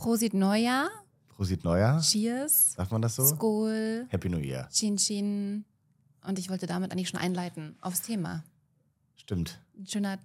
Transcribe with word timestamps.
Prosit 0.00 0.32
Neujahr. 0.32 0.88
Prosit 1.28 1.62
Neujahr. 1.62 2.00
Cheers. 2.00 2.72
Sagt 2.72 2.90
man 2.90 3.02
das 3.02 3.16
so? 3.16 3.26
Skol. 3.26 4.06
Happy 4.08 4.30
New 4.30 4.38
Year. 4.38 4.66
Chin 4.70 4.96
Chin. 4.96 5.66
Und 6.24 6.38
ich 6.38 6.48
wollte 6.48 6.66
damit 6.66 6.90
eigentlich 6.90 7.10
schon 7.10 7.20
einleiten 7.20 7.76
aufs 7.82 8.00
Thema. 8.00 8.42
Stimmt. 9.16 9.60
Ein 9.76 9.86
schöner, 9.86 10.18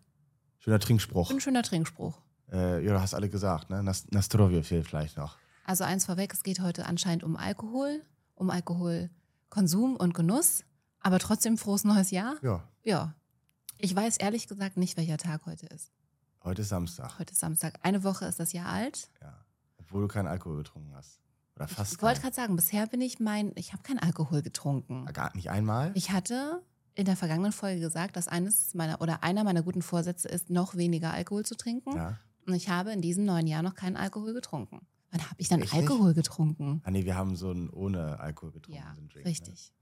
Schöner 0.60 0.80
Trinkspruch. 0.80 1.30
ein 1.30 1.42
schöner 1.42 1.62
Trinkspruch. 1.62 2.18
Äh, 2.54 2.86
ja, 2.86 2.94
du 2.94 3.02
hast 3.02 3.14
alle 3.14 3.28
gesagt, 3.28 3.70
ne? 3.70 3.84
Nas 3.84 4.10
Nastrovje 4.12 4.64
fehlt 4.64 4.88
vielleicht 4.88 5.18
noch. 5.18 5.36
Also 5.66 5.84
eins 5.84 6.06
vorweg, 6.06 6.34
es 6.34 6.44
geht 6.44 6.62
heute 6.62 6.86
anscheinend 6.86 7.24
um 7.26 7.36
Alkohol, 7.36 8.02
um 8.36 8.50
Alkoholkonsum 8.50 9.98
und 9.98 10.14
Genuss, 10.14 10.64
aber 11.02 11.20
trotzdem 11.20 11.58
frohes 11.58 11.84
neues 11.84 12.12
Jahr. 12.12 12.36
Ja, 12.42 12.64
Ja. 12.84 13.14
Ich 13.78 13.94
weiß 13.94 14.16
ehrlich 14.18 14.48
gesagt 14.48 14.78
nicht, 14.78 14.96
welcher 14.96 15.18
Tag 15.18 15.46
heute 15.46 15.66
ist. 15.66 15.92
heute 16.46 16.62
ist 16.62 16.70
Samstag. 16.70 17.20
Heute 17.20 17.34
ist 17.34 17.42
Samstag. 17.42 17.78
Eine 17.84 18.06
Woche 18.06 18.24
ist 18.26 18.40
das 18.40 18.54
Jahr 18.54 18.68
alt. 18.70 19.10
Ja. 19.22 19.34
Obwohl 19.86 20.02
du 20.04 20.08
keinen 20.08 20.28
Alkohol 20.28 20.58
getrunken 20.58 20.94
hast. 20.96 21.20
Oder 21.56 21.68
fast 21.68 21.94
Ich 21.94 22.02
wollte 22.02 22.22
gerade 22.22 22.36
sagen, 22.36 22.56
bisher 22.56 22.86
bin 22.88 23.02
ich 23.02 23.20
mein, 23.20 23.52
ich 23.56 23.72
habe 23.74 23.82
keinen 23.84 24.00
Alkohol 24.00 24.42
getrunken. 24.42 25.06
Ah, 25.08 25.12
Gar 25.12 25.36
nicht 25.36 25.50
einmal? 25.50 25.92
Ich 25.96 26.12
hatte 26.12 26.62
in 26.96 27.06
der 27.06 27.16
vergangenen 27.16 27.52
Folge 27.52 27.80
gesagt, 27.80 28.16
dass 28.18 28.28
eines 28.28 28.74
meiner 28.74 29.02
oder 29.02 29.24
einer 29.24 29.44
meiner 29.44 29.64
guten 29.64 29.82
Vorsätze 29.82 30.28
ist, 30.28 30.50
noch 30.50 30.76
weniger 30.76 31.14
Alkohol 31.14 31.46
zu 31.46 31.56
trinken. 31.56 31.96
ja. 31.96 32.18
Und 32.48 32.54
ich 32.54 32.70
habe 32.70 32.92
in 32.92 33.02
diesem 33.02 33.26
neuen 33.26 33.48
Jahr 33.48 33.64
noch 33.64 33.74
keinen 33.74 33.96
Alkohol 33.98 34.34
getrunken. 34.34 34.86
Wann 35.10 35.22
habe 35.24 35.34
ich 35.38 35.48
dann 35.48 35.62
Echt 35.64 35.74
nicht? 35.74 35.82
Alkohol 35.82 36.14
getrunken? 36.14 36.80
Ah 36.84 36.92
nee, 36.92 37.04
wir 37.04 37.16
haben 37.16 37.36
so 37.36 37.50
einen 37.50 37.70
ohne 37.72 38.20
Alkohol 38.20 38.52
getrunken. 38.52 38.80
Ja, 38.84 38.94
so 38.96 39.02
Drink, 39.08 39.26
richtig. 39.26 39.74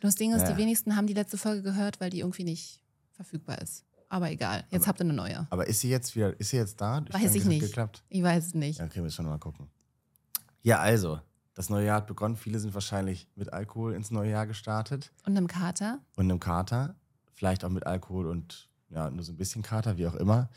Das 0.00 0.14
Ding 0.14 0.32
ist, 0.32 0.42
Ja. 0.42 0.52
die 0.52 0.58
wenigsten 0.58 0.94
haben 0.94 1.06
die 1.08 1.12
letzte 1.14 1.38
Folge 1.38 1.62
gehört, 1.62 2.00
weil 2.00 2.10
die 2.10 2.20
irgendwie 2.20 2.44
nicht 2.44 2.82
verfügbar 3.10 3.60
ist. 3.60 3.84
Aber 4.12 4.30
egal, 4.30 4.64
jetzt 4.68 4.82
Aber- 4.82 4.88
habt 4.88 5.00
ihr 5.00 5.04
eine 5.04 5.14
neue. 5.14 5.32
Ne? 5.32 5.46
Aber 5.48 5.66
ist 5.66 5.80
sie 5.80 5.88
jetzt 5.88 6.14
wieder, 6.14 6.38
ist 6.38 6.50
sie 6.50 6.58
jetzt 6.58 6.78
da? 6.82 7.02
Weiß 7.10 7.30
ich 7.34 7.36
es 7.38 7.44
hat 7.44 7.48
nicht. 7.48 7.60
geklappt. 7.62 8.04
Ich 8.10 8.22
weiß 8.22 8.46
es 8.48 8.54
nicht. 8.54 8.78
Ja, 8.78 8.84
okay, 8.84 9.00
müssen 9.00 9.24
wir 9.24 9.30
mal 9.30 9.38
gucken. 9.38 9.70
Ja, 10.60 10.80
also, 10.80 11.18
das 11.54 11.70
neue 11.70 11.86
Jahr 11.86 11.96
hat 11.96 12.06
begonnen. 12.08 12.36
Viele 12.36 12.58
sind 12.58 12.74
wahrscheinlich 12.74 13.26
mit 13.36 13.54
Alkohol 13.54 13.94
ins 13.94 14.10
neue 14.10 14.30
Jahr 14.30 14.46
gestartet 14.46 15.12
Und 15.24 15.34
einem 15.36 15.46
Kater? 15.46 15.98
und 16.16 16.24
einem 16.26 16.40
Kater. 16.40 16.94
Vielleicht 17.32 17.64
auch 17.64 17.70
mit 17.70 17.86
Alkohol 17.86 18.26
und 18.26 18.68
ja, 18.90 19.10
nur 19.10 19.24
so 19.24 19.32
ein 19.32 19.36
bisschen 19.38 19.62
Kater, 19.62 19.96
wie 19.96 20.06
auch 20.06 20.14
immer. 20.14 20.50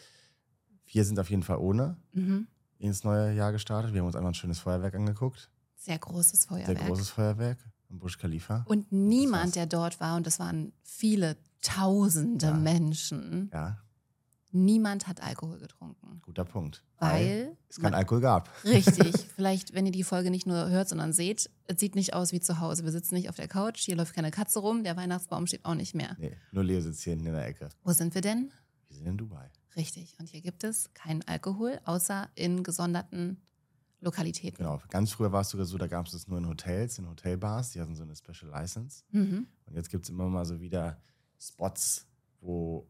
Wir 0.87 1.05
sind 1.05 1.17
auf 1.17 1.29
jeden 1.29 1.43
Fall 1.43 1.57
ohne 1.57 1.95
Mhm. 2.11 2.47
ins 2.77 3.05
neue 3.05 3.33
Jahr 3.33 3.53
gestartet. 3.53 3.93
Wir 3.93 4.01
haben 4.01 4.07
uns 4.07 4.17
einmal 4.17 4.31
ein 4.31 4.35
schönes 4.35 4.59
Feuerwerk 4.59 4.95
angeguckt. 4.95 5.49
Sehr 5.77 5.97
großes 5.97 6.41
Sehr 6.41 6.49
Feuerwerk. 6.49 6.87
großes 6.87 7.09
Feuerwerk 7.09 7.59
am 7.89 7.99
Burj 7.99 8.17
Khalifa. 8.17 8.63
Und 8.67 8.91
niemand, 8.91 9.55
der 9.55 9.65
dort 9.65 9.99
war, 9.99 10.15
und 10.17 10.25
das 10.27 10.39
waren 10.39 10.73
viele 10.83 11.37
tausende 11.61 12.47
Ja. 12.47 12.53
Menschen, 12.53 13.49
Ja, 13.53 13.77
niemand 14.51 15.07
hat 15.07 15.21
Alkohol 15.21 15.59
getrunken. 15.59 16.21
guter 16.23 16.45
Punkt. 16.45 16.83
Weil, 16.99 17.57
es 17.69 17.75
kein 17.77 17.83
man- 17.83 17.93
Alkohol 17.93 18.21
gab. 18.21 18.49
richtig, 18.63 19.13
vielleicht, 19.35 19.73
wenn 19.73 19.85
ihr 19.85 19.91
die 19.91 20.03
Folge 20.03 20.31
nicht 20.31 20.47
nur 20.47 20.69
hört, 20.69 20.87
sondern 20.89 21.11
seht, 21.13 21.49
es 21.67 21.79
sieht 21.79 21.95
nicht 21.95 22.13
aus 22.13 22.31
wie 22.31 22.39
zu 22.39 22.59
Hause. 22.59 22.83
Wir 22.85 22.91
sitzen 22.91 23.15
nicht 23.15 23.29
auf 23.29 23.35
der 23.35 23.47
Couch, 23.47 23.81
hier 23.81 23.95
läuft 23.95 24.13
keine 24.15 24.31
Katze 24.31 24.59
rum, 24.59 24.83
der 24.83 24.95
Weihnachtsbaum 24.95 25.45
steht 25.47 25.65
auch 25.65 25.75
nicht 25.75 25.93
mehr. 25.95 26.15
Nee, 26.19 26.35
nur 26.51 26.63
Leo 26.63 26.79
sitzt 26.81 27.01
hier 27.03 27.11
hinten 27.13 27.27
in 27.27 27.33
der 27.33 27.45
Ecke. 27.47 27.69
Wo 27.83 27.91
sind 27.91 28.13
wir 28.15 28.21
denn? 28.21 28.51
Wir 28.87 28.95
sind 28.97 29.07
in 29.07 29.17
Dubai. 29.17 29.49
Richtig. 29.75 30.15
Und 30.19 30.29
hier 30.29 30.41
gibt 30.41 30.63
es 30.63 30.93
keinen 30.93 31.21
Alkohol, 31.27 31.79
außer 31.83 32.29
in 32.35 32.63
gesonderten 32.63 33.41
Lokalitäten. 34.01 34.57
Genau. 34.57 34.79
Ganz 34.89 35.11
früher 35.11 35.31
war 35.31 35.41
es 35.41 35.49
sogar 35.49 35.65
so, 35.65 35.77
da 35.77 35.87
gab 35.87 36.05
es 36.05 36.11
das 36.11 36.27
nur 36.27 36.37
in 36.37 36.47
Hotels, 36.47 36.99
in 36.99 37.07
Hotelbars. 37.09 37.71
Die 37.71 37.81
hatten 37.81 37.95
so 37.95 38.03
eine 38.03 38.15
Special 38.15 38.51
License. 38.51 39.03
Mhm. 39.11 39.47
Und 39.65 39.75
jetzt 39.75 39.89
gibt 39.89 40.03
es 40.05 40.09
immer 40.09 40.27
mal 40.27 40.45
so 40.45 40.59
wieder 40.59 41.01
Spots, 41.39 42.05
wo 42.41 42.87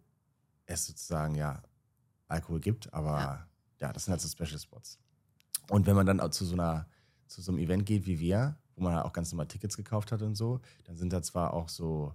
es 0.65 0.85
sozusagen 0.85 1.35
ja 1.35 1.61
Alkohol 2.27 2.59
gibt, 2.59 2.91
aber 2.93 3.17
ja, 3.19 3.47
Ja. 3.79 3.93
das 3.93 4.05
sind 4.05 4.11
halt 4.11 4.21
so 4.21 4.27
Special 4.27 4.59
Spots. 4.59 4.99
Und 5.69 5.85
wenn 5.85 5.95
man 5.95 6.05
dann 6.05 6.19
auch 6.19 6.29
zu 6.29 6.43
so 6.45 6.53
einer, 6.53 6.87
zu 7.27 7.41
so 7.41 7.51
einem 7.51 7.59
Event 7.59 7.85
geht 7.85 8.05
wie 8.05 8.19
wir, 8.19 8.57
wo 8.75 8.83
man 8.83 8.93
halt 8.95 9.05
auch 9.05 9.13
ganz 9.13 9.31
normal 9.31 9.47
Tickets 9.47 9.77
gekauft 9.77 10.11
hat 10.11 10.21
und 10.21 10.35
so, 10.35 10.59
dann 10.85 10.97
sind 10.97 11.13
da 11.13 11.21
zwar 11.21 11.53
auch 11.53 11.69
so 11.69 12.13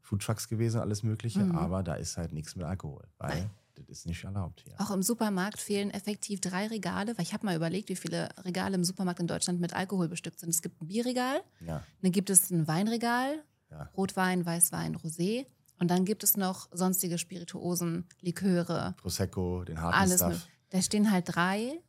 Foodtrucks 0.00 0.48
gewesen, 0.48 0.80
alles 0.80 1.02
Mögliche, 1.04 1.40
Mhm. 1.44 1.56
aber 1.56 1.82
da 1.82 1.94
ist 1.94 2.16
halt 2.16 2.32
nichts 2.32 2.54
mit 2.56 2.66
Alkohol, 2.66 3.06
weil 3.18 3.30
Nein. 3.42 3.50
Das 3.74 3.88
ist 3.88 4.06
nicht 4.06 4.24
erlaubt 4.24 4.62
hier. 4.64 4.74
Auch 4.78 4.90
im 4.90 5.02
Supermarkt 5.02 5.60
fehlen 5.60 5.90
effektiv 5.90 6.40
drei 6.40 6.66
Regale, 6.66 7.16
weil 7.16 7.24
ich 7.24 7.32
habe 7.32 7.46
mal 7.46 7.56
überlegt, 7.56 7.88
wie 7.88 7.96
viele 7.96 8.28
Regale 8.44 8.74
im 8.74 8.84
Supermarkt 8.84 9.20
in 9.20 9.26
Deutschland 9.26 9.60
mit 9.60 9.74
Alkohol 9.74 10.08
bestückt 10.08 10.40
sind. 10.40 10.50
Es 10.50 10.62
gibt 10.62 10.80
ein 10.82 10.88
Bierregal, 10.88 11.42
Ja, 11.60 11.82
dann 12.02 12.12
gibt 12.12 12.30
es 12.30 12.50
ein 12.50 12.66
Weinregal, 12.68 13.42
ja. 13.70 13.88
Rotwein, 13.96 14.44
Weißwein, 14.44 14.96
Rosé. 14.96 15.46
Und 15.78 15.90
dann 15.90 16.04
gibt 16.04 16.22
es 16.22 16.36
noch 16.36 16.68
sonstige 16.72 17.18
Spirituosen, 17.18 18.06
Liköre, 18.20 18.94
Prosecco, 18.98 19.64
den 19.64 19.80
harten 19.80 19.98
alles. 19.98 20.20
Stuff. 20.20 20.30
Mit. 20.30 20.48
Da 20.70 20.82
stehen 20.82 21.10
halt 21.10 21.34
drei, 21.34 21.80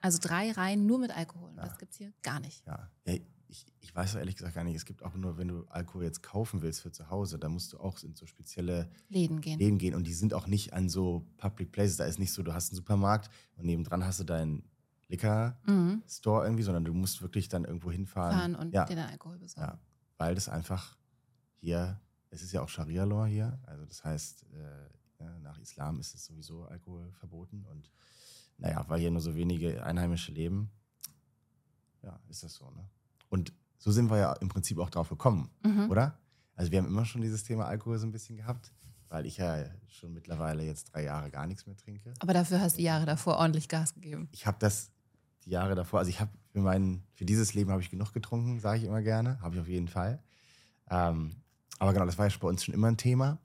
also 0.00 0.18
drei 0.20 0.50
Reihen 0.52 0.86
nur 0.86 0.98
mit 0.98 1.16
Alkohol. 1.16 1.52
Ja. 1.56 1.62
Das 1.64 1.78
gibt 1.78 1.92
es 1.92 1.98
hier 1.98 2.12
gar 2.22 2.40
nicht. 2.40 2.66
Ja, 2.66 2.90
ja 3.06 3.14
ich, 3.52 3.66
ich 3.80 3.94
weiß 3.94 4.14
ehrlich 4.16 4.36
gesagt 4.36 4.54
gar 4.54 4.64
nicht. 4.64 4.74
Es 4.74 4.84
gibt 4.84 5.02
auch 5.02 5.14
nur, 5.14 5.36
wenn 5.38 5.48
du 5.48 5.64
Alkohol 5.68 6.04
jetzt 6.04 6.22
kaufen 6.22 6.62
willst 6.62 6.80
für 6.80 6.90
zu 6.90 7.10
Hause, 7.10 7.38
da 7.38 7.48
musst 7.48 7.72
du 7.72 7.78
auch 7.78 8.02
in 8.02 8.14
so 8.14 8.26
spezielle 8.26 8.90
Läden 9.08 9.40
gehen. 9.40 9.58
Läden 9.58 9.78
gehen 9.78 9.94
und 9.94 10.04
die 10.06 10.14
sind 10.14 10.34
auch 10.34 10.46
nicht 10.46 10.72
an 10.72 10.88
so 10.88 11.26
Public 11.36 11.70
Places. 11.70 11.96
Da 11.98 12.04
ist 12.06 12.18
nicht 12.18 12.32
so, 12.32 12.42
du 12.42 12.52
hast 12.54 12.70
einen 12.70 12.76
Supermarkt 12.76 13.30
und 13.56 13.66
nebendran 13.66 14.04
hast 14.04 14.18
du 14.20 14.24
deinen 14.24 14.64
Liquor 15.08 15.58
Mhm. 15.66 16.02
Store 16.08 16.44
irgendwie, 16.44 16.62
sondern 16.62 16.84
du 16.84 16.94
musst 16.94 17.20
wirklich 17.22 17.48
dann 17.48 17.64
irgendwo 17.64 17.90
hinfahren. 17.92 18.32
Fahren 18.38 18.54
und 18.56 18.72
ja, 18.72 18.86
dir 18.86 18.96
dann 18.96 19.10
Alkohol 19.10 19.38
besorgen. 19.38 19.70
ja, 19.70 19.78
weil 20.16 20.34
das 20.34 20.48
einfach 20.48 20.96
hier, 21.58 22.00
es 22.30 22.42
ist 22.42 22.52
ja 22.52 22.62
auch 22.62 22.68
Scharia-Law 22.70 23.26
hier, 23.26 23.60
also 23.66 23.84
das 23.84 24.02
heißt, 24.02 24.46
äh, 24.54 25.22
ja, 25.22 25.38
nach 25.40 25.58
Islam 25.58 26.00
ist 26.00 26.14
es 26.14 26.24
sowieso 26.24 26.64
Alkohol 26.64 27.12
verboten 27.12 27.64
und 27.66 27.90
naja, 28.56 28.84
weil 28.88 29.00
hier 29.00 29.10
nur 29.10 29.20
so 29.20 29.34
wenige 29.34 29.84
Einheimische 29.84 30.32
leben, 30.32 30.70
ja, 32.02 32.18
ist 32.28 32.42
das 32.42 32.54
so, 32.54 32.70
ne? 32.70 32.88
Und 33.32 33.54
so 33.78 33.90
sind 33.90 34.10
wir 34.10 34.18
ja 34.18 34.32
im 34.34 34.48
Prinzip 34.48 34.78
auch 34.78 34.90
drauf 34.90 35.08
gekommen, 35.08 35.50
Mhm. 35.64 35.90
oder? 35.90 36.18
Also 36.54 36.70
wir 36.70 36.78
haben 36.78 36.86
immer 36.86 37.06
schon 37.06 37.22
dieses 37.22 37.44
Thema 37.44 37.64
Alkohol 37.64 37.98
so 37.98 38.06
ein 38.06 38.12
bisschen 38.12 38.36
gehabt, 38.36 38.72
weil 39.08 39.24
ich 39.24 39.38
ja 39.38 39.64
schon 39.88 40.12
mittlerweile 40.12 40.62
jetzt 40.64 40.92
drei 40.94 41.04
Jahre 41.04 41.30
gar 41.30 41.46
nichts 41.46 41.66
mehr 41.66 41.76
trinke. 41.76 42.12
Aber 42.20 42.34
dafür 42.34 42.60
hast 42.60 42.74
du 42.74 42.76
die 42.78 42.84
Jahre 42.84 43.06
davor 43.06 43.38
ordentlich 43.38 43.68
Gas 43.70 43.94
gegeben. 43.94 44.28
Ich 44.32 44.46
habe 44.46 44.58
das 44.60 44.90
die 45.44 45.50
Jahre 45.50 45.74
davor, 45.74 45.98
also 46.00 46.10
ich 46.10 46.20
habe 46.20 46.30
für 46.52 46.60
mein, 46.60 47.02
für 47.14 47.24
dieses 47.24 47.54
Leben 47.54 47.70
habe 47.70 47.80
ich 47.80 47.88
genug 47.90 48.12
getrunken, 48.12 48.60
sage 48.60 48.78
ich 48.80 48.84
immer 48.84 49.00
gerne, 49.02 49.40
habe 49.40 49.54
ich 49.54 49.60
auf 49.62 49.66
jeden 49.68 49.88
Fall. 49.88 50.22
Ähm, 50.90 51.32
aber 51.78 51.94
genau, 51.94 52.04
das 52.04 52.18
war 52.18 52.28
ja 52.28 52.36
bei 52.38 52.48
uns 52.48 52.62
schon 52.62 52.74
immer 52.74 52.88
ein 52.88 52.98
Thema. 52.98 53.38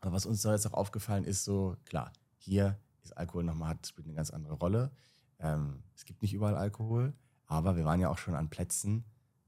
Aber 0.00 0.12
was 0.12 0.26
uns 0.26 0.42
da 0.42 0.52
jetzt 0.52 0.66
auch 0.66 0.74
aufgefallen 0.74 1.24
ist, 1.24 1.44
so 1.44 1.76
klar, 1.84 2.12
hier 2.38 2.78
ist 3.02 3.16
Alkohol 3.16 3.42
nochmal, 3.42 3.70
hat, 3.70 3.86
spielt 3.86 4.06
eine 4.06 4.14
ganz 4.14 4.30
andere 4.30 4.54
Rolle. 4.54 4.92
Ähm, 5.40 5.82
es 5.96 6.04
gibt 6.04 6.22
nicht 6.22 6.32
überall 6.32 6.56
Alkohol, 6.56 7.12
aber 7.48 7.76
wir 7.76 7.84
waren 7.84 8.00
ja 8.00 8.10
auch 8.10 8.18
schon 8.18 8.34
an 8.34 8.48
Plätzen, 8.48 9.04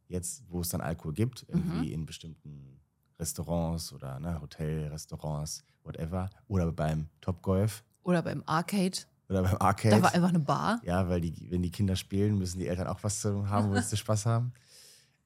jetzt, 0.08 0.42
wo 0.48 0.60
es 0.60 0.70
dann 0.70 0.80
Alkohol 0.80 1.14
gibt, 1.14 1.46
irgendwie 1.48 1.92
in 1.92 2.06
bestimmten 2.06 2.80
Restaurants 3.18 3.92
oder 3.92 4.18
ne, 4.18 4.40
Hotel, 4.40 4.88
Restaurants, 4.88 5.62
whatever. 5.84 6.30
Oder 6.48 6.72
beim 6.72 7.08
Topgolf 7.20 7.84
Oder 8.02 8.22
beim 8.22 8.42
Arcade. 8.46 8.98
oder 9.28 9.42
beim 9.42 9.56
Arcade. 9.58 9.96
Da 9.96 10.02
war 10.02 10.14
einfach 10.14 10.30
eine 10.30 10.40
Bar. 10.40 10.80
Ja, 10.84 11.08
weil 11.08 11.20
die, 11.20 11.50
wenn 11.50 11.62
die 11.62 11.70
Kinder 11.70 11.94
spielen, 11.94 12.38
müssen 12.38 12.58
die 12.58 12.66
Eltern 12.66 12.88
auch 12.88 13.04
was 13.04 13.20
zu 13.20 13.48
haben, 13.48 13.70
wo 13.70 13.78
sie 13.78 13.96
Spaß 13.98 14.26
haben. 14.26 14.52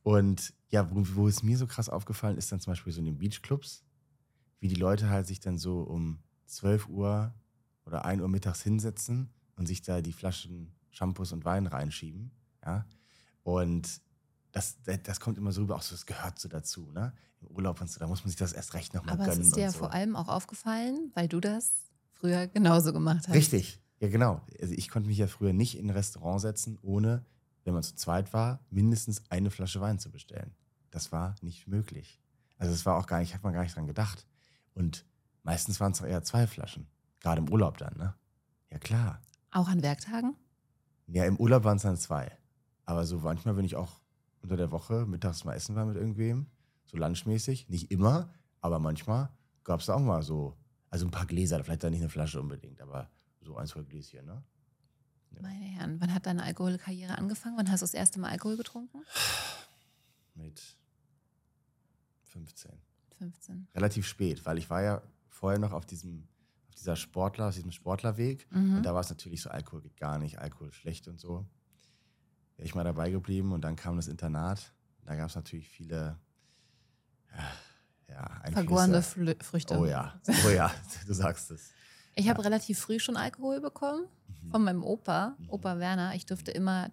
Und 0.02 0.52
ja, 0.68 0.90
wo, 0.90 1.02
wo 1.14 1.28
es 1.28 1.42
mir 1.42 1.56
so 1.56 1.66
krass 1.66 1.88
aufgefallen 1.88 2.36
ist, 2.36 2.52
dann 2.52 2.60
zum 2.60 2.72
Beispiel 2.72 2.92
so 2.92 2.98
in 2.98 3.06
den 3.06 3.18
Beachclubs, 3.18 3.84
wie 4.60 4.68
die 4.68 4.74
Leute 4.74 5.08
halt 5.08 5.26
sich 5.26 5.40
dann 5.40 5.56
so 5.56 5.80
um 5.80 6.18
12 6.46 6.88
Uhr 6.88 7.32
oder 7.86 8.04
1 8.04 8.20
Uhr 8.20 8.28
mittags 8.28 8.62
hinsetzen 8.62 9.30
und 9.56 9.66
sich 9.66 9.82
da 9.82 10.02
die 10.02 10.12
Flaschen 10.12 10.74
Shampoos 10.90 11.32
und 11.32 11.44
Wein 11.44 11.66
reinschieben. 11.66 12.30
Ja. 12.64 12.84
Und 13.42 14.00
das, 14.52 14.76
das, 15.02 15.20
kommt 15.20 15.36
immer 15.38 15.52
so 15.52 15.62
rüber, 15.62 15.76
auch 15.76 15.82
so, 15.82 15.94
das 15.94 16.06
gehört 16.06 16.38
so 16.38 16.48
dazu, 16.48 16.90
ne? 16.92 17.12
Im 17.40 17.48
Urlaub 17.48 17.80
und 17.80 17.90
so, 17.90 17.98
da 18.00 18.06
muss 18.06 18.22
man 18.22 18.28
sich 18.28 18.38
das 18.38 18.52
erst 18.52 18.74
recht 18.74 18.94
nochmal 18.94 19.14
Aber 19.14 19.24
gönnen. 19.24 19.40
es 19.40 19.48
ist 19.48 19.56
dir 19.56 19.62
ja 19.62 19.72
so. 19.72 19.78
vor 19.78 19.92
allem 19.92 20.16
auch 20.16 20.28
aufgefallen, 20.28 21.10
weil 21.14 21.28
du 21.28 21.40
das 21.40 21.72
früher 22.12 22.46
genauso 22.46 22.92
gemacht 22.92 23.28
hast. 23.28 23.34
Richtig, 23.34 23.80
ja 23.98 24.08
genau. 24.08 24.40
Also 24.60 24.72
ich 24.72 24.88
konnte 24.88 25.08
mich 25.08 25.18
ja 25.18 25.26
früher 25.26 25.52
nicht 25.52 25.76
in 25.76 25.86
ein 25.86 25.90
Restaurant 25.90 26.40
setzen, 26.40 26.78
ohne, 26.82 27.24
wenn 27.64 27.74
man 27.74 27.82
zu 27.82 27.96
zweit 27.96 28.32
war, 28.32 28.60
mindestens 28.70 29.22
eine 29.30 29.50
Flasche 29.50 29.80
Wein 29.80 29.98
zu 29.98 30.10
bestellen. 30.10 30.54
Das 30.90 31.12
war 31.12 31.34
nicht 31.42 31.66
möglich. 31.66 32.20
Also 32.56 32.72
es 32.72 32.86
war 32.86 32.96
auch 32.96 33.06
gar 33.06 33.18
nicht, 33.18 33.34
hat 33.34 33.42
man 33.42 33.52
gar 33.52 33.62
nicht 33.62 33.76
dran 33.76 33.86
gedacht. 33.86 34.26
Und 34.74 35.04
meistens 35.42 35.80
waren 35.80 35.92
es 35.92 36.00
eher 36.00 36.22
zwei 36.22 36.46
Flaschen. 36.46 36.86
Gerade 37.20 37.40
im 37.40 37.50
Urlaub 37.50 37.78
dann, 37.78 37.96
ne? 37.96 38.14
Ja 38.70 38.78
klar. 38.78 39.20
Auch 39.50 39.68
an 39.68 39.82
Werktagen? 39.82 40.36
Ja, 41.06 41.24
im 41.24 41.36
Urlaub 41.36 41.64
waren 41.64 41.76
es 41.76 41.82
dann 41.82 41.96
zwei. 41.96 42.30
Aber 42.86 43.04
so 43.04 43.18
manchmal, 43.18 43.56
wenn 43.56 43.64
ich 43.64 43.76
auch 43.76 44.00
unter 44.42 44.56
der 44.56 44.70
Woche 44.70 45.06
mittags 45.06 45.44
mal 45.44 45.54
essen 45.54 45.74
war 45.74 45.86
mit 45.86 45.96
irgendwem, 45.96 46.46
so 46.84 46.96
lunchmäßig, 46.96 47.68
nicht 47.68 47.90
immer, 47.90 48.30
aber 48.60 48.78
manchmal 48.78 49.30
gab 49.64 49.80
es 49.80 49.88
auch 49.88 50.00
mal 50.00 50.22
so, 50.22 50.56
also 50.90 51.06
ein 51.06 51.10
paar 51.10 51.26
Gläser, 51.26 51.62
vielleicht 51.64 51.82
dann 51.82 51.92
nicht 51.92 52.00
eine 52.00 52.10
Flasche 52.10 52.40
unbedingt, 52.40 52.80
aber 52.80 53.10
so 53.40 53.56
ein, 53.56 53.66
zwei 53.66 53.82
Gläschen, 53.82 54.26
ne? 54.26 54.42
Ja. 55.30 55.42
Meine 55.42 55.64
Herren, 55.64 56.00
wann 56.00 56.14
hat 56.14 56.26
deine 56.26 56.44
Alkoholkarriere 56.44 57.18
angefangen? 57.18 57.56
Wann 57.56 57.70
hast 57.70 57.80
du 57.80 57.84
das 57.84 57.94
erste 57.94 58.20
Mal 58.20 58.30
Alkohol 58.30 58.56
getrunken? 58.56 59.02
Mit 60.34 60.62
15. 62.22 62.70
15. 63.18 63.68
Relativ 63.74 64.06
spät, 64.06 64.44
weil 64.46 64.58
ich 64.58 64.70
war 64.70 64.82
ja 64.82 65.02
vorher 65.26 65.58
noch 65.58 65.72
auf 65.72 65.86
diesem, 65.86 66.28
auf 66.68 66.74
auf 66.74 66.78
dieser 66.78 66.96
Sportler, 66.96 67.48
auf 67.48 67.54
diesem 67.54 67.70
Sportlerweg. 67.70 68.50
Mhm. 68.50 68.76
Und 68.76 68.82
da 68.82 68.94
war 68.94 69.00
es 69.00 69.08
natürlich 69.08 69.40
so, 69.42 69.50
Alkohol 69.50 69.82
geht 69.82 69.96
gar 69.96 70.18
nicht, 70.18 70.38
Alkohol 70.38 70.72
schlecht 70.72 71.06
und 71.06 71.20
so. 71.20 71.46
Ich 72.56 72.74
mal 72.74 72.84
dabei 72.84 73.10
geblieben 73.10 73.52
und 73.52 73.62
dann 73.62 73.76
kam 73.76 73.96
das 73.96 74.08
Internat. 74.08 74.72
Da 75.04 75.16
gab 75.16 75.28
es 75.28 75.34
natürlich 75.34 75.68
viele, 75.68 76.18
ja, 78.08 78.42
Vergorene 78.52 79.02
Früchte. 79.02 79.78
Oh 79.78 79.86
ja, 79.86 80.20
oh 80.46 80.50
ja, 80.50 80.70
du 81.06 81.12
sagst 81.14 81.50
es. 81.50 81.70
Ich 82.14 82.28
habe 82.28 82.44
relativ 82.44 82.78
früh 82.78 82.98
schon 83.00 83.16
Alkohol 83.16 83.60
bekommen 83.60 84.06
von 84.50 84.62
meinem 84.62 84.82
Opa, 84.84 85.34
Mhm. 85.38 85.50
Opa 85.50 85.78
Werner. 85.78 86.14
Ich 86.14 86.26
durfte 86.26 86.52
immer 86.52 86.90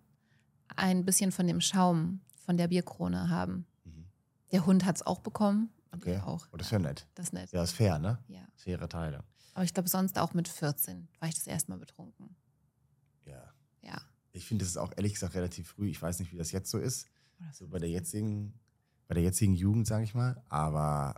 ein 0.75 1.05
bisschen 1.05 1.31
von 1.31 1.45
dem 1.47 1.61
Schaum 1.61 2.21
von 2.45 2.57
der 2.57 2.67
Bierkrone 2.69 3.29
haben. 3.29 3.65
Mhm. 3.83 4.05
Der 4.51 4.65
Hund 4.65 4.85
hat 4.85 4.95
es 4.95 5.05
auch 5.05 5.19
bekommen. 5.19 5.69
Okay. 5.93 6.19
auch. 6.25 6.47
Oh, 6.53 6.57
das 6.57 6.67
ist 6.67 6.71
ja 6.71 6.79
nett. 6.79 7.05
Das 7.15 7.27
ist 7.27 7.33
nett. 7.33 7.51
Ja, 7.51 7.61
ist 7.63 7.73
fair, 7.73 7.99
ne? 7.99 8.17
Ja. 8.29 8.39
Faire 8.55 8.87
Teilung. 8.87 9.23
Aber 9.53 9.65
ich 9.65 9.73
glaube, 9.73 9.89
sonst 9.89 10.17
auch 10.17 10.33
mit 10.33 10.47
14 10.47 11.09
war 11.19 11.27
ich 11.27 11.35
das 11.35 11.45
erste 11.47 11.69
Mal 11.71 11.77
betrunken. 11.77 12.35
Ich 14.33 14.45
finde, 14.45 14.63
das 14.63 14.71
ist 14.71 14.77
auch 14.77 14.93
ehrlich 14.95 15.13
gesagt 15.13 15.35
relativ 15.35 15.67
früh. 15.69 15.89
Ich 15.89 16.01
weiß 16.01 16.19
nicht, 16.19 16.31
wie 16.31 16.37
das 16.37 16.51
jetzt 16.51 16.69
so 16.69 16.77
ist. 16.77 17.07
So 17.53 17.67
bei 17.67 17.79
der 17.79 17.89
jetzigen, 17.89 18.53
bei 19.07 19.15
der 19.15 19.23
jetzigen 19.23 19.55
Jugend, 19.55 19.87
sage 19.87 20.03
ich 20.03 20.13
mal. 20.13 20.41
Aber 20.47 21.15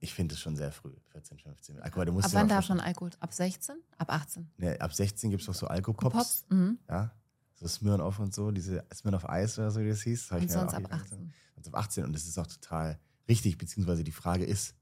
ich 0.00 0.12
finde 0.12 0.34
es 0.34 0.40
schon 0.40 0.56
sehr 0.56 0.70
früh, 0.70 0.92
14, 1.12 1.38
15. 1.38 1.80
Guck 1.82 1.96
mal, 1.96 2.04
du 2.04 2.12
musst 2.12 2.26
Ab 2.26 2.32
wann 2.34 2.48
darf 2.48 2.68
man 2.68 2.80
Alkohol? 2.80 3.10
Ab 3.20 3.32
16? 3.32 3.76
Ab 3.96 4.12
18? 4.12 4.50
ne, 4.58 4.80
ab 4.80 4.92
16 4.92 5.30
gibt 5.30 5.40
es 5.40 5.46
doch 5.46 5.54
so 5.54 5.66
Alkopops. 5.66 6.12
Pops? 6.12 6.44
Mhm. 6.50 6.78
Ja. 6.88 7.14
So 7.54 7.68
Smirnoff 7.68 8.18
und 8.18 8.34
so, 8.34 8.50
diese 8.50 8.84
Smirnoff 8.92 9.28
Eis 9.28 9.58
oder 9.58 9.70
so, 9.70 9.80
wie 9.80 9.88
das 9.88 10.02
hieß. 10.02 10.28
Das 10.28 10.42
Und 10.42 10.50
sonst 10.50 10.74
ab 10.74 10.82
wieder 10.82 10.92
18. 10.94 11.32
Sonst 11.54 11.68
ab 11.68 11.76
18. 11.76 12.04
Und 12.04 12.12
das 12.12 12.26
ist 12.26 12.36
auch 12.36 12.46
total 12.46 12.98
richtig, 13.28 13.56
beziehungsweise 13.56 14.04
die 14.04 14.12
Frage 14.12 14.44
ist, 14.44 14.74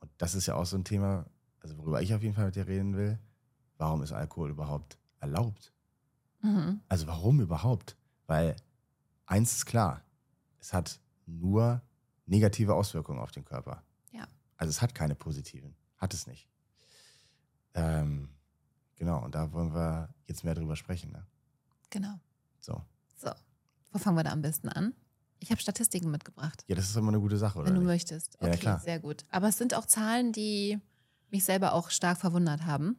und 0.00 0.10
das 0.18 0.34
ist 0.34 0.46
ja 0.46 0.54
auch 0.54 0.66
so 0.66 0.76
ein 0.76 0.84
Thema, 0.84 1.26
also 1.60 1.76
worüber 1.78 2.02
ich 2.02 2.12
auf 2.14 2.22
jeden 2.22 2.34
Fall 2.34 2.46
mit 2.46 2.56
dir 2.56 2.66
reden 2.66 2.96
will, 2.96 3.18
warum 3.76 4.02
ist 4.02 4.12
Alkohol 4.12 4.50
überhaupt 4.50 4.98
erlaubt? 5.20 5.72
Mhm. 6.46 6.80
Also 6.88 7.06
warum 7.06 7.40
überhaupt? 7.40 7.96
Weil 8.26 8.56
eins 9.26 9.52
ist 9.52 9.66
klar, 9.66 10.02
es 10.58 10.72
hat 10.72 11.00
nur 11.26 11.82
negative 12.26 12.74
Auswirkungen 12.74 13.18
auf 13.18 13.32
den 13.32 13.44
Körper. 13.44 13.82
Ja. 14.12 14.26
Also 14.56 14.70
es 14.70 14.80
hat 14.82 14.94
keine 14.94 15.14
positiven. 15.14 15.74
Hat 15.96 16.12
es 16.14 16.26
nicht. 16.26 16.48
Ähm, 17.74 18.28
genau, 18.96 19.24
und 19.24 19.34
da 19.34 19.52
wollen 19.52 19.74
wir 19.74 20.08
jetzt 20.26 20.44
mehr 20.44 20.54
drüber 20.54 20.76
sprechen. 20.76 21.12
Ne? 21.12 21.26
Genau. 21.90 22.18
So. 22.60 22.82
So. 23.16 23.30
Wo 23.92 23.98
fangen 23.98 24.16
wir 24.16 24.24
da 24.24 24.30
am 24.32 24.42
besten 24.42 24.68
an? 24.68 24.94
Ich 25.38 25.50
habe 25.50 25.60
Statistiken 25.60 26.10
mitgebracht, 26.10 26.64
Ja, 26.66 26.74
das 26.76 26.88
ist 26.88 26.96
immer 26.96 27.08
eine 27.08 27.20
gute 27.20 27.36
Sache, 27.36 27.58
oder? 27.58 27.66
wenn 27.68 27.74
du 27.74 27.80
nicht? 27.80 27.86
möchtest. 27.88 28.38
Ja, 28.40 28.48
Okay, 28.48 28.58
klar. 28.58 28.78
sehr 28.80 28.98
gut. 29.00 29.24
Aber 29.30 29.48
es 29.48 29.58
sind 29.58 29.74
auch 29.74 29.84
Zahlen, 29.84 30.32
die 30.32 30.78
mich 31.30 31.44
selber 31.44 31.74
auch 31.74 31.90
stark 31.90 32.18
verwundert 32.18 32.64
haben. 32.64 32.98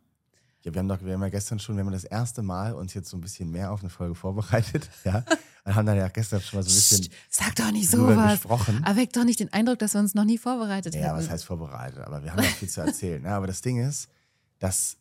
Ja, 0.68 0.74
wir 0.74 0.80
haben 0.80 0.90
doch, 0.90 1.02
wir 1.02 1.14
haben 1.14 1.22
ja 1.22 1.30
gestern 1.30 1.60
schon, 1.60 1.78
wir 1.78 1.86
haben 1.86 1.92
das 1.94 2.04
erste 2.04 2.42
Mal 2.42 2.74
uns 2.74 2.94
jetzt 2.94 3.10
so 3.10 3.16
ein 3.16 3.22
bisschen 3.22 3.50
mehr 3.52 3.72
auf 3.72 3.80
eine 3.80 3.90
Folge 3.90 4.16
vorbereitet, 4.16 4.90
ja. 5.06 5.24
Und 5.64 5.76
haben 5.76 5.86
dann 5.86 5.96
ja 5.98 6.08
gestern 6.10 6.42
schon 6.42 6.60
mal 6.60 6.64
so 6.64 6.70
ein 6.70 6.76
bisschen 6.76 7.02
Psst, 7.02 7.12
sag 7.30 7.56
doch 7.56 7.72
nicht 7.72 7.90
sowas. 7.90 8.40
gesprochen. 8.42 8.84
Erweckt 8.86 9.16
doch 9.16 9.24
nicht 9.24 9.40
den 9.40 9.52
Eindruck, 9.54 9.80
dass 9.80 9.94
wir 9.94 10.00
uns 10.02 10.14
noch 10.14 10.26
nie 10.26 10.38
vorbereitet 10.38 10.94
Ja, 10.94 11.02
hätten. 11.02 11.16
was 11.18 11.30
heißt 11.30 11.46
vorbereitet? 11.46 12.00
Aber 12.00 12.22
wir 12.24 12.32
haben 12.34 12.44
ja 12.44 12.50
viel 12.50 12.68
zu 12.70 12.82
erzählen. 12.82 13.22
Ne? 13.22 13.30
Aber 13.30 13.48
das 13.48 13.62
Ding 13.62 13.78
ist, 13.86 14.10
dass 14.60 14.98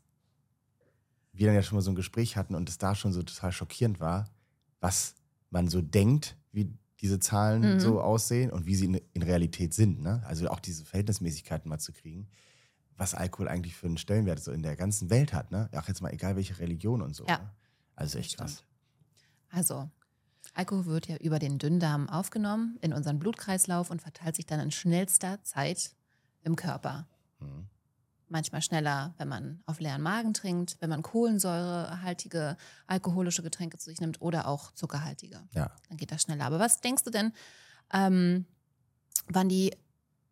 wir 1.33 1.47
dann 1.47 1.55
ja 1.57 1.63
schon 1.63 1.77
mal 1.77 1.83
so 1.83 1.91
ein 1.91 1.97
Gespräch 1.97 2.37
hatten 2.37 2.55
und 2.55 2.69
es 2.69 2.79
da 2.79 2.95
schon 2.95 3.13
so 3.13 3.23
total 3.23 3.53
schockierend 3.53 4.01
war, 4.01 4.25
was 4.81 5.15
man 5.51 5.69
so 5.69 5.83
denkt, 5.83 6.37
wie 6.53 6.73
diese 7.01 7.19
Zahlen 7.21 7.75
Mhm. 7.75 7.81
so 7.81 8.01
aussehen 8.01 8.51
und 8.51 8.67
wie 8.67 8.75
sie 8.75 8.87
in, 8.87 9.01
in 9.13 9.23
Realität 9.23 9.75
sind. 9.75 10.01
Ne? 10.01 10.23
Also 10.27 10.49
auch 10.49 10.61
diese 10.61 10.85
Verhältnismäßigkeiten 10.85 11.69
mal 11.69 11.79
zu 11.79 11.93
kriegen, 11.93 12.29
was 12.97 13.15
Alkohol 13.15 13.49
eigentlich 13.49 13.77
für 13.77 13.87
einen 13.87 13.99
Stellenwert 13.99 14.41
so 14.41 14.53
in 14.53 14.63
der 14.63 14.77
ganzen 14.77 15.11
Welt 15.11 15.33
hat. 15.33 15.51
Ne? 15.51 15.69
Auch 15.75 15.89
jetzt 15.89 16.01
mal 16.01 16.13
egal 16.13 16.37
welche 16.37 16.59
Religion 16.59 17.03
und 17.03 17.15
so. 17.15 17.27
Ja. 17.27 17.39
Ne? 17.39 17.51
Also 17.95 18.19
echt 18.19 18.37
krass. 18.37 18.65
Also, 19.51 19.89
Alkohol 20.55 20.87
wird 20.87 21.09
ja 21.09 21.17
über 21.17 21.39
den 21.39 21.59
Dünndarm 21.59 22.09
aufgenommen 22.09 22.79
in 22.81 22.93
unseren 22.93 23.19
Blutkreislauf 23.19 23.91
und 23.91 24.03
verteilt 24.03 24.37
sich 24.37 24.47
dann 24.47 24.61
in 24.61 24.71
schnellster 24.71 25.43
Zeit 25.43 25.95
im 26.43 26.57
Körper. 26.57 27.07
Mhm. 27.41 27.69
Manchmal 28.29 28.61
schneller, 28.61 29.15
wenn 29.19 29.29
man 29.29 29.63
auf 29.67 29.79
leeren 29.79 30.03
Magen 30.03 30.35
trinkt, 30.35 30.77
wenn 30.81 30.91
man 30.91 31.03
kohlensäurehaltige 31.03 32.57
alkoholische 32.87 33.43
Getränke 33.43 33.79
zu 33.79 33.89
sich 33.89 34.01
nimmt 34.01 34.21
oder 34.21 34.49
auch 34.49 34.73
zuckerhaltige. 34.73 35.43
Ja. 35.53 35.71
Dann 35.89 35.97
geht 35.97 36.11
das 36.11 36.23
schneller. 36.23 36.45
Aber 36.45 36.59
was 36.59 36.81
denkst 36.81 37.05
du 37.05 37.11
denn, 37.11 37.33
ähm, 37.93 38.47
wann 39.29 39.49
die 39.49 39.77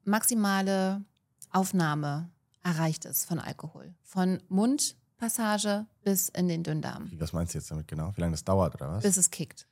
maximale 0.05 1.05
Aufnahme 1.51 2.31
erreicht 2.65 3.05
ist 3.05 3.25
von 3.27 3.39
Alkohol? 3.39 3.95
Von 4.03 4.43
Mundpassage 4.49 5.87
bis 6.03 6.29
in 6.31 6.49
den 6.49 6.63
Dünndarm, 6.65 7.11
Wie, 7.11 7.21
was 7.21 7.33
meinst 7.33 7.55
du 7.55 7.59
jetzt 7.59 7.71
damit 7.71 7.87
genau? 7.87 8.13
Wie 8.17 8.21
lange 8.21 8.33
das 8.33 8.45
dauert 8.45 8.75
oder 8.75 8.91
was? 8.91 9.03
bis 9.05 9.17
es 9.17 9.31
kickt. 9.31 9.67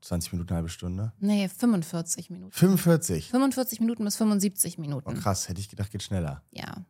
20 0.00 0.32
Minuten, 0.32 0.50
eine 0.50 0.56
halbe 0.56 0.68
Stunde? 0.68 1.12
Nee, 1.20 1.48
45 1.48 2.28
Minuten. 2.30 2.50
45? 2.52 3.30
45 3.30 3.80
Minuten 3.80 4.04
bis 4.04 4.16
75 4.16 4.78
Minuten. 4.78 5.08
Oh, 5.08 5.14
krass, 5.20 5.48
hätte 5.48 5.60
ich 5.60 5.68
gedacht, 5.68 5.92
geht 5.92 6.02
schneller. 6.02 6.42
Ja. 6.50 6.84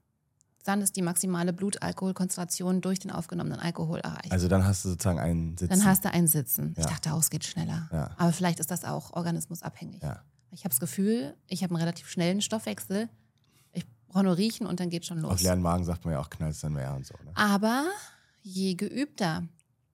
Dann 0.65 0.81
ist 0.81 0.97
die 0.97 1.03
maximale 1.03 1.53
Blutalkoholkonzentration 1.53 2.81
durch 2.81 3.01
den 3.01 3.11
aufgenommenen 3.11 3.59
Alkohol 3.59 3.99
erreicht. 3.99 4.31
Also 4.33 4.49
dann 4.49 4.65
hast 4.65 4.85
du 4.85 4.91
sozusagen 4.91 5.19
einen 5.19 5.59
Sitzen. 5.59 5.71
Dann 5.71 5.85
hast 5.85 6.05
du 6.05 6.11
ein 6.11 6.27
Sitzen. 6.27 6.73
Ich 6.77 6.85
Ja. 6.85 6.91
dachte, 6.91 7.13
auch, 7.13 7.19
es 7.19 7.29
geht 7.31 7.45
schneller. 7.45 7.89
Ja. 7.93 8.11
Aber 8.17 8.33
vielleicht 8.33 8.61
ist 8.61 8.71
das 8.71 8.85
auch 8.85 9.13
organismusabhängig. 9.13 10.03
Ja. 10.03 10.23
Ich 10.53 10.61
habe 10.65 10.71
das 10.71 10.81
Gefühl, 10.81 11.35
ich 11.49 11.63
habe 11.63 11.75
einen 11.75 11.81
relativ 11.83 12.09
schnellen 12.09 12.41
Stoffwechsel. 12.43 13.09
Ich 13.73 13.85
brauche 14.09 14.25
nur 14.25 14.37
riechen 14.37 14.67
und 14.67 14.81
dann 14.81 14.91
geht 14.91 15.07
schon 15.07 15.19
los. 15.19 15.33
Auf 15.33 15.41
leeren 15.43 15.63
Magen 15.63 15.85
sagt 15.85 16.05
man 16.05 16.13
ja 16.15 16.21
auch, 16.21 16.31
knallt 16.31 16.55
es 16.55 16.61
dann 16.61 16.75
mehr 16.75 16.95
und 16.95 17.07
so. 17.07 17.15
Ne? 17.25 17.33
Aber 17.35 17.87
je 18.43 18.75
geübter 18.75 19.49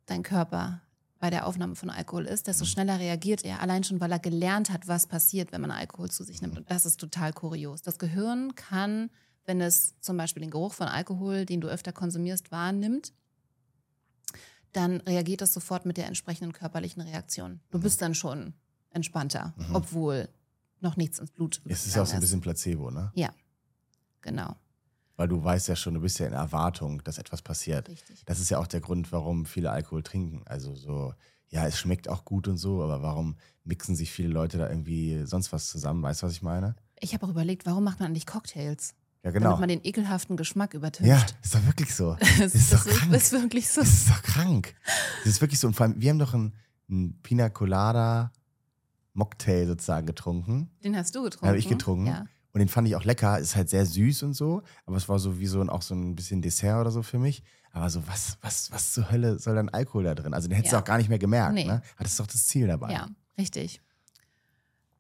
dein 0.07 0.23
Körper 0.23 0.83
bei 1.21 1.31
der 1.31 1.47
Aufnahme 1.47 1.75
von 1.77 1.91
Alkohol 1.91 2.27
ist, 2.27 2.47
desto 2.47 2.65
Mhm. 2.65 2.69
schneller 2.69 2.99
reagiert 2.99 3.45
er. 3.45 3.61
Allein 3.61 3.83
schon, 3.85 4.01
weil 4.01 4.11
er 4.13 4.19
gelernt 4.19 4.71
hat, 4.71 4.87
was 4.89 5.07
passiert, 5.07 5.53
wenn 5.53 5.61
man 5.61 5.71
Alkohol 5.71 6.11
zu 6.11 6.25
sich 6.25 6.41
nimmt. 6.43 6.55
Mhm. 6.55 6.59
Und 6.61 6.71
das 6.71 6.87
ist 6.87 6.99
total 7.01 7.33
kurios. 7.33 7.83
Das 7.83 7.99
Gehirn 7.99 8.55
kann, 8.55 9.11
wenn 9.45 9.61
es 9.61 9.99
zum 10.01 10.17
Beispiel 10.17 10.41
den 10.43 10.51
Geruch 10.51 10.75
von 10.75 10.87
Alkohol, 10.89 11.45
den 11.47 11.61
du 11.61 11.69
öfter 11.69 11.93
konsumierst, 11.93 12.51
wahrnimmt, 12.53 13.13
dann 14.73 15.01
reagiert 15.03 15.43
es 15.43 15.55
sofort 15.55 15.87
mit 15.87 15.97
der 15.97 16.07
entsprechenden 16.07 16.53
körperlichen 16.53 17.03
Reaktion. 17.03 17.61
Du 17.71 17.81
bist 17.81 18.03
dann 18.03 18.15
schon 18.15 18.55
entspannter, 18.91 19.55
Mhm. 19.57 19.75
obwohl 19.75 20.29
noch 20.83 20.97
nichts 20.97 21.19
ins 21.19 21.31
Blut 21.31 21.61
Es 21.65 21.87
ist 21.87 21.97
ja 21.97 22.03
auch 22.03 22.07
so 22.07 22.15
ein 22.15 22.21
bisschen 22.21 22.41
Placebo, 22.41 22.91
ne? 22.91 23.11
Ja, 23.15 23.31
genau. 24.21 24.57
Weil 25.17 25.29
du 25.29 25.43
weißt 25.43 25.67
ja 25.69 25.75
schon, 25.75 25.95
du 25.95 26.01
bist 26.01 26.21
ja 26.21 26.27
in 26.27 26.33
Erwartung, 26.33 27.03
dass 27.03 27.19
etwas 27.19 27.43
passiert. 27.43 27.89
Richtig. 27.89 28.25
Das 28.25 28.39
ist 28.39 28.51
ja 28.51 28.59
auch 28.59 28.69
der 28.69 28.81
Grund, 28.81 29.11
warum 29.11 29.47
viele 29.47 29.71
Alkohol 29.73 30.05
trinken. 30.05 30.43
Also 30.47 30.77
so, 30.77 31.13
ja, 31.49 31.67
es 31.67 31.79
schmeckt 31.79 32.09
auch 32.09 32.25
gut 32.25 32.47
und 32.47 32.57
so, 32.57 32.83
aber 32.83 33.03
warum 33.03 33.37
mixen 33.65 33.97
sich 33.97 34.13
viele 34.13 34.29
Leute 34.29 34.59
da 34.59 34.69
irgendwie 34.69 35.25
sonst 35.25 35.53
was 35.53 35.69
zusammen? 35.69 36.03
Weißt 36.03 36.23
du, 36.23 36.27
was 36.27 36.35
ich 36.35 36.43
meine? 36.43 36.77
Ich 37.01 37.15
habe 37.15 37.27
auch 37.27 37.31
überlegt, 37.31 37.67
warum 37.67 37.83
macht 37.85 37.99
man 37.99 38.11
eigentlich 38.11 38.27
Cocktails? 38.27 38.95
Ja, 39.25 39.33
Damit 39.33 39.43
genau. 39.43 39.57
man 39.59 39.69
den 39.69 39.85
ekelhaften 39.85 40.37
Geschmack 40.37 40.75
übertönt. 40.75 41.09
Ja, 41.09 41.27
ist 41.43 41.55
doch 41.55 41.67
wirklich 41.67 41.93
so. 41.95 42.17
Das 42.39 42.55
ist 42.55 42.73
doch 42.73 42.87
krank. 42.87 43.13
ist 43.13 43.33
wirklich 43.33 43.69
so. 43.69 43.81
Das 43.81 43.91
ist 43.91 44.11
doch 44.11 44.23
krank. 44.23 44.75
Das 45.25 45.33
ist 45.33 45.41
wirklich 45.41 45.59
so. 45.59 45.67
Und 45.67 45.75
vor 45.75 45.87
allem, 45.87 46.01
wir 46.01 46.11
haben 46.11 46.21
doch 46.21 46.35
einen, 46.35 46.55
einen 46.89 47.21
Pina 47.23 47.49
Colada 47.49 48.33
Mocktail 49.19 49.67
sozusagen 49.67 50.07
getrunken. 50.07 50.71
Den 50.85 50.97
hast 50.97 51.15
du 51.15 51.23
getrunken. 51.23 51.47
Habe 51.49 51.59
ich 51.59 51.69
getrunken. 51.69 52.07
Ja. 52.07 52.27
Und 52.53 52.61
den 52.61 52.69
fand 52.69 52.89
ich 52.89 52.97
auch 52.97 53.05
lecker. 53.05 53.39
Ist 53.39 53.57
halt 53.57 53.69
sehr 53.69 53.85
süß 53.85 54.23
und 54.23 54.33
so. 54.35 54.63
Aber 54.87 54.97
es 54.97 55.09
war 55.09 55.19
so 55.19 55.39
wie 55.39 55.47
so 55.47 55.61
ein, 55.61 55.69
auch 55.69 55.83
so 55.83 55.95
ein 55.95 56.15
bisschen 56.17 56.41
Dessert 56.41 56.81
oder 56.81 56.91
so 56.91 57.03
für 57.03 57.19
mich. 57.19 57.43
Aber 57.73 57.91
so, 57.91 58.07
was, 58.09 58.39
was, 58.41 58.73
was 58.73 58.93
zur 58.95 59.11
Hölle 59.11 59.39
soll 59.39 59.55
dann 59.55 59.69
Alkohol 59.69 60.05
da 60.05 60.15
drin? 60.15 60.33
Also 60.33 60.49
den 60.49 60.57
hättest 60.57 60.73
Ja. 60.73 60.79
du 60.79 60.83
auch 60.83 60.87
gar 60.87 60.97
nicht 60.99 61.09
mehr 61.11 61.19
gemerkt. 61.19 61.53
Nee. 61.55 61.65
Ne? 61.67 61.83
Aber 61.97 62.05
das 62.05 62.13
ist 62.13 62.21
doch 62.21 62.27
das 62.27 62.47
Ziel 62.47 62.67
dabei. 62.67 62.91
ja, 62.93 63.09
richtig. 63.37 63.83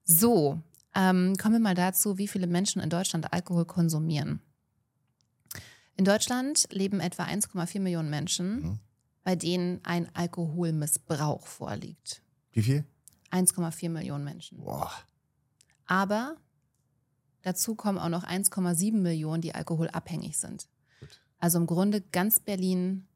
So, 0.04 0.60
ähm, 0.94 1.34
kommen 1.40 1.54
wir 1.54 1.60
mal 1.60 1.74
dazu, 1.74 2.18
wie 2.18 2.28
viele 2.28 2.46
Menschen 2.46 2.82
in 2.82 2.90
Deutschland 2.90 3.32
Alkohol 3.32 3.64
konsumieren. 3.64 4.40
In 5.96 6.04
Deutschland 6.04 6.66
leben 6.70 7.00
etwa 7.00 7.24
1,4 7.24 7.80
Millionen 7.80 8.10
Menschen, 8.10 8.62
Mhm. 8.62 8.78
bei 9.24 9.34
denen 9.36 9.80
ein 9.84 10.08
Alkoholmissbrauch 10.14 11.46
vorliegt. 11.46 12.22
Wie 12.52 12.62
viel? 12.62 12.84
1,4 13.30 13.90
Millionen 13.90 14.24
Menschen. 14.24 14.58
Boah. 14.58 14.92
Aber 15.86 16.36
dazu 17.42 17.74
kommen 17.74 17.98
auch 17.98 18.08
noch 18.08 18.24
1,7 18.24 18.96
Millionen, 18.96 19.42
die 19.42 19.54
alkoholabhängig 19.54 20.38
sind. 20.38 20.68
Gut. 21.00 21.20
Also 21.38 21.58
im 21.58 21.66
Grunde 21.66 22.00
ganz 22.00 22.40
Berlin 22.40 23.06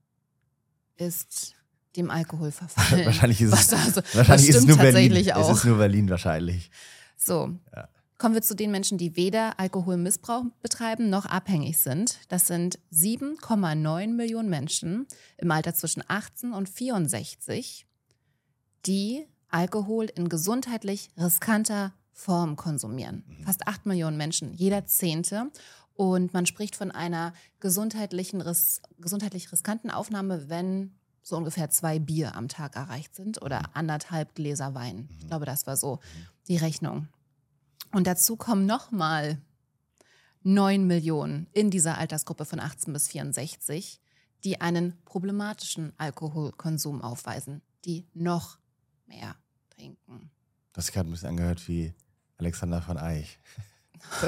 ist 0.97 1.55
dem 1.97 2.11
Alkohol 2.11 2.51
verfallen. 2.51 3.05
Wahrscheinlich 3.07 3.41
ist 3.41 3.53
es, 3.53 3.73
Was 3.73 3.87
also, 3.87 4.03
wahrscheinlich 4.15 4.49
ist 4.49 4.57
es 4.57 4.67
nur 4.67 4.77
Berlin. 4.77 5.11
tatsächlich 5.11 5.35
auch. 5.35 5.51
Es 5.51 5.59
ist 5.59 5.65
nur 5.65 5.77
Berlin 5.79 6.09
wahrscheinlich. 6.09 6.71
So. 7.17 7.55
Ja. 7.75 7.89
Kommen 8.19 8.35
wir 8.37 8.43
zu 8.43 8.55
den 8.55 8.71
Menschen, 8.71 8.99
die 8.99 9.17
weder 9.17 9.59
Alkoholmissbrauch 9.59 10.45
betreiben 10.63 11.11
noch 11.11 11.27
abhängig 11.27 11.79
sind. 11.79 12.21
Das 12.29 12.47
sind 12.47 12.79
7,9 12.93 14.15
Millionen 14.15 14.49
Menschen 14.49 15.07
im 15.39 15.51
Alter 15.51 15.75
zwischen 15.75 16.05
18 16.07 16.53
und 16.53 16.69
64, 16.69 17.85
die 18.87 19.27
Alkohol 19.53 20.07
in 20.07 20.29
gesundheitlich 20.29 21.11
riskanter 21.17 21.93
Form 22.13 22.57
konsumieren. 22.57 23.25
Fast 23.45 23.67
acht 23.67 23.87
Millionen 23.87 24.17
Menschen, 24.17 24.55
jeder 24.55 24.87
Zehnte. 24.87 25.51
Und 25.95 26.33
man 26.33 26.47
spricht 26.47 26.75
von 26.77 26.91
einer 26.91 27.33
gesundheitlichen, 27.61 28.41
ris 28.41 28.81
gesundheitlich 28.99 29.53
riskanten 29.53 29.91
Aufnahme, 29.91 30.49
wenn 30.49 30.93
so 31.23 31.37
ungefähr 31.37 31.71
zwei 31.71 31.99
Bier 31.99 32.35
am 32.35 32.49
Tag 32.49 32.77
erreicht 32.77 33.15
sind 33.15 33.41
oder 33.43 33.77
anderthalb 33.77 34.35
Gläser 34.35 34.75
Wein. 34.75 35.09
Ich 35.21 35.29
glaube, 35.29 35.45
das 35.45 35.67
war 35.67 35.77
so 35.77 36.01
die 36.49 36.57
Rechnung. 36.57 37.09
Und 37.93 38.07
dazu 38.07 38.37
kommen 38.37 38.67
nochmal 38.67 39.39
neun 40.43 40.87
Millionen 40.87 41.47
in 41.53 41.71
dieser 41.71 41.99
Altersgruppe 41.99 42.45
von 42.45 42.59
18 42.59 42.93
bis 42.93 43.09
64, 43.09 44.01
die 44.45 44.61
einen 44.61 44.97
problematischen 45.05 45.93
Alkoholkonsum 45.99 47.03
aufweisen, 47.03 47.63
die 47.85 48.07
noch 48.15 48.59
mehr 49.07 49.37
trinken. 49.83 50.31
Das 50.73 50.87
hat 50.87 50.95
gerade 50.95 51.09
ein 51.09 51.13
bisschen 51.13 51.29
angehört 51.29 51.67
wie 51.69 51.93
Alexander 52.39 52.81
von 52.83 52.97
Eich. 52.99 53.39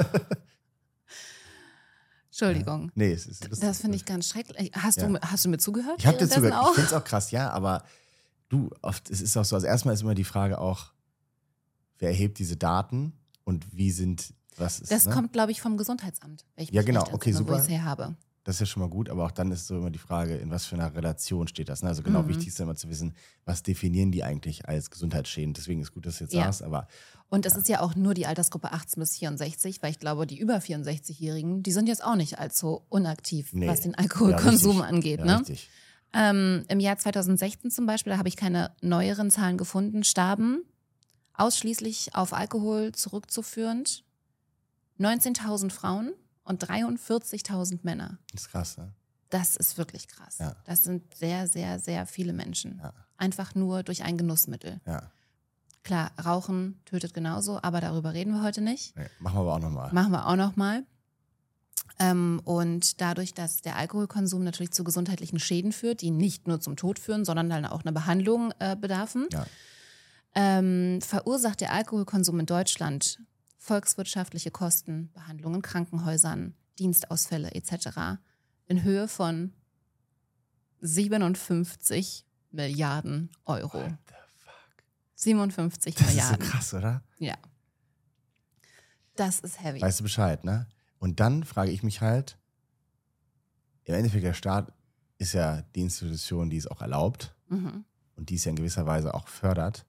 Entschuldigung. 2.29 2.91
Nee, 2.95 3.13
es 3.13 3.25
ist. 3.27 3.47
Das 3.63 3.79
finde 3.81 3.95
ich 3.95 4.05
ganz 4.05 4.27
schrecklich. 4.29 4.71
Hast, 4.75 4.97
Ja. 4.97 5.07
du, 5.07 5.19
hast 5.21 5.45
du 5.45 5.49
mir 5.49 5.57
zugehört? 5.57 5.95
Ich 5.99 6.05
habe 6.07 6.17
dir 6.17 6.27
zugehört. 6.27 6.53
Ich 6.53 6.59
auch? 6.59 6.73
finde 6.73 6.87
es 6.87 6.93
auch 6.93 7.03
krass, 7.03 7.31
ja, 7.31 7.49
aber 7.51 7.83
du, 8.49 8.69
oft, 8.81 9.09
es 9.09 9.21
ist 9.21 9.37
auch 9.37 9.45
so, 9.45 9.55
also 9.55 9.65
erstmal 9.67 9.93
ist 9.93 10.01
immer 10.01 10.15
die 10.15 10.25
Frage 10.25 10.59
auch, 10.59 10.91
wer 11.99 12.09
erhebt 12.09 12.37
diese 12.39 12.57
Daten 12.57 13.13
und 13.45 13.65
wie 13.73 13.91
sind, 13.91 14.33
was 14.57 14.81
ist, 14.81 14.91
Das 14.91 15.05
ne? 15.05 15.13
kommt, 15.13 15.31
glaube 15.31 15.51
ich, 15.53 15.61
vom 15.61 15.77
Gesundheitsamt. 15.77 16.45
ich 16.57 16.71
Ja, 16.71 16.81
mich 16.81 16.87
genau. 16.87 17.03
Okay, 17.11 17.29
entsinne, 17.29 17.35
Wo 17.35 17.53
super. 17.53 17.55
ich 17.57 17.63
es 17.63 17.69
her 17.69 17.85
habe. 17.85 18.15
Das 18.45 18.55
ist 18.55 18.59
ja 18.61 18.65
schon 18.67 18.81
mal 18.83 18.89
gut, 18.89 19.09
aber 19.09 19.25
auch 19.25 19.31
dann 19.31 19.51
ist 19.51 19.65
so 19.67 19.75
immer 19.75 19.89
die 19.89 19.97
Frage, 19.99 20.37
in 20.37 20.51
was 20.51 20.65
für 20.67 20.75
einer 20.75 20.93
Relation 20.95 21.47
steht 21.47 21.67
das. 21.67 21.81
Ne? 21.81 21.89
Also 21.89 22.03
genau 22.03 22.21
Mhm. 22.23 22.27
wichtig 22.29 22.47
ist 22.49 22.59
immer 22.59 22.75
zu 22.75 22.87
wissen, 22.89 23.15
was 23.43 23.63
definieren 23.63 24.11
die 24.11 24.23
eigentlich 24.23 24.69
als 24.69 24.91
Gesundheitsschäden. 24.91 25.53
Deswegen 25.55 25.81
ist 25.81 25.91
gut, 25.93 26.05
dass 26.05 26.19
du 26.19 26.25
jetzt 26.25 26.33
Ja. 26.33 26.43
sagst, 26.45 26.61
aber 26.61 26.87
Und 27.29 27.47
es 27.47 27.55
ist 27.55 27.67
ja 27.69 27.81
auch 27.81 27.95
nur 27.95 28.13
die 28.13 28.27
Altersgruppe 28.27 28.71
18 28.71 29.01
bis 29.01 29.17
64, 29.17 29.81
weil 29.81 29.89
ich 29.91 29.99
glaube, 29.99 30.27
die 30.27 30.37
über 30.37 30.61
64-Jährigen, 30.61 31.63
die 31.63 31.71
sind 31.71 31.87
jetzt 31.89 32.03
auch 32.03 32.15
nicht 32.15 32.37
allzu 32.37 32.83
unaktiv, 32.89 33.51
Nee. 33.51 33.67
was 33.67 33.81
den 33.81 33.91
ja, 33.93 33.97
Alkoholkonsum 33.97 34.77
richtig. 34.79 34.95
angeht. 34.95 35.19
Ja, 35.21 35.25
ne? 35.25 35.39
richtig. 35.39 35.69
Ähm, 36.13 36.63
Im 36.69 36.79
Jahr 36.79 36.97
2016 36.99 37.71
zum 37.71 37.87
Beispiel, 37.87 38.11
da 38.13 38.19
habe 38.19 38.29
ich 38.29 38.37
keine 38.37 38.75
neueren 38.81 39.31
Zahlen 39.31 39.57
gefunden, 39.57 40.03
starben 40.03 40.61
ausschließlich 41.33 42.13
auf 42.15 42.31
Alkohol 42.31 42.91
zurückzuführend 42.93 44.03
19.000 44.99 45.71
Frauen 45.71 46.13
und 46.45 46.63
43.000 46.63 47.79
Männer. 47.83 48.17
Das 48.31 48.43
ist 48.43 48.51
krass, 48.51 48.77
ne? 48.77 48.93
Das 49.29 49.55
ist 49.55 49.77
wirklich 49.77 50.07
krass. 50.07 50.37
Ja. 50.37 50.55
Das 50.65 50.83
sind 50.83 51.13
sehr, 51.15 51.47
sehr, 51.47 51.79
sehr 51.79 52.05
viele 52.05 52.31
Menschen. 52.31 52.79
Ja. 52.81 52.93
Einfach 53.17 53.55
nur 53.55 53.83
durch 53.83 54.03
ein 54.03 54.17
Genussmittel. 54.17 54.79
Ja. 54.85 55.11
Klar, 55.83 56.11
Rauchen 56.23 56.79
tötet 56.85 57.13
genauso, 57.13 57.59
aber 57.61 57.81
darüber 57.81 58.13
reden 58.13 58.33
wir 58.33 58.43
heute 58.43 58.61
nicht. 58.61 58.95
Nee, 58.95 59.07
machen 59.19 59.35
wir 59.35 59.41
aber 59.41 59.55
auch 59.55 59.59
nochmal. 59.59 59.93
Machen 59.93 60.11
wir 60.11 60.27
auch 60.27 60.35
noch 60.35 60.55
mal. 60.55 60.83
Ähm, 61.99 62.41
und 62.43 63.01
dadurch, 63.01 63.33
dass 63.33 63.61
der 63.61 63.75
Alkoholkonsum 63.77 64.43
natürlich 64.43 64.71
zu 64.71 64.83
gesundheitlichen 64.83 65.39
Schäden 65.39 65.71
führt, 65.71 66.01
die 66.01 66.11
nicht 66.11 66.47
nur 66.47 66.59
zum 66.59 66.75
Tod 66.75 66.99
führen, 66.99 67.23
sondern 67.23 67.49
dann 67.49 67.65
auch 67.65 67.81
eine 67.81 67.93
Behandlung 67.93 68.51
äh, 68.59 68.75
bedarfen, 68.75 69.27
ähm, 70.33 70.99
verursacht 71.01 71.61
der 71.61 71.71
Alkoholkonsum 71.71 72.39
in 72.39 72.45
Deutschland 72.45 73.19
volkswirtschaftliche 73.65 74.51
Kosten, 74.51 75.11
Behandlungen 75.13 75.55
in 75.55 75.61
Krankenhäusern, 75.63 76.53
Dienstausfälle 76.77 77.51
etc. 77.55 78.19
in 78.67 78.83
Höhe 78.83 79.07
von 79.07 79.53
57 80.81 82.25
Milliarden 82.51 83.31
Euro. 83.45 83.79
What 83.79 83.97
the 84.07 84.13
fuck? 84.43 84.83
57 85.15 85.95
Das 85.95 86.03
ist 86.03 86.09
so 86.09 86.15
Milliarden. 86.15 86.47
krass, 86.47 86.73
oder? 86.75 87.03
Ja. 87.17 87.35
Das 89.15 89.39
ist 89.39 89.61
heavy. 89.63 89.81
Weißt 89.81 89.99
du 89.99 90.03
Bescheid, 90.03 90.43
ne? 90.43 90.67
Und 90.99 91.19
dann 91.19 91.43
frage 91.43 91.71
ich 91.71 91.81
mich 91.81 92.01
halt, 92.01 92.37
im 93.85 93.95
Endeffekt 93.95 94.23
der 94.23 94.33
Staat 94.33 94.71
ist 95.17 95.33
ja 95.33 95.63
die 95.73 95.81
Institution, 95.81 96.49
die 96.49 96.57
es 96.57 96.67
auch 96.67 96.81
erlaubt 96.81 97.35
mhm. 97.49 97.83
und 98.15 98.29
die 98.29 98.35
es 98.35 98.45
ja 98.45 98.51
in 98.51 98.57
gewisser 98.57 98.85
Weise 98.85 99.13
auch 99.13 99.27
fördert, 99.27 99.85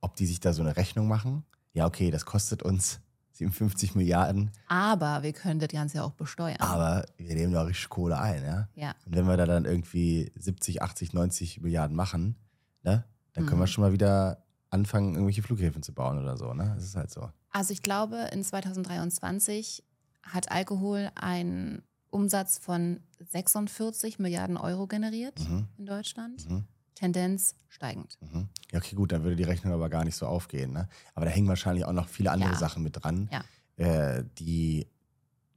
ob 0.00 0.14
die 0.14 0.26
sich 0.26 0.38
da 0.38 0.52
so 0.52 0.62
eine 0.62 0.76
Rechnung 0.76 1.08
machen. 1.08 1.44
Ja, 1.78 1.86
okay, 1.86 2.10
das 2.10 2.26
kostet 2.26 2.62
uns 2.64 3.00
57 3.34 3.94
Milliarden, 3.94 4.50
Aber 4.66 5.22
wir 5.22 5.32
können 5.32 5.60
das 5.60 5.68
Ganze 5.68 5.98
ja 5.98 6.02
auch 6.02 6.10
besteuern. 6.14 6.56
aber 6.58 7.04
wir 7.18 7.34
nehmen 7.36 7.52
da 7.52 7.62
richtig 7.62 7.88
Kohle 7.88 8.18
ein, 8.18 8.42
ja? 8.44 8.68
Ja. 8.74 8.94
Und 9.06 9.14
wenn 9.14 9.26
wir 9.28 9.36
da 9.36 9.46
dann 9.46 9.64
irgendwie 9.64 10.32
70, 10.34 10.82
80, 10.82 11.12
90 11.12 11.60
Milliarden 11.60 11.94
machen, 11.96 12.34
ne, 12.82 13.04
dann 13.34 13.46
können 13.46 13.58
Mhm. 13.58 13.62
wir 13.62 13.66
schon 13.68 13.82
mal 13.84 13.92
wieder 13.92 14.42
anfangen, 14.70 15.14
irgendwelche 15.14 15.42
Flughäfen 15.42 15.84
zu 15.84 15.94
bauen 15.94 16.18
oder 16.18 16.36
so, 16.36 16.52
ne? 16.52 16.72
Das 16.74 16.82
ist 16.84 16.96
halt 16.96 17.10
so. 17.12 17.30
Also 17.50 17.72
ich 17.72 17.80
glaube, 17.82 18.28
in 18.32 18.42
2023 18.42 19.84
hat 20.24 20.50
Alkohol 20.50 21.10
einen 21.14 21.82
Umsatz 22.10 22.58
von 22.58 23.00
46 23.20 24.18
Milliarden 24.18 24.56
Euro 24.56 24.88
generiert 24.88 25.38
Mhm. 25.48 25.68
in 25.78 25.86
Deutschland. 25.86 26.50
Mhm. 26.50 26.64
Tendenz 26.98 27.54
steigend. 27.68 28.18
Mhm. 28.20 28.48
Ja, 28.72 28.78
okay, 28.78 28.96
gut, 28.96 29.12
dann 29.12 29.22
würde 29.22 29.36
die 29.36 29.44
Rechnung 29.44 29.72
aber 29.72 29.88
gar 29.88 30.04
nicht 30.04 30.16
so 30.16 30.26
aufgehen. 30.26 30.72
Ne? 30.72 30.88
Aber 31.14 31.26
da 31.26 31.30
hängen 31.30 31.46
wahrscheinlich 31.46 31.84
auch 31.84 31.92
noch 31.92 32.08
viele 32.08 32.32
andere 32.32 32.50
Ja. 32.52 32.58
Sachen 32.58 32.82
mit 32.82 33.02
dran, 33.02 33.30
Ja. 33.32 33.44
äh, 33.76 34.24
die 34.38 34.86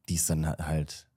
es 0.10 0.25
dann 0.25 0.45
halt, 0.45 1.07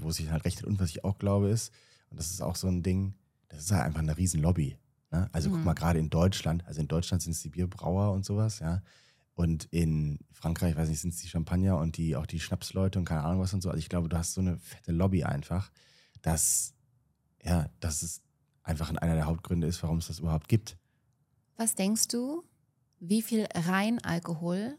wo 0.00 0.08
es 0.08 0.16
sich 0.16 0.30
halt 0.30 0.44
rechnet. 0.44 0.64
Und 0.66 0.80
was 0.80 0.90
ich 0.90 1.04
auch 1.04 1.18
glaube 1.18 1.48
ist, 1.50 1.72
und 2.10 2.18
das 2.18 2.30
ist 2.30 2.42
auch 2.42 2.56
so 2.56 2.66
ein 2.68 2.82
Ding, 2.82 3.14
das 3.48 3.60
ist 3.60 3.70
halt 3.70 3.84
einfach 3.84 4.00
eine 4.00 4.16
riesen 4.16 4.42
Lobby. 4.42 4.76
Ne? 5.12 5.28
Also 5.32 5.50
guck 5.50 5.60
Mhm. 5.60 5.64
mal, 5.64 5.74
gerade 5.74 5.98
in 6.00 6.10
Deutschland, 6.10 6.66
also 6.66 6.80
in 6.80 6.88
Deutschland 6.88 7.22
sind 7.22 7.32
es 7.32 7.40
die 7.42 7.48
Bierbrauer 7.48 8.12
und 8.12 8.24
sowas, 8.24 8.58
ja. 8.58 8.82
Und 9.36 9.64
in 9.70 10.18
Frankreich, 10.32 10.76
weiß 10.76 10.88
nicht, 10.88 11.00
sind 11.00 11.14
es 11.14 11.20
die 11.20 11.28
Champagner 11.28 11.78
und 11.78 11.96
die 11.96 12.16
auch 12.16 12.26
die 12.26 12.38
Schnapsleute 12.40 12.98
und 12.98 13.04
keine 13.04 13.22
Ahnung 13.22 13.40
was 13.40 13.54
und 13.54 13.62
so. 13.62 13.68
Also 13.70 13.78
ich 13.78 13.88
glaube, 13.88 14.08
du 14.08 14.16
hast 14.18 14.34
so 14.34 14.40
eine 14.40 14.58
fette 14.58 14.92
Lobby 14.92 15.24
einfach, 15.24 15.70
dass, 16.22 16.74
ja, 17.42 17.68
dass 17.80 18.02
es 18.02 18.20
einfach 18.64 18.90
einer 18.94 19.14
der 19.14 19.26
Hauptgründe 19.26 19.66
ist, 19.68 19.82
warum 19.82 19.98
es 19.98 20.08
das 20.08 20.18
überhaupt 20.18 20.48
gibt. 20.48 20.76
Was 21.56 21.74
denkst 21.76 22.08
du, 22.08 22.42
wie 22.98 23.22
viel 23.22 23.46
Reinalkohol 23.54 24.76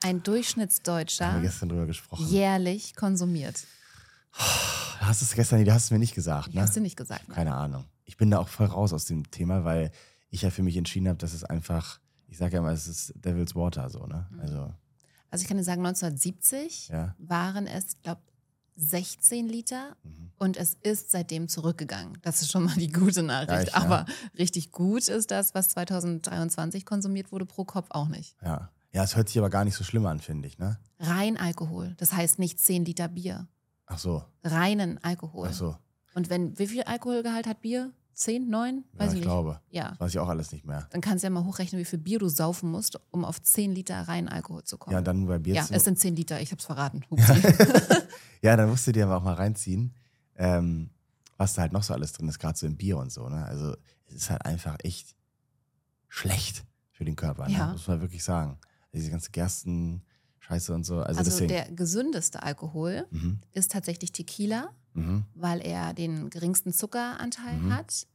Da 0.00 0.08
haben 0.08 0.22
Durchschnittsdeutscher 0.22 1.34
wir 1.34 1.40
gestern 1.42 1.68
drüber 1.68 1.86
gesprochen. 1.86 2.26
jährlich 2.28 2.96
konsumiert? 2.96 3.64
Du 4.36 5.06
hast 5.06 5.22
es 5.22 5.32
gestern, 5.34 5.64
du 5.64 5.72
hast 5.72 5.84
es 5.84 5.90
mir 5.90 5.98
nicht 5.98 6.14
gesagt, 6.14 6.48
Ich 6.48 6.54
ne? 6.54 6.62
es 6.62 6.72
dir 6.72 6.80
nicht 6.80 6.96
gesagt. 6.96 7.28
ne? 7.28 7.34
Keine 7.34 7.54
Ahnung. 7.54 7.84
Ich 8.04 8.16
bin 8.16 8.30
da 8.30 8.38
auch 8.38 8.48
voll 8.48 8.66
raus 8.66 8.92
aus 8.92 9.04
dem 9.04 9.30
Thema, 9.30 9.64
weil 9.64 9.92
ich 10.30 10.42
ja 10.42 10.50
für 10.50 10.62
mich 10.62 10.76
entschieden 10.76 11.08
habe, 11.08 11.18
dass 11.18 11.32
es 11.32 11.44
einfach, 11.44 12.00
ich 12.26 12.38
sage 12.38 12.54
ja 12.54 12.58
immer, 12.60 12.72
es 12.72 12.88
ist 12.88 13.12
Devil's 13.16 13.54
Water 13.54 13.88
so, 13.90 14.06
ne? 14.06 14.26
Mhm. 14.30 14.40
Also, 14.40 14.74
Also 15.30 15.42
ich 15.42 15.48
kann 15.48 15.56
dir 15.56 15.64
sagen, 15.64 15.84
1970 15.86 16.88
ja. 16.88 17.14
waren 17.18 17.66
es, 17.66 17.94
ich 17.94 18.02
glaube, 18.02 18.20
16 18.76 19.48
Liter 19.48 19.96
Mhm. 20.02 20.30
und 20.38 20.56
es 20.56 20.74
ist 20.82 21.10
seitdem 21.10 21.48
zurückgegangen. 21.48 22.18
Das 22.22 22.42
ist 22.42 22.50
schon 22.50 22.64
mal 22.64 22.74
die 22.74 22.90
gute 22.92 23.22
Nachricht. 23.22 23.50
Ja, 23.50 23.62
ich- 23.62 23.68
ja. 23.72 23.74
Aber 23.76 24.06
richtig 24.38 24.72
gut 24.72 25.08
ist 25.08 25.30
das, 25.30 25.54
was 25.54 25.68
2023 25.70 26.84
konsumiert 26.84 27.32
wurde 27.32 27.46
pro 27.46 27.64
Kopf 27.64 27.86
auch 27.90 28.08
nicht. 28.08 28.36
Ja. 28.42 28.70
Ja, 28.92 29.02
es 29.02 29.16
hört 29.16 29.28
sich 29.28 29.38
aber 29.38 29.50
gar 29.50 29.64
nicht 29.64 29.74
so 29.74 29.82
schlimm 29.82 30.06
an, 30.06 30.20
finde 30.20 30.46
ich, 30.46 30.58
ne? 30.58 30.78
Rein 31.00 31.36
Alkohol, 31.36 31.94
das 31.98 32.12
heißt 32.12 32.38
nicht 32.38 32.60
10 32.60 32.84
Liter 32.84 33.08
Bier, 33.08 33.48
Ach 33.86 33.98
so, 33.98 34.24
reinen 34.44 35.02
Alkohol. 35.02 35.48
ach 35.50 35.54
so. 35.54 35.76
Und 36.14 36.30
wenn, 36.30 36.56
wie 36.60 36.68
viel 36.68 36.82
Alkoholgehalt 36.84 37.46
hat 37.48 37.60
Bier? 37.60 37.90
10, 38.14 38.48
9? 38.48 38.84
Ja, 38.92 38.98
Weiß 38.98 39.06
ich 39.08 39.08
ich 39.08 39.14
nicht. 39.16 39.24
glaube. 39.24 39.60
Ja. 39.70 39.90
Das 39.90 40.00
weiß 40.00 40.10
ich 40.12 40.18
auch 40.18 40.28
alles 40.28 40.52
nicht 40.52 40.64
mehr. 40.64 40.86
Dann 40.90 41.00
kannst 41.00 41.22
du 41.22 41.26
ja 41.26 41.30
mal 41.30 41.44
hochrechnen, 41.44 41.80
wie 41.80 41.84
viel 41.84 41.98
Bier 41.98 42.18
du 42.18 42.28
saufen 42.28 42.70
musst, 42.70 42.98
um 43.10 43.24
auf 43.24 43.42
10 43.42 43.72
Liter 43.72 44.00
reinen 44.02 44.28
Alkohol 44.28 44.64
zu 44.64 44.78
kommen. 44.78 44.94
Ja, 44.94 45.00
dann 45.02 45.20
nur 45.20 45.28
bei 45.28 45.38
Bier 45.38 45.54
Ja, 45.54 45.66
es 45.70 45.84
sind 45.84 45.98
10 45.98 46.16
Liter, 46.16 46.40
ich 46.40 46.50
hab's 46.52 46.64
verraten. 46.64 47.02
Ja, 48.42 48.56
dann 48.56 48.68
musst 48.68 48.86
du 48.86 48.92
dir 48.92 49.06
aber 49.06 49.16
auch 49.16 49.22
mal 49.22 49.34
reinziehen, 49.34 49.94
ähm, 50.36 50.90
was 51.38 51.54
da 51.54 51.62
halt 51.62 51.72
noch 51.72 51.82
so 51.82 51.94
alles 51.94 52.12
drin 52.12 52.28
ist, 52.28 52.38
gerade 52.38 52.58
so 52.58 52.66
im 52.66 52.76
Bier 52.76 52.98
und 52.98 53.10
so, 53.10 53.26
ne? 53.28 53.42
Also, 53.46 53.74
es 54.06 54.14
ist 54.16 54.30
halt 54.30 54.44
einfach 54.44 54.76
echt 54.82 55.14
schlecht 56.08 56.64
für 56.92 57.04
den 57.06 57.16
Körper, 57.16 57.48
ne? 57.48 57.54
Ja. 57.54 57.72
Muss 57.72 57.88
man 57.88 58.00
wirklich 58.02 58.22
sagen. 58.22 58.58
Diese 58.92 59.10
ganze 59.10 59.30
Gersten-Scheiße 59.30 60.74
und 60.74 60.84
so. 60.84 61.00
Also, 61.00 61.18
Also 61.18 61.46
der 61.46 61.70
gesündeste 61.72 62.42
Alkohol 62.42 63.06
mhm, 63.10 63.40
ist 63.52 63.72
tatsächlich 63.72 64.12
Tequila, 64.12 64.68
mhm. 64.94 65.24
weil 65.34 65.60
er 65.60 65.92
den 65.94 66.30
geringsten 66.30 66.72
Zuckeranteil 66.72 67.58
Mhm. 67.58 67.72
hat, 67.74 68.06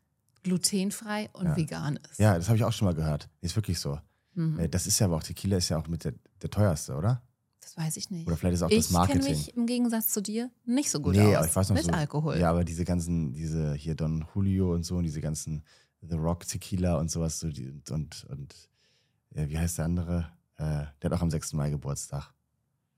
glutenfrei 0.44 1.30
und 1.34 1.46
Ja. 1.48 1.56
vegan 1.58 1.98
ist. 2.10 2.20
Ja, 2.20 2.36
das 2.38 2.48
habe 2.48 2.58
ich 2.58 2.64
auch 2.64 2.74
schon 2.74 2.86
mal 2.88 2.96
gehört. 2.96 3.30
Ist 3.42 3.56
wirklich 3.56 3.80
so. 3.80 4.00
Mhm. 4.34 4.60
Äh, 4.60 4.70
Das 4.70 4.88
ist 4.88 5.00
ja 5.00 5.06
aber 5.08 5.18
auch, 5.18 5.24
Tequila 5.24 5.58
ist 5.58 5.70
ja 5.70 5.78
auch 5.78 5.88
mit 5.88 6.04
der, 6.04 6.14
der 6.42 6.50
teuerste, 6.50 6.96
oder? 6.96 7.22
Das 7.62 7.76
weiß 7.78 7.98
ich 7.98 8.10
nicht. 8.10 8.26
Oder 8.28 8.38
vielleicht 8.38 8.56
ist 8.56 8.64
auch 8.64 8.70
ich 8.70 8.78
das 8.78 8.88
kenne 8.88 8.98
Marketing. 9.00 9.30
mich 9.30 9.56
im 9.56 9.66
Gegensatz 9.68 10.08
zu 10.10 10.22
dir 10.22 10.50
nicht 10.66 10.90
so 10.90 11.00
gut 11.02 11.14
nee, 11.16 11.22
aus 11.22 11.36
aber 11.36 11.46
ich 11.48 11.56
weiß 11.56 11.70
noch 11.70 11.76
mit 11.76 11.86
so. 11.86 11.92
Alkohol. 11.92 12.38
Ja, 12.40 12.50
aber 12.50 12.64
diese 12.64 12.84
ganzen, 12.86 13.34
diese 13.34 13.74
hier 13.76 13.96
Don 13.96 14.26
Julio 14.34 14.74
und 14.74 14.84
so 14.84 14.98
und 14.98 15.04
diese 15.04 15.22
ganzen 15.22 15.64
The 16.02 16.16
Rock 16.16 16.48
Tequila 16.48 16.96
und 16.98 17.12
sowas 17.12 17.40
so 17.40 17.50
die, 17.50 17.68
und, 17.70 17.92
und, 17.92 18.26
und 18.30 18.56
ja, 19.36 19.48
wie 19.50 19.58
heißt 19.60 19.78
der 19.78 19.86
andere? 19.86 20.32
Äh, 20.56 20.86
der 21.02 21.04
hat 21.04 21.14
auch 21.14 21.22
am 21.22 21.30
6. 21.30 21.54
Mai 21.54 21.70
Geburtstag. 21.70 22.34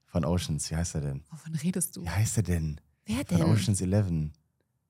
Von 0.05 0.25
Oceans, 0.25 0.69
wie 0.69 0.75
heißt 0.75 0.95
er 0.95 1.01
denn? 1.01 1.23
Wovon 1.29 1.55
redest 1.55 1.95
du? 1.97 2.03
Wie 2.03 2.09
heißt 2.09 2.37
er 2.37 2.43
denn? 2.43 2.79
Wer 3.05 3.25
Von 3.25 3.37
denn? 3.37 3.45
Oceans 3.47 3.81
11. 3.81 4.31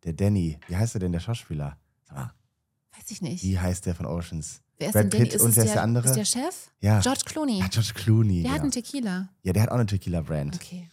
Der 0.04 0.14
Danny. 0.14 0.58
Wie 0.68 0.76
heißt 0.76 0.96
er 0.96 1.00
denn, 1.00 1.12
der 1.12 1.20
Schauspieler? 1.20 1.78
Sag 2.04 2.16
mal, 2.16 2.34
Weiß 2.98 3.12
ich 3.12 3.22
nicht. 3.22 3.44
wie 3.44 3.58
heißt 3.60 3.86
der 3.86 3.96
von 3.96 4.06
Oceans? 4.06 4.62
Wer 4.78 4.88
ist 4.88 4.94
Brad 4.94 5.04
denn 5.04 5.10
der? 5.12 5.18
Pitt 5.20 5.34
Ist 5.36 5.42
und 5.42 5.56
wer 5.56 5.64
ist 5.64 5.70
der, 5.70 5.76
der 5.76 5.84
andere? 5.84 6.08
Ist 6.08 6.16
der 6.16 6.26
Chef? 6.26 6.72
Ja. 6.80 7.00
George 7.00 7.22
Clooney. 7.26 7.60
Ja, 7.60 7.68
George 7.68 7.92
Clooney. 7.94 8.42
der 8.42 8.52
hat 8.52 8.56
genau. 8.58 8.64
einen 8.64 8.72
Tequila. 8.72 9.30
Ja, 9.44 9.54
der 9.54 9.64
hat 9.64 9.70
auch 9.70 9.76
eine 9.76 9.86
Tequila-Brand. 9.86 10.56
Okay. 10.56 10.88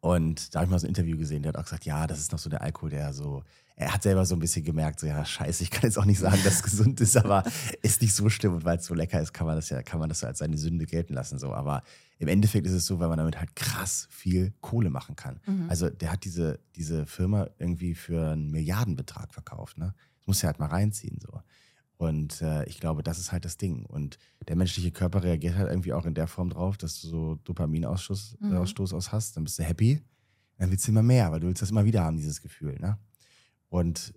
Und 0.00 0.54
da 0.54 0.60
habe 0.60 0.66
ich 0.66 0.70
mal 0.70 0.78
so 0.78 0.86
ein 0.86 0.90
Interview 0.90 1.18
gesehen, 1.18 1.42
der 1.42 1.50
hat 1.50 1.56
auch 1.58 1.64
gesagt, 1.64 1.84
ja, 1.84 2.06
das 2.06 2.20
ist 2.20 2.30
noch 2.30 2.38
so 2.38 2.48
der 2.48 2.62
Alkohol, 2.62 2.90
der 2.90 3.12
so, 3.12 3.42
er 3.74 3.92
hat 3.92 4.02
selber 4.02 4.24
so 4.24 4.36
ein 4.36 4.38
bisschen 4.38 4.64
gemerkt, 4.64 5.00
so, 5.00 5.06
ja, 5.06 5.24
scheiße, 5.24 5.62
ich 5.62 5.70
kann 5.70 5.82
jetzt 5.84 5.98
auch 5.98 6.04
nicht 6.04 6.20
sagen, 6.20 6.38
dass 6.44 6.54
es 6.54 6.62
gesund 6.64 7.00
ist, 7.00 7.16
aber 7.16 7.42
ist 7.82 8.00
nicht 8.00 8.14
so 8.14 8.28
schlimm 8.28 8.54
und 8.54 8.64
weil 8.64 8.78
es 8.78 8.86
so 8.86 8.94
lecker 8.94 9.20
ist, 9.20 9.32
kann 9.32 9.46
man 9.46 9.56
das 9.56 9.70
ja, 9.70 9.82
kann 9.82 9.98
man 9.98 10.08
das 10.08 10.20
so 10.20 10.26
als 10.26 10.38
seine 10.38 10.56
Sünde 10.56 10.86
gelten 10.86 11.14
lassen, 11.14 11.38
so. 11.38 11.52
Aber 11.52 11.82
im 12.18 12.28
Endeffekt 12.28 12.66
ist 12.66 12.72
es 12.72 12.86
so, 12.86 13.00
weil 13.00 13.08
man 13.08 13.18
damit 13.18 13.38
halt 13.38 13.56
krass 13.56 14.06
viel 14.10 14.52
Kohle 14.60 14.90
machen 14.90 15.16
kann. 15.16 15.40
Mhm. 15.46 15.68
Also 15.68 15.90
der 15.90 16.12
hat 16.12 16.24
diese, 16.24 16.60
diese 16.76 17.06
Firma 17.06 17.48
irgendwie 17.58 17.94
für 17.94 18.32
einen 18.32 18.50
Milliardenbetrag 18.50 19.34
verkauft, 19.34 19.78
ne? 19.78 19.94
Das 20.18 20.26
muss 20.26 20.42
ja 20.42 20.48
halt 20.48 20.60
mal 20.60 20.66
reinziehen, 20.66 21.18
so. 21.20 21.40
Und 21.98 22.40
äh, 22.42 22.64
ich 22.66 22.78
glaube, 22.80 23.02
das 23.02 23.18
ist 23.18 23.32
halt 23.32 23.44
das 23.44 23.56
Ding. 23.56 23.84
Und 23.84 24.18
der 24.46 24.54
menschliche 24.56 24.92
Körper 24.92 25.22
reagiert 25.24 25.56
halt 25.56 25.68
irgendwie 25.68 25.92
auch 25.92 26.06
in 26.06 26.14
der 26.14 26.28
Form 26.28 26.48
drauf, 26.48 26.76
dass 26.78 27.00
du 27.00 27.08
so 27.08 27.34
Dopaminausstoß 27.44 28.38
Mhm. 28.40 28.56
Ausstoß 28.56 28.94
aus 28.94 29.12
hast, 29.12 29.36
dann 29.36 29.44
bist 29.44 29.58
du 29.58 29.64
happy. 29.64 30.00
Dann 30.58 30.70
willst 30.70 30.86
du 30.86 30.92
immer 30.92 31.02
mehr, 31.02 31.30
weil 31.32 31.40
du 31.40 31.48
willst 31.48 31.60
das 31.62 31.70
immer 31.70 31.84
wieder 31.84 32.04
haben, 32.04 32.16
dieses 32.16 32.40
Gefühl. 32.40 32.78
Ne? 32.80 32.98
Und 33.68 34.14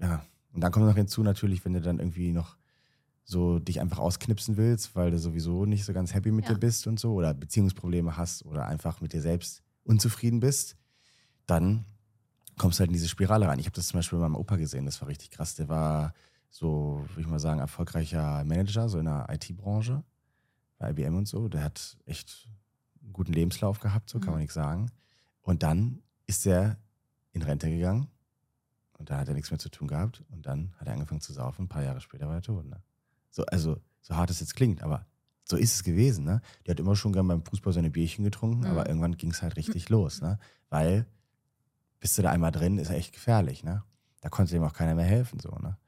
ja, 0.00 0.24
und 0.52 0.60
dann 0.62 0.72
kommt 0.72 0.84
noch 0.86 0.96
hinzu 0.96 1.22
natürlich, 1.22 1.64
wenn 1.64 1.72
du 1.72 1.80
dann 1.80 1.98
irgendwie 2.00 2.32
noch 2.32 2.56
so 3.24 3.60
dich 3.60 3.80
einfach 3.80 3.98
ausknipsen 4.00 4.56
willst, 4.56 4.96
weil 4.96 5.12
du 5.12 5.18
sowieso 5.18 5.64
nicht 5.64 5.84
so 5.84 5.92
ganz 5.92 6.12
happy 6.14 6.32
mit 6.32 6.44
Ja. 6.46 6.54
dir 6.54 6.58
bist 6.60 6.88
und 6.88 6.98
so 6.98 7.14
oder 7.14 7.32
Beziehungsprobleme 7.34 8.16
hast 8.16 8.44
oder 8.44 8.66
einfach 8.66 9.00
mit 9.00 9.12
dir 9.12 9.22
selbst 9.22 9.62
unzufrieden 9.84 10.40
bist, 10.40 10.76
dann 11.46 11.84
kommst 12.58 12.78
du 12.78 12.80
halt 12.80 12.90
in 12.90 12.94
diese 12.94 13.08
Spirale 13.08 13.46
rein. 13.46 13.60
Ich 13.60 13.66
habe 13.66 13.76
das 13.76 13.86
zum 13.86 13.98
Beispiel 13.98 14.18
bei 14.18 14.24
meinem 14.28 14.36
Opa 14.40 14.56
gesehen, 14.56 14.86
das 14.86 15.00
war 15.00 15.08
richtig 15.08 15.30
krass. 15.30 15.54
Der 15.54 15.68
war 15.68 16.14
so, 16.54 17.04
würde 17.08 17.22
ich 17.22 17.26
mal 17.26 17.38
sagen, 17.40 17.60
erfolgreicher 17.60 18.44
Manager, 18.44 18.88
so 18.88 18.98
in 18.98 19.06
der 19.06 19.26
IT-Branche, 19.30 20.04
bei 20.78 20.90
IBM 20.90 21.16
und 21.16 21.26
so. 21.26 21.48
Der 21.48 21.64
hat 21.64 21.96
echt 22.04 22.46
einen 23.02 23.12
guten 23.14 23.32
Lebenslauf 23.32 23.80
gehabt, 23.80 24.10
so 24.10 24.18
kann 24.18 24.26
Mhm. 24.28 24.32
man 24.32 24.40
nichts 24.40 24.54
sagen. 24.54 24.90
Und 25.40 25.62
dann 25.62 26.02
ist 26.26 26.46
er 26.46 26.76
in 27.32 27.40
Rente 27.42 27.70
gegangen 27.70 28.06
und 28.98 29.08
da 29.10 29.16
hat 29.18 29.28
er 29.28 29.34
nichts 29.34 29.50
mehr 29.50 29.58
zu 29.58 29.70
tun 29.70 29.88
gehabt 29.88 30.22
und 30.30 30.44
dann 30.46 30.74
hat 30.76 30.86
er 30.86 30.92
angefangen 30.92 31.22
zu 31.22 31.32
saufen. 31.32 31.62
Ein 31.64 31.68
paar 31.68 31.82
Jahre 31.82 32.00
später 32.02 32.28
war 32.28 32.34
er 32.34 32.42
tot. 32.42 32.66
Ne? 32.66 32.82
So, 33.30 33.44
also, 33.46 33.80
so 34.02 34.14
hart 34.14 34.28
es 34.30 34.40
jetzt 34.40 34.54
klingt, 34.54 34.82
aber 34.82 35.06
so 35.44 35.56
ist 35.56 35.74
es 35.74 35.82
gewesen. 35.84 36.24
Ne? 36.26 36.42
Der 36.66 36.72
hat 36.74 36.80
immer 36.80 36.94
schon 36.96 37.12
gern 37.14 37.26
beim 37.26 37.42
Fußball 37.44 37.72
seine 37.72 37.90
Bierchen 37.90 38.24
getrunken, 38.24 38.60
Mhm. 38.60 38.66
aber 38.66 38.86
irgendwann 38.86 39.16
ging 39.16 39.30
es 39.30 39.40
halt 39.40 39.56
richtig 39.56 39.88
los. 39.88 40.20
Ne? 40.20 40.38
Weil, 40.68 41.06
bist 41.98 42.18
du 42.18 42.22
da 42.22 42.30
einmal 42.30 42.52
drin, 42.52 42.76
ist 42.78 42.90
er 42.90 42.96
echt 42.96 43.14
gefährlich. 43.14 43.64
Ne? 43.64 43.82
Da 44.20 44.28
konnte 44.28 44.54
ihm 44.54 44.62
auch 44.64 44.74
keiner 44.74 44.94
mehr 44.94 45.06
helfen. 45.06 45.40
So, 45.40 45.48
ne? 45.56 45.78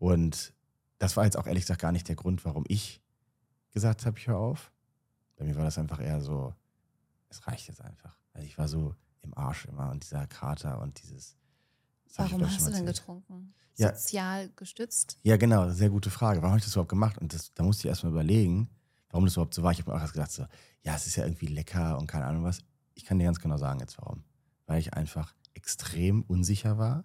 Und 0.00 0.54
das 0.98 1.16
war 1.16 1.24
jetzt 1.24 1.36
auch 1.36 1.46
ehrlich 1.46 1.64
gesagt 1.64 1.82
gar 1.82 1.92
nicht 1.92 2.08
der 2.08 2.16
Grund, 2.16 2.44
warum 2.46 2.64
ich 2.66 3.02
gesagt 3.70 4.06
habe, 4.06 4.18
ich 4.18 4.26
höre 4.26 4.38
auf. 4.38 4.72
Bei 5.36 5.44
mir 5.44 5.54
war 5.54 5.64
das 5.64 5.78
einfach 5.78 6.00
eher 6.00 6.22
so, 6.22 6.54
es 7.28 7.46
reicht 7.46 7.68
jetzt 7.68 7.82
einfach. 7.82 8.18
Also 8.32 8.46
ich 8.46 8.56
war 8.56 8.66
so 8.66 8.94
im 9.20 9.36
Arsch 9.36 9.66
immer 9.66 9.90
und 9.90 10.02
dieser 10.02 10.26
Kater 10.26 10.80
und 10.80 11.02
dieses. 11.02 11.36
Warum 12.16 12.44
hast 12.50 12.66
du 12.66 12.72
denn 12.72 12.86
getrunken? 12.86 13.54
Ja. 13.76 13.94
Sozial 13.94 14.48
gestützt? 14.56 15.18
Ja, 15.22 15.36
genau, 15.36 15.68
sehr 15.70 15.90
gute 15.90 16.10
Frage. 16.10 16.40
Warum 16.40 16.52
habe 16.52 16.58
ich 16.58 16.64
das 16.64 16.72
überhaupt 16.72 16.88
gemacht? 16.88 17.18
Und 17.18 17.34
das, 17.34 17.52
da 17.52 17.62
musste 17.62 17.82
ich 17.86 17.90
erstmal 17.90 18.12
überlegen, 18.12 18.70
warum 19.10 19.26
das 19.26 19.34
überhaupt 19.34 19.54
so 19.54 19.62
war. 19.62 19.72
Ich 19.72 19.80
habe 19.80 19.90
mir 19.90 19.96
auch 19.98 20.00
erst 20.00 20.14
gedacht, 20.14 20.32
so, 20.32 20.46
ja, 20.82 20.94
es 20.96 21.06
ist 21.06 21.16
ja 21.16 21.24
irgendwie 21.24 21.46
lecker 21.46 21.98
und 21.98 22.06
keine 22.06 22.24
Ahnung 22.24 22.44
was. 22.44 22.60
Ich 22.94 23.04
kann 23.04 23.18
dir 23.18 23.26
ganz 23.26 23.38
genau 23.38 23.58
sagen 23.58 23.80
jetzt 23.80 23.98
warum. 23.98 24.24
Weil 24.66 24.80
ich 24.80 24.94
einfach 24.94 25.34
extrem 25.52 26.22
unsicher 26.22 26.78
war 26.78 27.04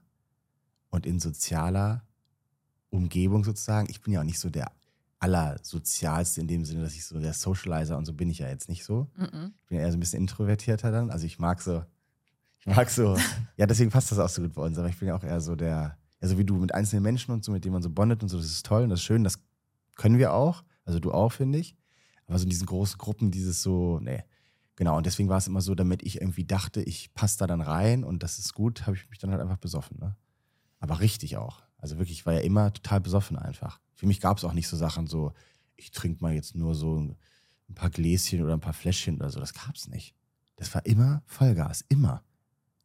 und 0.90 1.06
in 1.06 1.20
sozialer 1.20 2.06
Umgebung 2.90 3.44
sozusagen. 3.44 3.90
Ich 3.90 4.02
bin 4.02 4.14
ja 4.14 4.22
auch 4.22 4.26
nicht 4.26 4.40
so 4.40 4.50
der 4.50 4.72
allersozialste 5.20 6.42
in 6.42 6.48
dem 6.48 6.66
Sinne, 6.66 6.84
dass 6.84 6.94
ich 6.94 7.06
so 7.06 7.20
der 7.20 7.34
Socializer 7.34 7.98
und 7.98 8.06
so 8.06 8.14
bin 8.14 8.30
ich 8.30 8.40
ja 8.40 8.48
jetzt 8.48 8.70
nicht 8.70 8.84
so. 8.84 9.08
Mhm. 9.16 9.54
Ich 9.62 9.70
bin 9.70 9.80
eher 9.80 9.92
so 9.92 9.98
ein 9.98 10.00
bisschen 10.00 10.22
introvertierter 10.22 10.92
dann. 10.92 11.10
Also 11.10 11.26
ich 11.26 11.40
mag 11.40 11.62
so, 11.62 11.84
ich 12.60 12.66
mag 12.66 12.90
so, 12.90 13.18
ja, 13.58 13.66
deswegen 13.66 13.92
passt 13.92 14.12
das 14.12 14.20
auch 14.20 14.30
so 14.30 14.42
gut 14.42 14.54
bei 14.54 14.62
uns. 14.62 14.78
Aber 14.78 14.90
ich 14.90 15.00
bin 15.00 15.08
ja 15.08 15.16
auch 15.16 15.24
eher 15.24 15.42
so 15.42 15.56
der, 15.56 15.98
ja, 16.22 16.28
so 16.28 16.38
wie 16.38 16.46
du 16.46 16.56
mit 16.56 16.74
einzelnen 16.74 17.04
Menschen 17.04 17.32
und 17.32 17.44
so, 17.44 17.52
mit 17.52 17.66
denen 17.66 17.74
man 17.74 17.82
so 17.82 17.90
bondet 17.90 18.22
und 18.24 18.30
so, 18.30 18.38
das 18.38 18.48
ist 18.48 18.66
toll 18.66 18.84
und 18.84 18.90
das 18.90 19.00
ist 19.00 19.06
schön, 19.06 19.24
das 19.24 19.40
können 19.96 20.18
wir 20.18 20.34
auch. 20.34 20.64
Also 20.84 21.00
du 21.00 21.12
auch, 21.12 21.32
finde 21.32 21.60
ich. 21.60 21.76
Aber 22.28 22.38
so 22.38 22.44
in 22.44 22.50
diesen 22.50 22.68
großen 22.68 22.98
Gruppen, 22.98 23.32
dieses 23.32 23.62
so, 23.62 24.00
nee. 24.00 24.24
Genau, 24.76 24.98
und 24.98 25.06
deswegen 25.06 25.30
war 25.30 25.38
es 25.38 25.48
immer 25.48 25.62
so, 25.62 25.74
damit 25.74 26.04
ich 26.04 26.20
irgendwie 26.20 26.44
dachte, 26.44 26.82
ich 26.82 27.14
passe 27.14 27.38
da 27.38 27.48
dann 27.48 27.62
rein 27.62 28.04
und 28.04 28.24
das 28.24 28.40
ist 28.40 28.54
gut, 28.54 28.86
habe 28.86 28.98
ich 28.98 29.10
mich 29.10 29.20
dann 29.20 29.32
halt 29.32 29.42
einfach 29.42 29.58
besoffen. 29.58 29.98
Ne? 30.00 30.16
Aber 30.80 31.00
richtig 31.00 31.38
auch. 31.38 31.64
Also 31.78 31.98
wirklich, 31.98 32.20
ich 32.20 32.26
war 32.26 32.34
ja 32.34 32.40
immer 32.40 32.74
total 32.74 33.02
besoffen 33.02 33.38
einfach. 33.38 33.80
Für 33.94 34.08
mich 34.08 34.20
gab 34.20 34.38
es 34.38 34.44
auch 34.44 34.54
nicht 34.54 34.68
so 34.68 34.78
Sachen 34.78 35.08
so, 35.08 35.34
ich 35.76 35.92
trinke 35.92 36.22
mal 36.24 36.34
jetzt 36.34 36.56
nur 36.56 36.76
so 36.76 36.98
ein 36.98 37.76
paar 37.76 37.90
Gläschen 37.90 38.42
oder 38.44 38.54
ein 38.54 38.62
paar 38.62 38.74
Fläschchen 38.74 39.16
oder 39.18 39.30
so. 39.30 39.40
Das 39.40 39.54
gab's 39.54 39.88
nicht. 39.88 40.16
Das 40.56 40.74
war 40.74 40.86
immer 40.86 41.24
Vollgas, 41.26 41.84
immer. 41.90 42.24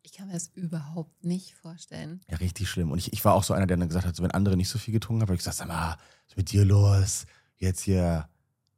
Ich 0.02 0.12
kann 0.12 0.28
mir 0.28 0.32
das 0.32 0.48
überhaupt 0.54 1.24
nicht 1.24 1.54
vorstellen. 1.54 2.20
Ja, 2.28 2.38
richtig 2.38 2.68
schlimm. 2.68 2.90
Und 2.90 2.98
ich, 2.98 3.12
ich 3.12 3.24
war 3.24 3.34
auch 3.34 3.44
so 3.44 3.54
einer, 3.54 3.66
der 3.66 3.76
dann 3.76 3.88
gesagt 3.88 4.06
hat, 4.06 4.16
so, 4.16 4.22
wenn 4.22 4.30
andere 4.30 4.56
nicht 4.56 4.68
so 4.68 4.78
viel 4.78 4.92
getrunken 4.92 5.22
haben, 5.22 5.28
habe 5.28 5.34
ich 5.34 5.40
gesagt, 5.40 5.58
sag 5.58 5.68
mal, 5.68 5.92
was 5.92 6.32
ist 6.32 6.36
mit 6.36 6.50
dir 6.50 6.64
los? 6.64 7.26
Jetzt 7.58 7.82
hier, 7.82 8.28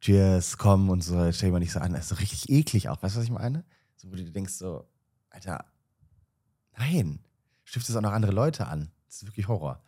cheers, 0.00 0.58
komm 0.58 0.90
und 0.90 1.02
so, 1.02 1.24
jetzt 1.24 1.36
stell 1.36 1.48
dich 1.48 1.52
mal 1.52 1.58
nicht 1.60 1.72
so 1.72 1.78
an. 1.78 1.92
Das 1.92 2.02
ist 2.02 2.08
so 2.08 2.14
richtig 2.16 2.50
eklig 2.50 2.88
auch, 2.88 3.02
weißt 3.02 3.14
du, 3.14 3.20
was 3.20 3.24
ich 3.24 3.30
meine? 3.30 3.64
So, 3.96 4.08
wo 4.10 4.16
du 4.16 4.24
dir 4.24 4.32
denkst 4.32 4.54
so, 4.54 4.88
Alter, 5.30 5.64
nein, 6.76 7.20
stiftest 7.64 7.96
auch 7.96 8.02
noch 8.02 8.12
andere 8.12 8.32
Leute 8.32 8.66
an. 8.66 8.90
Das 9.06 9.22
ist 9.22 9.26
wirklich 9.26 9.48
Horror. 9.48 9.82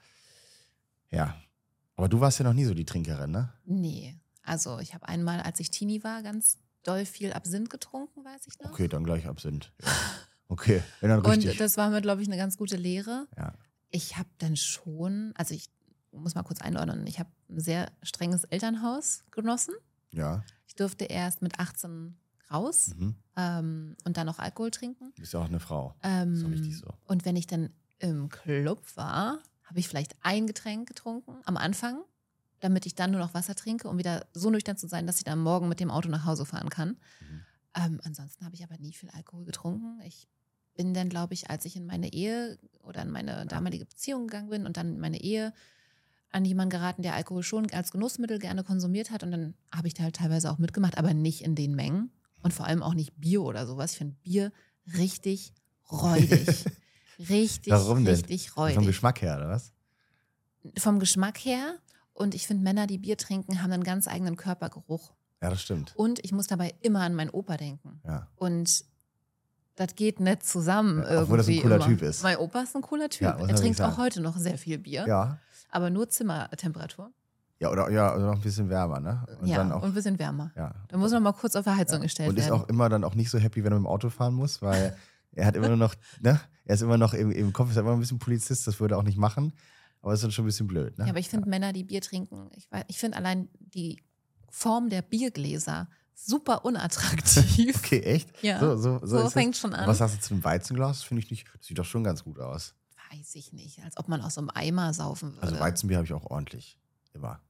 Ja. 1.15 1.37
Aber 1.97 2.09
du 2.09 2.21
warst 2.21 2.39
ja 2.39 2.45
noch 2.45 2.53
nie 2.55 2.65
so 2.65 2.75
die 2.75 2.85
Trinkerin, 2.85 3.31
ne? 3.31 3.53
Nee. 3.65 4.17
Also 4.43 4.79
ich 4.81 4.95
habe 4.95 5.09
einmal, 5.09 5.41
als 5.41 5.61
ich 5.61 5.71
Teenie 5.71 6.03
war, 6.05 6.23
ganz 6.23 6.59
doll 6.83 7.05
viel 7.07 7.33
Absinth 7.33 7.71
getrunken, 7.71 8.25
weiß 8.25 8.47
ich 8.47 8.59
noch. 8.61 8.71
Okay, 8.73 8.89
dann 8.89 9.05
gleich 9.05 9.27
Absinth. 9.27 9.73
Ja. 9.83 9.89
Okay, 10.49 10.83
wenn 11.01 11.09
dann 11.11 11.21
richtig. 11.25 11.53
Und 11.53 11.61
das 11.61 11.77
war 11.77 11.89
mir, 11.91 12.03
glaube 12.03 12.21
ich, 12.23 12.29
eine 12.29 12.37
ganz 12.37 12.57
gute 12.57 12.77
Lehre. 12.77 13.27
ja. 13.39 13.53
Ich 13.91 14.17
habe 14.19 14.29
dann 14.39 14.57
schon, 14.57 15.33
also 15.37 15.55
ich 15.55 15.71
muss 16.11 16.35
mal 16.35 16.43
kurz 16.43 16.61
einordnen, 16.61 17.07
ich 17.07 17.21
habe 17.21 17.31
ein 17.49 17.61
sehr 17.61 17.93
strenges 18.03 18.43
Elternhaus 18.43 19.23
genossen. 19.31 19.73
Ja. 20.11 20.43
Ich 20.67 20.75
durfte 20.75 21.05
erst 21.05 21.43
mit 21.43 21.61
18 21.61 22.17
raus 22.51 22.89
Mhm. 22.97 23.15
ähm, 23.37 23.97
und 24.05 24.17
dann 24.17 24.27
noch 24.27 24.41
Alkohol 24.41 24.73
trinken. 24.73 25.13
Du 25.15 25.21
bist 25.21 25.33
ja 25.33 25.41
auch 25.41 25.45
eine 25.45 25.61
Frau. 25.61 25.95
Ähm, 26.03 26.43
doch 26.43 26.51
richtig 26.51 26.77
so. 26.77 26.93
Und 27.05 27.25
wenn 27.25 27.37
ich 27.37 27.47
dann 27.47 27.71
im 28.01 28.29
Club 28.31 28.83
war, 28.97 29.39
habe 29.65 29.81
ich 29.81 29.89
vielleicht 29.89 30.15
ein 30.23 30.47
Getränk 30.47 30.89
getrunken 30.89 31.37
am 31.45 31.57
Anfang, 31.57 32.03
damit 32.61 32.87
ich 32.87 32.95
dann 32.95 33.11
nur 33.11 33.21
noch 33.21 33.35
Wasser 33.35 33.55
trinke, 33.55 33.89
um 33.89 33.99
wieder 33.99 34.27
so 34.33 34.51
nüchtern 34.51 34.77
zu 34.77 34.87
sein, 34.87 35.07
dass 35.07 35.19
ich 35.19 35.25
dann 35.25 35.41
morgen 35.41 35.69
mit 35.69 35.81
dem 35.81 35.91
Auto 35.91 36.09
nach 36.09 36.25
Hause 36.25 36.45
fahren 36.45 36.69
kann. 36.69 36.97
Mhm. 37.21 37.41
Ähm, 37.77 38.01
ansonsten 38.05 38.45
habe 38.45 38.55
ich 38.55 38.63
aber 38.63 38.79
nie 38.79 38.93
viel 38.93 39.11
Alkohol 39.11 39.45
getrunken. 39.45 40.01
Ich 40.05 40.29
bin 40.77 40.95
dann, 40.95 41.09
glaube 41.09 41.35
ich, 41.35 41.51
als 41.51 41.65
ich 41.65 41.77
in 41.77 41.87
meine 41.87 42.13
Ehe 42.13 42.59
oder 42.83 43.03
in 43.03 43.11
meine 43.11 43.47
damalige 43.47 43.85
Beziehung 43.85 44.27
gegangen 44.27 44.51
bin 44.51 44.67
und 44.67 44.77
dann 44.77 44.95
in 44.95 45.01
meine 45.01 45.21
Ehe 45.21 45.53
an 46.31 46.45
jemanden 46.45 46.71
geraten, 46.71 47.03
der 47.03 47.15
Alkohol 47.15 47.43
schon 47.43 47.71
als 47.71 47.93
Genussmittel 47.93 48.39
gerne 48.39 48.65
konsumiert 48.65 49.11
hat. 49.11 49.23
Und 49.23 49.31
dann 49.31 49.55
habe 49.73 49.87
ich 49.87 49.95
da 49.95 50.03
halt 50.03 50.17
teilweise 50.17 50.51
auch 50.51 50.59
mitgemacht, 50.59 50.99
aber 50.99 51.15
nicht 51.15 51.43
in 51.43 51.55
den 51.55 51.75
Mengen. 51.75 52.11
Und 52.43 52.53
vor 52.53 52.67
allem 52.67 52.83
auch 52.83 52.95
nicht 52.95 53.19
Bier 53.19 53.43
oder 53.43 53.67
sowas. 53.67 53.93
Ich 53.93 53.99
finde 53.99 54.17
Bier 54.23 54.53
richtig 54.99 55.53
räudig. 55.91 56.65
richtig, 57.19 57.73
Warum 57.73 58.05
denn? 58.05 58.15
richtig 58.15 58.57
räudig. 58.57 58.77
Vom 58.77 58.87
Geschmack 58.87 59.23
her, 59.23 59.37
oder 59.37 59.49
was? 59.51 59.73
Vom 60.79 60.99
Geschmack 60.99 61.39
her. 61.39 61.77
Und 62.13 62.35
ich 62.35 62.47
finde, 62.47 62.63
Männer, 62.63 62.87
die 62.87 62.99
Bier 62.99 63.17
trinken, 63.17 63.63
haben 63.63 63.73
einen 63.73 63.85
ganz 63.85 64.07
eigenen 64.09 64.37
Körpergeruch. 64.37 65.13
Ja, 65.43 65.51
das 65.51 65.61
stimmt. 65.63 65.93
Und 65.97 66.25
ich 66.25 66.33
muss 66.33 66.47
dabei 66.47 66.75
immer 66.81 67.01
an 67.01 67.15
meinen 67.15 67.31
Opa 67.31 67.57
denken. 67.57 68.01
Ja. 68.05 68.29
Und 68.37 68.85
das 69.75 69.95
geht 69.97 70.21
nicht 70.21 70.45
zusammen. 70.47 71.03
Ja, 71.03 71.23
obwohl 71.23 71.39
das 71.39 71.49
ein 71.49 71.61
cooler 71.61 71.77
immer. 71.77 71.85
Typ 71.87 72.03
ist. 72.03 72.23
Mein 72.23 72.37
Opa 72.37 72.61
ist 72.63 72.77
ein 72.77 72.83
cooler 72.83 73.09
Typ. 73.09 73.23
Ja, 73.23 73.37
man 73.37 73.49
er 73.51 73.57
trinkt 73.57 73.81
auch 73.81 73.99
heute 73.99 74.21
noch 74.21 74.37
sehr 74.39 74.57
viel 74.57 74.79
Bier, 74.79 75.05
Ja. 75.07 75.39
aber 75.71 75.91
nur 75.91 76.09
Zimmertemperatur. 76.09 77.11
Ja, 77.61 77.71
oder, 77.71 77.91
ja, 77.91 78.15
oder 78.15 78.27
noch 78.27 78.35
ein 78.35 78.41
bisschen 78.41 78.69
wärmer, 78.69 79.01
ne? 79.01 79.25
Und 79.41 79.49
ja, 79.49 79.57
dann 79.59 79.73
auch. 79.73 79.83
und 79.83 79.89
ein 79.89 79.95
bisschen 79.95 80.19
wärmer. 80.19 80.53
ja. 80.57 80.75
Da 80.89 80.97
muss 80.97 81.13
noch 81.13 81.21
mal 81.21 81.33
kurz 81.33 81.57
auf 81.57 81.67
Heizung 81.67 81.99
ja. 81.99 82.05
gestellt 82.05 82.29
Und 82.29 82.39
ist 82.39 82.47
werden. 82.47 82.61
auch 82.63 82.69
immer 82.69 82.89
dann 82.89 83.05
auch 83.05 83.15
nicht 83.15 83.31
so 83.31 83.39
happy, 83.39 83.65
wenn 83.65 83.73
mit 83.73 83.79
dem 83.81 83.87
Auto 83.87 84.11
fahren 84.11 84.35
muss, 84.35 84.61
weil 84.63 84.97
er 85.35 85.47
hat 85.47 85.57
immer 85.57 85.69
nur 85.69 85.77
noch, 85.77 85.95
ne? 86.21 86.41
Er 86.65 86.75
ist 86.75 86.81
immer 86.83 86.97
noch 86.99 87.13
im, 87.15 87.31
im 87.31 87.53
Kopf, 87.53 87.71
ist 87.71 87.77
er 87.77 87.83
immer 87.83 87.93
ein 87.93 88.01
bisschen 88.01 88.19
Polizist, 88.19 88.67
das 88.67 88.81
würde 88.81 88.95
er 88.95 88.99
auch 88.99 89.03
nicht 89.03 89.19
machen. 89.19 89.53
Aber 90.01 90.13
ist 90.13 90.23
dann 90.23 90.33
schon 90.33 90.45
ein 90.45 90.47
bisschen 90.47 90.67
blöd, 90.67 90.99
ne? 90.99 91.05
ja, 91.05 91.11
aber 91.11 91.19
ich 91.19 91.29
finde 91.31 91.49
Männer, 91.49 91.73
die 91.73 91.85
Bier 91.85 92.01
trinken, 92.03 92.51
ich, 92.55 92.69
ich 92.89 92.99
finde 92.99 93.17
allein 93.17 93.49
die 93.59 94.03
Form 94.51 94.91
der 94.91 95.01
Biergläser 95.03 95.89
super 96.15 96.65
unattraktiv. 96.65 97.77
Okay, 97.85 98.01
echt? 98.03 98.29
Ja, 98.43 98.61
So, 98.61 98.77
so, 98.77 98.99
so, 99.01 99.07
so 99.07 99.17
das? 99.25 99.33
fängt 99.33 99.57
schon 99.57 99.75
an. 99.75 99.87
Was 99.87 99.99
sagst 99.99 100.17
du 100.17 100.21
zu 100.21 100.35
einem 100.35 100.45
Weizenglas? 100.45 100.99
Das 100.99 101.03
finde 101.05 101.23
ich 101.23 101.31
nicht, 101.31 101.47
das 101.57 101.67
sieht 101.67 101.79
doch 101.79 101.85
schon 101.85 102.05
ganz 102.05 102.23
gut 102.25 102.39
aus. 102.39 102.75
Weiß 103.11 103.35
ich 103.35 103.53
nicht, 103.53 103.83
als 103.83 103.97
ob 103.97 104.09
man 104.09 104.21
aus 104.21 104.35
so 104.35 104.41
einem 104.41 104.51
Eimer 104.51 104.93
saufen 104.95 105.33
würde. 105.35 105.43
Also 105.43 105.59
Weizenbier 105.61 105.97
habe 105.99 106.07
ich 106.07 106.13
auch 106.13 106.27
ordentlich. 106.27 106.79
Immer. 107.15 107.41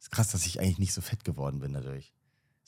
Ist 0.00 0.10
krass, 0.10 0.30
dass 0.30 0.46
ich 0.46 0.60
eigentlich 0.60 0.78
nicht 0.78 0.94
so 0.94 1.00
fett 1.00 1.24
geworden 1.24 1.58
bin 1.60 1.72
dadurch. 1.72 2.12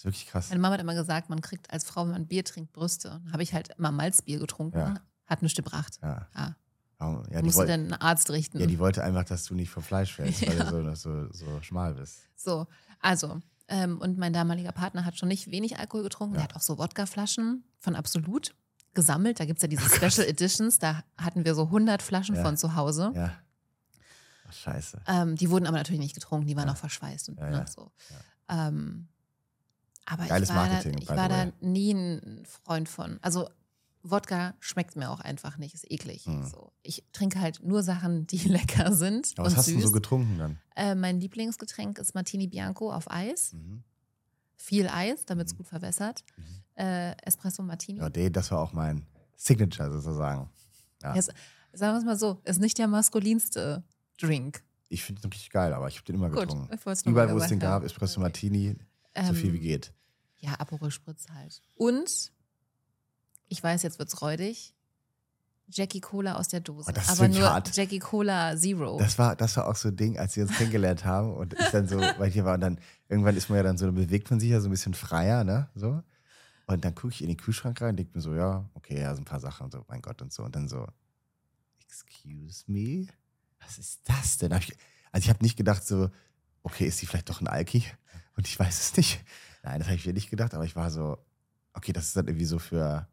Ist 0.01 0.05
wirklich 0.07 0.27
krass. 0.29 0.49
Meine 0.49 0.61
Mama 0.63 0.75
hat 0.75 0.81
immer 0.81 0.95
gesagt, 0.95 1.29
man 1.29 1.43
kriegt 1.43 1.71
als 1.71 1.85
Frau, 1.85 2.05
wenn 2.05 2.13
man 2.13 2.27
Bier 2.27 2.43
trinkt, 2.43 2.73
Brüste. 2.73 3.21
Habe 3.33 3.43
ich 3.43 3.53
halt 3.53 3.69
immer 3.77 3.93
Malzbier 3.93 4.39
getrunken, 4.39 4.79
Ja. 4.79 4.95
hat 5.27 5.43
nichts 5.43 5.57
gebracht. 5.57 5.99
Ja. 6.01 6.27
Ja. 6.35 6.57
Warum? 6.97 7.23
Ja, 7.31 7.41
die, 7.41 7.45
Musst 7.45 7.57
du 7.57 7.61
woll, 7.61 7.67
denn 7.67 7.81
einen 7.93 7.93
Arzt 8.01 8.31
richten? 8.31 8.59
ja, 8.61 8.67
die 8.67 8.79
wollte 8.79 9.05
einfach, 9.05 9.25
dass 9.25 9.45
du 9.45 9.55
nicht 9.55 9.69
vom 9.71 9.83
Fleisch 9.83 10.15
fällst, 10.15 10.41
weil 10.47 10.57
du 10.85 10.97
so, 10.97 11.27
so, 11.27 11.33
so 11.35 11.61
schmal 11.61 11.93
bist. 11.97 12.21
So, 12.35 12.67
also, 13.01 13.43
ähm, 13.69 13.99
und 14.01 14.17
mein 14.17 14.33
damaliger 14.33 14.73
Partner 14.73 15.05
hat 15.05 15.19
schon 15.19 15.29
nicht 15.29 15.51
wenig 15.51 15.79
Alkohol 15.79 16.03
getrunken. 16.05 16.35
Ja. 16.37 16.41
Der 16.41 16.45
hat 16.49 16.57
auch 16.57 16.63
so 16.63 16.79
Wodkaflaschen 16.79 17.65
von 17.79 17.95
Absolut 17.95 18.55
gesammelt. 18.95 19.39
Da 19.39 19.45
gibt 19.45 19.59
es 19.59 19.63
ja 19.63 19.69
diese 19.69 19.87
Special 19.89 20.27
Editions. 20.27 20.79
Da 20.79 21.05
hatten 21.19 21.45
wir 21.45 21.55
so 21.55 21.65
100 21.71 22.01
Flaschen 22.01 22.37
Ja. 22.37 22.43
von 22.43 22.57
zu 22.57 22.75
Hause. 22.75 23.13
Ja. 23.15 23.35
Ach, 24.49 24.53
scheiße. 24.55 25.03
Ähm, 25.07 25.37
die 25.37 25.51
wurden 25.51 25.67
aber 25.67 25.77
natürlich 25.77 26.01
nicht 26.01 26.15
getrunken, 26.15 26.47
die 26.47 26.57
waren 26.57 26.69
Ja. 26.69 26.73
auch 26.73 26.79
verschweißt. 26.79 27.29
Und, 27.29 27.39
Ja, 27.39 27.51
ne, 27.51 27.57
ja. 27.59 27.67
so. 27.67 27.93
Ähm, 28.49 29.07
aber 30.07 30.27
Geiles 30.27 30.49
ich 30.51 30.55
war, 30.55 30.67
Marketing, 30.69 30.93
da, 30.97 30.99
ich 31.03 31.09
war 31.09 31.29
da 31.29 31.53
nie 31.61 31.93
ein 31.93 32.45
Freund 32.47 32.89
von. 32.89 33.19
Also 33.23 33.49
Wodka 34.03 34.55
schmeckt 34.61 34.97
mir 34.97 35.11
auch 35.11 35.21
einfach 35.21 35.59
nicht, 35.59 35.75
ist 35.75 35.91
eklig. 35.91 36.25
Hm. 36.25 36.47
So. 36.47 36.73
Ich 36.83 37.05
trinke 37.13 37.39
halt 37.41 37.63
nur 37.63 37.83
Sachen, 37.83 38.27
die 38.27 38.39
lecker 38.49 38.93
sind 38.95 39.33
Aber 39.37 39.47
was 39.47 39.57
hast 39.57 39.69
du 39.69 39.73
süß. 39.73 39.83
so 39.85 39.93
getrunken 39.93 40.39
dann? 40.39 40.59
äh, 40.77 40.95
mein 40.95 41.21
Lieblingsgetränk 41.21 41.99
ist 41.99 42.15
Martini 42.15 42.47
Bianco 42.47 42.91
auf 42.93 43.11
Eis. 43.11 43.53
Mhm. 43.53 43.83
Viel 44.57 44.89
Eis, 44.89 45.25
damit 45.27 45.47
es 45.49 45.53
Mhm. 45.53 45.59
gut 45.59 45.67
verwässert. 45.69 46.25
Mhm. 46.37 46.45
Äh, 46.83 47.13
Espresso 47.27 47.63
Martini. 47.63 48.01
Ja, 48.01 48.09
das 48.31 48.51
war 48.51 48.61
auch 48.61 48.73
mein 48.73 49.07
Signature 49.37 49.91
sozusagen. 49.93 50.49
Ja. 51.03 51.15
Es- 51.15 51.27
sagen 51.73 51.95
wir 51.95 51.99
es 51.99 52.05
mal 52.05 52.19
so, 52.19 52.41
ist 52.45 52.59
nicht 52.61 52.79
der 52.79 52.89
maskulinste 52.89 53.85
Drink. 54.19 54.63
Ich 54.89 55.05
finde 55.05 55.21
den 55.23 55.31
richtig 55.31 55.51
geil, 55.51 55.73
aber 55.73 55.89
ich 55.89 55.97
habe 55.97 56.05
den 56.07 56.17
immer 56.17 56.31
Gut, 56.31 56.41
getrunken. 56.49 56.75
es 56.91 57.03
Überall, 57.07 57.33
wo 57.33 57.39
es 57.39 57.49
den 57.49 57.59
gab. 57.59 57.85
Espresso 57.85 58.15
Okay. 58.15 58.23
Martini, 58.23 58.77
so 59.17 59.35
viel 59.35 59.53
wie 59.53 59.59
Ähm, 59.59 59.63
geht. 59.63 59.93
Ja, 60.39 60.55
Aperol 60.55 60.91
Spritz 60.91 61.27
halt. 61.35 61.63
Und, 61.75 62.33
ich 63.49 63.63
weiß, 63.63 63.83
jetzt 63.83 63.99
wird's 63.99 64.23
räudig, 64.23 64.75
Jackie 65.73 66.01
Cola 66.01 66.35
aus 66.35 66.49
der 66.49 66.61
Dose. 66.61 66.91
Oh, 66.91 66.93
das 66.93 67.05
ist 67.05 67.11
aber 67.21 67.29
nur 67.29 67.49
hart. 67.49 67.77
Jackie 67.77 68.01
Cola 68.01 68.57
Zero. 68.57 68.99
Das 68.99 69.19
war, 69.19 69.37
das 69.37 69.57
war 69.57 69.69
auch 69.69 69.77
so 69.77 69.89
ein 69.89 69.97
Ding, 69.97 70.19
als 70.19 70.35
wir 70.37 70.45
uns 70.45 70.57
kennengelernt 70.57 71.05
haben 71.05 71.33
und 71.35 71.53
ich 71.53 71.69
dann 71.69 71.87
so, 71.87 71.99
weil 72.19 72.29
ich 72.29 72.35
hier 72.35 72.45
war 72.45 72.55
und 72.55 72.61
dann, 72.61 72.81
irgendwann 73.09 73.37
ist 73.37 73.49
man 73.49 73.57
ja 73.59 73.63
dann 73.63 73.79
so, 73.79 73.87
dann 73.87 73.95
bewegt 73.95 74.31
man 74.31 74.41
sich 74.41 74.51
ja 74.51 74.61
so 74.61 74.69
ein 74.69 74.73
bisschen 74.73 74.95
freier, 74.95 75.45
ne, 75.45 75.69
so. 75.75 76.03
Und 76.67 76.85
dann 76.85 76.95
gucke 76.95 77.13
ich 77.13 77.23
in 77.23 77.29
den 77.29 77.37
Kühlschrank 77.37 77.81
rein 77.81 77.91
und 77.91 77.97
denke 77.97 78.13
mir 78.15 78.21
so, 78.23 78.35
ja, 78.35 78.69
okay, 78.75 79.01
ja, 79.01 79.15
so 79.15 79.21
ein 79.21 79.25
paar 79.25 79.41
Sachen 79.41 79.65
und 79.65 79.73
so, 79.73 79.85
mein 79.89 80.03
Gott 80.03 80.23
und 80.23 80.33
so. 80.33 80.45
Und 80.45 80.55
dann 80.55 80.69
so, 80.69 80.87
excuse 81.81 82.65
me? 82.69 83.07
Was 83.61 83.79
ist 83.79 84.01
das 84.09 84.39
denn? 84.39 84.55
Hab 84.55 84.63
ich, 84.63 84.77
also 85.11 85.25
ich 85.25 85.31
habe 85.31 85.43
nicht 85.43 85.57
gedacht 85.57 85.85
so, 85.87 86.11
okay, 86.63 86.87
ist 86.87 87.03
die 87.03 87.07
vielleicht 87.07 87.29
doch 87.29 87.41
ein 87.41 87.49
Alki? 87.49 87.85
Und 88.37 88.47
ich 88.47 88.59
weiß 88.59 88.81
es 88.81 88.97
nicht. 88.97 89.23
Nein, 89.63 89.79
das 89.79 89.89
habe 89.89 89.97
ich 89.97 90.07
mir 90.07 90.13
nicht 90.15 90.31
gedacht, 90.31 90.55
aber 90.55 90.65
ich 90.65 90.77
war 90.77 90.91
so, 90.91 91.19
okay, 91.75 91.93
das 91.93 92.07
ist 92.07 92.17
dann 92.17 92.27
irgendwie 92.27 92.47
so 92.47 92.59
für 92.59 93.07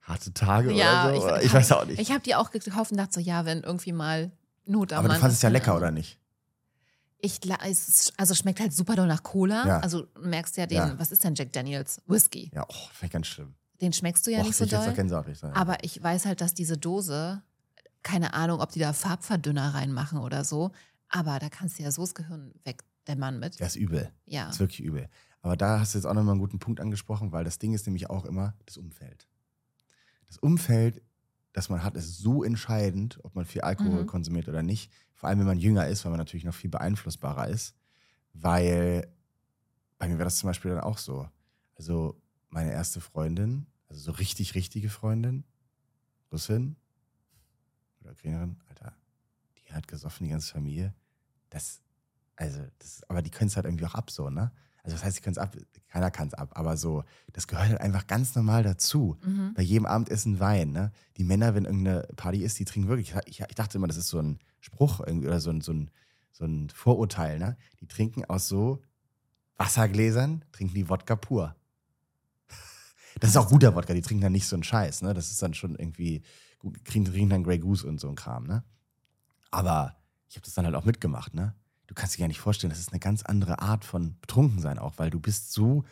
harte 0.00 0.32
Tage 0.32 0.72
Ja, 0.72 1.04
oder 1.04 1.14
so. 1.14 1.16
ich- 1.18 1.24
oder 1.24 1.42
ich, 1.42 1.52
weiß 1.54 1.72
auch 1.72 1.84
nicht. 1.84 2.00
Ich 2.00 2.10
habe 2.10 2.20
die 2.20 2.34
auch 2.34 2.50
gekauft 2.50 2.90
und 2.90 2.96
dachte 2.96 3.12
so, 3.14 3.20
ja, 3.20 3.44
wenn 3.44 3.62
irgendwie 3.62 3.92
mal 3.92 4.32
Not 4.64 4.92
am 4.92 5.00
aber 5.00 5.08
du 5.08 5.12
Mann 5.14 5.20
fandest 5.20 5.38
ist, 5.38 5.38
es 5.40 5.42
ja 5.42 5.48
lecker, 5.50 5.76
oder 5.76 5.90
nicht? 5.90 6.18
Ich, 7.24 7.38
also 8.16 8.34
schmeckt 8.34 8.58
halt 8.58 8.72
super 8.72 8.96
doll 8.96 9.06
nach 9.06 9.22
Cola. 9.22 9.66
Ja. 9.66 9.78
Also 9.80 10.02
du 10.02 10.20
merkst 10.22 10.56
ja 10.56 10.66
den, 10.66 10.78
Ja. 10.78 10.98
was 10.98 11.12
ist 11.12 11.22
denn 11.22 11.34
Jack 11.36 11.52
Daniels? 11.52 12.00
Whisky. 12.06 12.50
Ja, 12.52 12.64
oh, 12.68 12.74
vielleicht 12.94 13.12
ganz 13.12 13.28
schlimm. 13.28 13.54
Den 13.80 13.92
schmeckst 13.92 14.26
du 14.26 14.30
ja 14.32 14.40
Och, 14.40 14.46
nicht 14.46 14.56
so 14.56 14.64
jetzt 14.64 14.72
doll. 14.72 14.88
auch 14.88 14.94
Gänsehaut, 14.94 15.28
ich 15.28 15.38
sag. 15.38 15.56
Aber 15.56 15.82
ich 15.84 16.02
weiß 16.02 16.26
halt, 16.26 16.40
dass 16.40 16.54
diese 16.54 16.76
Dose, 16.78 17.42
keine 18.02 18.34
Ahnung, 18.34 18.60
ob 18.60 18.70
die 18.72 18.80
da 18.80 18.92
Farbverdünner 18.92 19.74
reinmachen 19.74 20.18
oder 20.18 20.44
so, 20.44 20.72
aber 21.08 21.38
da 21.38 21.48
kannst 21.48 21.78
du 21.78 21.84
ja 21.84 21.92
so 21.92 22.02
das 22.02 22.14
Gehirn 22.14 22.52
wegdämmern 23.02 23.38
mit. 23.38 23.58
Der 23.60 23.66
ist 23.66 23.76
übel. 23.76 24.12
Ja. 24.26 24.46
Das 24.46 24.54
ist 24.56 24.60
wirklich 24.60 24.80
übel. 24.80 25.08
Aber 25.40 25.56
da 25.56 25.80
hast 25.80 25.94
du 25.94 25.98
jetzt 25.98 26.06
auch 26.06 26.14
nochmal 26.14 26.32
einen 26.32 26.40
guten 26.40 26.58
Punkt 26.58 26.80
angesprochen, 26.80 27.32
weil 27.32 27.44
das 27.44 27.58
Ding 27.58 27.74
ist 27.74 27.86
nämlich 27.86 28.08
auch 28.10 28.24
immer 28.24 28.54
das 28.66 28.76
Umfeld. 28.76 29.26
Das 30.28 30.38
Umfeld, 30.38 31.02
das 31.52 31.68
man 31.68 31.82
hat, 31.82 31.96
ist 31.96 32.18
so 32.18 32.44
entscheidend, 32.44 33.18
ob 33.24 33.34
man 33.34 33.44
viel 33.44 33.62
Alkohol 33.62 34.02
Mhm. 34.02 34.06
konsumiert 34.06 34.48
oder 34.48 34.62
nicht. 34.62 34.92
Vor 35.14 35.28
allem, 35.28 35.40
wenn 35.40 35.46
man 35.46 35.58
jünger 35.58 35.86
ist, 35.88 36.04
weil 36.04 36.10
man 36.10 36.18
natürlich 36.18 36.44
noch 36.44 36.54
viel 36.54 36.70
beeinflussbarer 36.70 37.48
ist. 37.48 37.74
Weil 38.32 39.12
bei 39.98 40.08
mir 40.08 40.18
war 40.18 40.24
das 40.24 40.38
zum 40.38 40.48
Beispiel 40.48 40.70
dann 40.70 40.80
auch 40.80 40.98
so. 40.98 41.28
Also 41.76 42.20
meine 42.48 42.72
erste 42.72 43.00
Freundin, 43.00 43.66
also 43.88 44.00
so 44.00 44.12
richtig, 44.12 44.54
richtige 44.54 44.88
Freundin, 44.88 45.44
Russin 46.32 46.76
oder 48.00 48.12
Ukrainerin, 48.12 48.56
Alter, 48.68 48.94
die 49.58 49.72
hat 49.72 49.86
gesoffen, 49.88 50.24
die 50.24 50.30
ganze 50.30 50.52
Familie. 50.52 50.94
Das, 51.50 51.82
also, 52.36 52.60
das, 52.78 53.02
aber 53.08 53.22
die 53.22 53.30
können 53.30 53.48
es 53.48 53.56
halt 53.56 53.66
irgendwie 53.66 53.86
auch 53.86 53.94
ab, 53.94 54.10
so, 54.10 54.30
ne? 54.30 54.52
Also, 54.84 54.96
das 54.96 55.04
heißt, 55.04 55.16
sie 55.16 55.22
können 55.22 55.34
es 55.34 55.38
ab, 55.38 55.56
keiner 55.88 56.10
kann 56.10 56.28
es 56.28 56.34
ab, 56.34 56.50
aber 56.54 56.76
so, 56.76 57.04
das 57.32 57.46
gehört 57.46 57.68
halt 57.68 57.80
einfach 57.80 58.06
ganz 58.08 58.34
normal 58.34 58.64
dazu. 58.64 59.16
Mhm. 59.24 59.54
Bei 59.54 59.62
jedem 59.62 59.86
Abendessen 59.86 60.40
Wein, 60.40 60.72
ne? 60.72 60.92
Die 61.16 61.24
Männer, 61.24 61.54
wenn 61.54 61.64
irgendeine 61.64 62.08
Party 62.16 62.42
ist, 62.42 62.58
die 62.58 62.64
trinken 62.64 62.88
wirklich, 62.88 63.14
ich, 63.26 63.40
ich 63.40 63.54
dachte 63.54 63.78
immer, 63.78 63.86
das 63.86 63.96
ist 63.96 64.08
so 64.08 64.18
ein 64.18 64.40
Spruch 64.60 65.00
irgendwie 65.00 65.28
oder 65.28 65.40
so 65.40 65.50
ein, 65.50 65.60
so 65.60 65.72
ein, 65.72 65.90
so 66.32 66.44
ein 66.44 66.68
Vorurteil, 66.70 67.38
ne? 67.38 67.56
Die 67.80 67.86
trinken 67.86 68.24
aus 68.24 68.48
so 68.48 68.82
Wassergläsern, 69.56 70.44
trinken 70.50 70.74
die 70.74 70.88
Wodka 70.88 71.16
pur. 71.16 71.54
Das 73.20 73.28
ist 73.28 73.36
auch 73.36 73.50
guter 73.50 73.74
Wodka, 73.74 73.92
die 73.92 74.00
trinken 74.00 74.22
dann 74.22 74.32
nicht 74.32 74.48
so 74.48 74.56
einen 74.56 74.62
Scheiß, 74.64 75.02
ne? 75.02 75.14
Das 75.14 75.30
ist 75.30 75.42
dann 75.42 75.52
schon 75.54 75.76
irgendwie, 75.76 76.22
kriegen, 76.84 77.04
trinken 77.04 77.28
dann 77.28 77.44
Grey 77.44 77.58
Goose 77.58 77.86
und 77.86 78.00
so 78.00 78.08
ein 78.08 78.16
Kram, 78.16 78.46
ne? 78.46 78.64
Aber 79.50 79.94
ich 80.28 80.36
habe 80.36 80.44
das 80.44 80.54
dann 80.54 80.64
halt 80.64 80.74
auch 80.74 80.86
mitgemacht, 80.86 81.34
ne? 81.34 81.54
Du 81.92 82.00
kannst 82.00 82.16
dir 82.16 82.20
gar 82.20 82.28
nicht 82.28 82.40
vorstellen, 82.40 82.70
das 82.70 82.80
ist 82.80 82.90
eine 82.90 83.00
ganz 83.00 83.22
andere 83.22 83.60
Art 83.60 83.84
von 83.84 84.16
Betrunkensein 84.22 84.78
auch, 84.78 84.94
weil 84.96 85.10
du 85.10 85.20
bist 85.20 85.52
so 85.52 85.84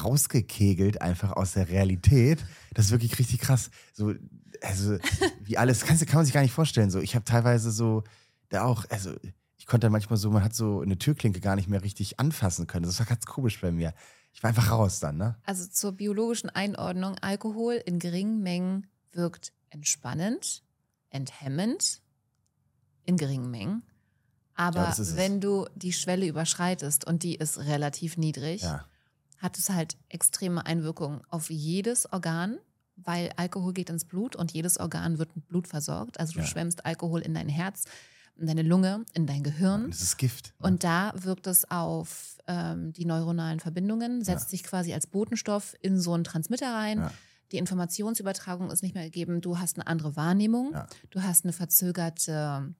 rausgekegelt 0.00 1.02
einfach 1.02 1.32
aus 1.32 1.54
der 1.54 1.68
Realität. 1.68 2.38
Das 2.72 2.84
ist 2.86 2.90
wirklich 2.92 3.18
richtig 3.18 3.40
krass. 3.40 3.72
So, 3.92 4.14
also, 4.62 4.96
wie 5.42 5.58
alles, 5.58 5.84
kannst, 5.84 6.06
kann 6.06 6.18
man 6.18 6.24
sich 6.24 6.34
gar 6.34 6.42
nicht 6.42 6.52
vorstellen. 6.52 6.88
So, 6.92 7.00
ich 7.00 7.16
habe 7.16 7.24
teilweise 7.24 7.72
so, 7.72 8.04
da 8.48 8.62
auch, 8.62 8.84
also, 8.90 9.12
ich 9.56 9.66
konnte 9.66 9.90
manchmal 9.90 10.18
so, 10.18 10.30
man 10.30 10.44
hat 10.44 10.54
so 10.54 10.82
eine 10.82 10.98
Türklinke 10.98 11.40
gar 11.40 11.56
nicht 11.56 11.68
mehr 11.68 11.82
richtig 11.82 12.20
anfassen 12.20 12.68
können. 12.68 12.86
Das 12.86 13.00
war 13.00 13.06
ganz 13.06 13.26
komisch 13.26 13.60
bei 13.60 13.72
mir. 13.72 13.92
Ich 14.32 14.44
war 14.44 14.50
einfach 14.50 14.70
raus 14.70 15.00
dann, 15.00 15.16
ne? 15.16 15.36
Also 15.42 15.66
zur 15.66 15.90
biologischen 15.90 16.50
Einordnung, 16.50 17.18
Alkohol 17.18 17.74
in 17.74 17.98
geringen 17.98 18.40
Mengen 18.40 18.86
wirkt 19.10 19.52
entspannend, 19.70 20.62
enthemmend, 21.08 22.02
in 23.04 23.16
geringen 23.16 23.50
Mengen. 23.50 23.82
Aber 24.60 24.88
Ja, 24.96 25.16
wenn 25.16 25.40
du 25.40 25.66
die 25.74 25.92
Schwelle 25.92 26.26
überschreitest 26.26 27.06
und 27.06 27.22
die 27.22 27.34
ist 27.36 27.58
relativ 27.58 28.16
niedrig, 28.16 28.62
Ja. 28.62 28.84
hat 29.38 29.56
es 29.58 29.70
halt 29.70 29.96
extreme 30.08 30.66
Einwirkungen 30.66 31.22
auf 31.28 31.50
jedes 31.50 32.12
Organ, 32.12 32.58
weil 32.96 33.32
Alkohol 33.36 33.72
geht 33.72 33.88
ins 33.90 34.04
Blut 34.04 34.36
und 34.36 34.52
jedes 34.52 34.78
Organ 34.78 35.18
wird 35.18 35.34
mit 35.34 35.48
Blut 35.48 35.66
versorgt. 35.68 36.20
Also 36.20 36.34
du 36.34 36.40
Ja. 36.40 36.44
schwemmst 36.46 36.84
Alkohol 36.84 37.20
in 37.22 37.32
dein 37.34 37.48
Herz, 37.48 37.84
in 38.36 38.46
deine 38.46 38.62
Lunge, 38.62 39.04
in 39.14 39.26
dein 39.26 39.42
Gehirn. 39.42 39.84
Und 39.84 39.94
das 39.94 40.02
ist 40.02 40.18
Gift. 40.18 40.52
ne? 40.60 40.66
Und 40.68 40.84
da 40.84 41.12
wirkt 41.16 41.46
es 41.46 41.70
auf 41.70 42.36
ähm, 42.46 42.92
die 42.92 43.04
neuronalen 43.04 43.60
Verbindungen, 43.60 44.24
setzt 44.24 44.50
sich 44.50 44.62
quasi 44.64 44.92
als 44.92 45.06
Botenstoff 45.06 45.74
in 45.80 45.98
so 46.00 46.12
einen 46.14 46.24
Transmitter 46.24 46.74
rein. 46.74 47.08
Die 47.52 47.58
Informationsübertragung 47.58 48.70
ist 48.70 48.82
nicht 48.82 48.94
mehr 48.94 49.04
gegeben. 49.04 49.40
Du 49.40 49.58
hast 49.58 49.76
eine 49.78 49.86
andere 49.86 50.16
Wahrnehmung. 50.16 50.72
Ja. 50.72 50.86
Du 51.10 51.22
hast 51.22 51.44
eine 51.44 51.52
verzögerte 51.52 52.74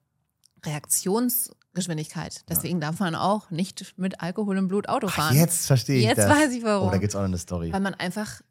Reaktionsgeschwindigkeit. 0.65 2.43
Deswegen 2.49 2.79
darf 2.79 2.99
man 2.99 3.15
auch 3.15 3.49
nicht 3.51 3.93
mit 3.97 4.21
Alkohol 4.21 4.57
im 4.57 4.67
Blut 4.67 4.89
Auto 4.89 5.07
Ach, 5.09 5.15
fahren. 5.15 5.35
jetzt 5.35 5.67
verstehe 5.67 5.99
ich 5.99 6.05
Jetzt 6.05 6.17
das. 6.19 6.29
weiß 6.29 6.51
ich 6.53 6.63
warum. 6.63 6.87
Oh, 6.89 6.91
da 6.91 6.97
gibt 6.97 7.11
es 7.11 7.15
auch 7.15 7.21
noch 7.21 7.27
eine 7.27 7.37
Story. 7.37 7.71
Weil 7.73 7.79
man 7.79 7.93
einfach, 7.93 8.41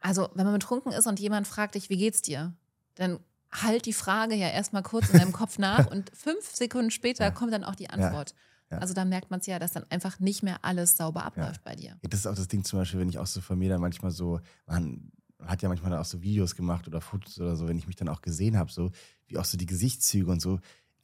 also 0.00 0.28
wenn 0.34 0.44
man 0.44 0.54
betrunken 0.54 0.92
ist 0.92 1.06
und 1.06 1.20
jemand 1.20 1.46
fragt 1.46 1.74
dich, 1.74 1.88
wie 1.90 1.96
geht's 1.96 2.22
dir, 2.22 2.52
dann 2.94 3.20
halt 3.50 3.86
die 3.86 3.92
Frage 3.92 4.34
ja 4.34 4.48
erstmal 4.48 4.82
kurz 4.82 5.08
in 5.10 5.18
deinem 5.18 5.32
Kopf 5.32 5.58
nach 5.58 5.86
und 5.90 6.10
fünf 6.14 6.54
Sekunden 6.54 6.90
später 6.90 7.24
Ja. 7.24 7.30
kommt 7.30 7.52
dann 7.52 7.64
auch 7.64 7.74
die 7.74 7.88
Antwort. 7.90 8.34
Ja. 8.70 8.78
Also 8.78 8.92
da 8.92 9.06
merkt 9.06 9.30
man 9.30 9.40
es 9.40 9.46
ja, 9.46 9.58
dass 9.58 9.72
dann 9.72 9.86
einfach 9.88 10.18
nicht 10.20 10.42
mehr 10.42 10.58
alles 10.62 10.96
sauber 10.98 11.24
abläuft 11.24 11.64
bei 11.64 11.74
dir. 11.74 11.96
Ja, 12.02 12.08
das 12.10 12.20
ist 12.20 12.26
auch 12.26 12.34
das 12.34 12.48
Ding 12.48 12.64
zum 12.64 12.78
Beispiel, 12.80 13.00
wenn 13.00 13.08
ich 13.08 13.18
auch 13.18 13.26
so 13.26 13.40
von 13.40 13.58
mir 13.58 13.70
dann 13.70 13.80
manchmal 13.80 14.10
so, 14.10 14.40
man 14.66 15.10
hat 15.42 15.62
ja 15.62 15.70
manchmal 15.70 15.96
auch 15.96 16.04
so 16.04 16.20
Videos 16.20 16.54
gemacht 16.54 16.86
oder 16.86 17.00
Fotos 17.00 17.40
oder 17.40 17.56
so, 17.56 17.66
wenn 17.66 17.78
ich 17.78 17.86
mich 17.86 17.96
dann 17.96 18.08
auch 18.10 18.20
gesehen 18.20 18.58
habe, 18.58 18.70
so 18.70 18.90
wie 19.26 19.38
auch 19.38 19.46
so 19.46 19.56
die 19.56 19.64
Gesichtszüge 19.66 20.30
und 20.30 20.40
so. 20.42 20.58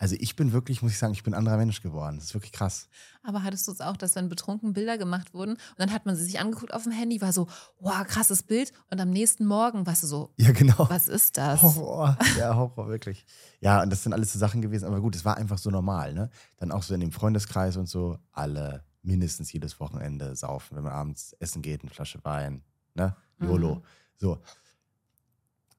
Also 0.04 0.16
ich 0.20 0.36
bin 0.36 0.52
wirklich, 0.52 0.82
muss 0.82 0.92
ich 0.92 0.98
sagen, 0.98 1.14
ich 1.14 1.22
bin 1.22 1.32
ein 1.32 1.38
anderer 1.38 1.56
Mensch 1.56 1.80
geworden. 1.80 2.16
Das 2.16 2.26
ist 2.26 2.34
wirklich 2.34 2.52
krass. 2.52 2.90
Aber 3.22 3.42
hattest 3.42 3.66
du 3.66 3.72
es 3.72 3.80
auch, 3.80 3.96
dass 3.96 4.14
wenn 4.16 4.28
betrunken 4.28 4.74
Bilder 4.74 4.98
gemacht 4.98 5.32
wurden 5.32 5.52
und 5.52 5.78
dann 5.78 5.94
hat 5.94 6.04
man 6.04 6.14
sie 6.14 6.24
sich 6.24 6.38
angeguckt 6.38 6.74
auf 6.74 6.82
dem 6.82 6.92
Handy, 6.92 7.22
war 7.22 7.32
so, 7.32 7.48
wow, 7.80 8.06
krasses 8.06 8.42
Bild 8.42 8.74
und 8.90 9.00
am 9.00 9.08
nächsten 9.08 9.46
Morgen 9.46 9.86
warst 9.86 10.02
du 10.02 10.06
so, 10.06 10.34
Ja, 10.36 10.52
genau. 10.52 10.90
was 10.90 11.08
ist 11.08 11.38
das? 11.38 11.62
Horror. 11.62 12.18
Ja, 12.38 12.54
Horror, 12.54 12.88
wirklich. 12.88 13.24
Ja, 13.60 13.82
und 13.82 13.88
das 13.88 14.02
sind 14.02 14.12
alles 14.12 14.30
so 14.30 14.38
Sachen 14.38 14.60
gewesen, 14.60 14.84
aber 14.84 15.00
gut, 15.00 15.16
es 15.16 15.24
war 15.24 15.38
einfach 15.38 15.56
so 15.56 15.70
normal, 15.70 16.12
ne? 16.12 16.28
Dann 16.58 16.70
auch 16.70 16.82
so 16.82 16.92
in 16.92 17.00
dem 17.00 17.10
Freundeskreis 17.10 17.78
und 17.78 17.88
so, 17.88 18.18
alle 18.30 18.84
mindestens 19.00 19.54
jedes 19.54 19.80
Wochenende 19.80 20.36
saufen, 20.36 20.76
wenn 20.76 20.84
man 20.84 20.92
abends 20.92 21.34
essen 21.40 21.62
geht, 21.62 21.80
eine 21.80 21.90
Flasche 21.90 22.22
Wein, 22.24 22.62
ne? 22.92 23.16
YOLO. 23.40 23.76
Mhm. 23.76 23.82
So. 24.18 24.38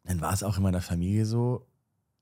Dann 0.04 0.20
war 0.20 0.34
es 0.34 0.42
auch 0.42 0.58
in 0.58 0.64
meiner 0.64 0.82
Familie 0.82 1.28
so, 1.28 1.68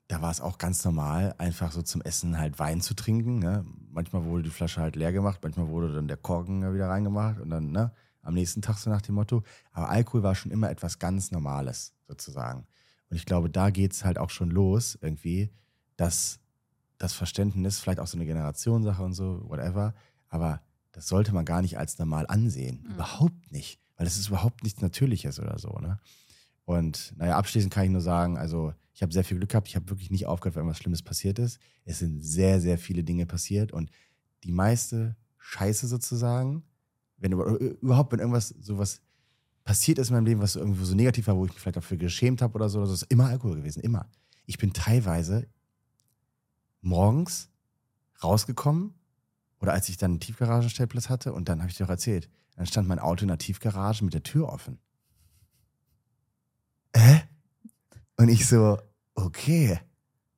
da 0.08 0.20
war 0.20 0.30
es 0.30 0.40
auch 0.40 0.58
ganz 0.58 0.84
normal, 0.84 1.34
einfach 1.38 1.72
so 1.72 1.82
zum 1.82 2.02
Essen 2.02 2.38
halt 2.38 2.58
Wein 2.58 2.80
zu 2.80 2.94
trinken, 2.94 3.38
ne? 3.38 3.64
Manchmal 3.90 4.24
wurde 4.24 4.42
die 4.42 4.50
Flasche 4.50 4.80
halt 4.80 4.96
leer 4.96 5.12
gemacht, 5.12 5.40
manchmal 5.42 5.68
wurde 5.68 5.94
dann 5.94 6.08
der 6.08 6.16
Korken 6.16 6.74
wieder 6.74 6.88
reingemacht 6.88 7.40
und 7.40 7.50
dann, 7.50 7.70
ne? 7.70 7.92
Am 8.22 8.34
nächsten 8.34 8.62
Tag 8.62 8.78
so 8.78 8.90
nach 8.90 9.02
dem 9.02 9.14
Motto. 9.14 9.42
Aber 9.72 9.88
Alkohol 9.88 10.22
war 10.22 10.34
schon 10.34 10.50
immer 10.50 10.70
etwas 10.70 10.98
ganz 10.98 11.30
Normales, 11.30 11.94
sozusagen. 12.08 12.66
Und 13.10 13.16
ich 13.16 13.26
glaube, 13.26 13.50
da 13.50 13.70
geht 13.70 13.92
es 13.92 14.04
halt 14.04 14.18
auch 14.18 14.30
schon 14.30 14.50
los, 14.50 14.98
irgendwie, 15.00 15.50
dass 15.96 16.38
das 16.98 17.12
Verständnis, 17.12 17.80
vielleicht 17.80 18.00
auch 18.00 18.06
so 18.06 18.16
eine 18.16 18.26
Generationssache 18.26 19.02
und 19.02 19.12
so, 19.14 19.42
whatever, 19.48 19.94
aber 20.28 20.62
das 20.92 21.08
sollte 21.08 21.32
man 21.32 21.44
gar 21.44 21.60
nicht 21.60 21.78
als 21.78 21.98
normal 21.98 22.26
ansehen. 22.28 22.82
Mhm. 22.84 22.94
Überhaupt 22.94 23.52
nicht. 23.52 23.80
Weil 23.96 24.06
das 24.06 24.16
ist 24.16 24.28
überhaupt 24.28 24.64
nichts 24.64 24.80
Natürliches 24.80 25.38
oder 25.38 25.58
so, 25.58 25.78
ne? 25.78 25.98
Und 26.64 27.12
naja, 27.16 27.36
abschließend 27.36 27.72
kann 27.72 27.84
ich 27.84 27.90
nur 27.90 28.00
sagen, 28.00 28.38
also 28.38 28.72
ich 28.94 29.02
habe 29.02 29.12
sehr 29.12 29.24
viel 29.24 29.36
Glück 29.36 29.50
gehabt. 29.50 29.68
Ich 29.68 29.76
habe 29.76 29.88
wirklich 29.90 30.10
nicht 30.10 30.26
aufgehört, 30.26 30.56
wenn 30.56 30.66
was 30.66 30.78
Schlimmes 30.78 31.02
passiert 31.02 31.38
ist. 31.38 31.58
Es 31.84 31.98
sind 31.98 32.22
sehr, 32.22 32.60
sehr 32.60 32.78
viele 32.78 33.04
Dinge 33.04 33.26
passiert 33.26 33.72
und 33.72 33.90
die 34.44 34.52
meiste 34.52 35.16
Scheiße 35.38 35.86
sozusagen, 35.86 36.64
wenn 37.18 37.32
über- 37.32 37.58
überhaupt, 37.58 38.12
wenn 38.12 38.20
irgendwas 38.20 38.48
sowas 38.48 39.02
passiert 39.64 39.98
ist 39.98 40.08
in 40.10 40.14
meinem 40.14 40.26
Leben, 40.26 40.40
was 40.40 40.56
irgendwo 40.56 40.84
so 40.84 40.94
negativ 40.94 41.26
war, 41.26 41.36
wo 41.36 41.44
ich 41.44 41.52
mich 41.52 41.60
vielleicht 41.60 41.76
dafür 41.76 41.96
geschämt 41.96 42.42
habe 42.42 42.54
oder 42.54 42.68
so, 42.68 42.80
das 42.80 42.90
ist 42.90 43.02
immer 43.10 43.26
Alkohol 43.26 43.56
gewesen, 43.56 43.80
immer. 43.80 44.08
Ich 44.46 44.58
bin 44.58 44.72
teilweise 44.72 45.46
morgens 46.82 47.48
rausgekommen 48.22 48.94
oder 49.60 49.72
als 49.72 49.88
ich 49.88 49.96
dann 49.96 50.12
einen 50.12 50.20
Tiefgaragenstellplatz 50.20 51.08
hatte 51.08 51.32
und 51.32 51.48
dann 51.48 51.60
habe 51.60 51.70
ich 51.70 51.76
dir 51.76 51.84
auch 51.86 51.90
erzählt, 51.90 52.28
dann 52.56 52.66
stand 52.66 52.86
mein 52.86 52.98
Auto 52.98 53.22
in 53.22 53.28
der 53.28 53.38
Tiefgarage 53.38 54.04
mit 54.04 54.14
der 54.14 54.22
Tür 54.22 54.48
offen. 54.52 54.78
Äh? 56.92 57.20
Und 58.16 58.28
ich 58.28 58.46
so, 58.46 58.78
okay, 59.14 59.78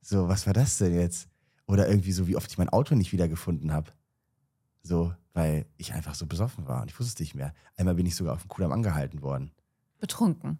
so, 0.00 0.28
was 0.28 0.46
war 0.46 0.52
das 0.54 0.78
denn 0.78 0.94
jetzt? 0.94 1.28
Oder 1.66 1.88
irgendwie 1.88 2.12
so, 2.12 2.26
wie 2.28 2.36
oft 2.36 2.50
ich 2.50 2.58
mein 2.58 2.68
Auto 2.68 2.94
nicht 2.94 3.12
wiedergefunden 3.12 3.72
habe. 3.72 3.90
So, 4.82 5.12
weil 5.32 5.66
ich 5.76 5.92
einfach 5.92 6.14
so 6.14 6.26
besoffen 6.26 6.66
war 6.68 6.82
und 6.82 6.90
ich 6.90 6.98
wusste 6.98 7.12
es 7.14 7.18
nicht 7.20 7.34
mehr. 7.34 7.52
Einmal 7.76 7.96
bin 7.96 8.06
ich 8.06 8.14
sogar 8.14 8.34
auf 8.34 8.42
dem 8.42 8.48
Kudamm 8.48 8.72
angehalten 8.72 9.20
worden. 9.20 9.50
Betrunken. 9.98 10.58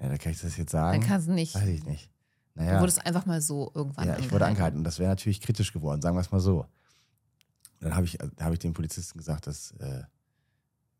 Ja, 0.00 0.08
da 0.08 0.16
kann 0.18 0.32
ich 0.32 0.40
das 0.40 0.56
jetzt 0.56 0.72
Dann 0.74 0.92
sagen. 0.92 1.02
kannst 1.06 1.28
du 1.28 1.32
nicht. 1.32 1.54
Weiß 1.54 1.68
ich 1.68 1.84
nicht. 1.84 2.10
Du 2.54 2.62
Naja. 2.62 2.80
wurdest 2.80 3.04
einfach 3.04 3.26
mal 3.26 3.40
so 3.40 3.72
irgendwann 3.74 4.06
Ja, 4.08 4.18
ich 4.18 4.30
wurde 4.30 4.46
angehalten 4.46 4.78
und 4.78 4.84
das 4.84 4.98
wäre 4.98 5.08
natürlich 5.10 5.40
kritisch 5.40 5.72
geworden, 5.72 6.00
sagen 6.02 6.16
wir 6.16 6.20
es 6.20 6.30
mal 6.30 6.40
so. 6.40 6.60
Und 6.60 6.68
dann 7.88 7.96
habe 7.96 8.06
ich, 8.06 8.16
da 8.36 8.44
habe 8.44 8.54
ich 8.54 8.60
dem 8.60 8.74
Polizisten 8.74 9.18
gesagt, 9.18 9.46
dass 9.46 9.72
äh, 9.72 10.02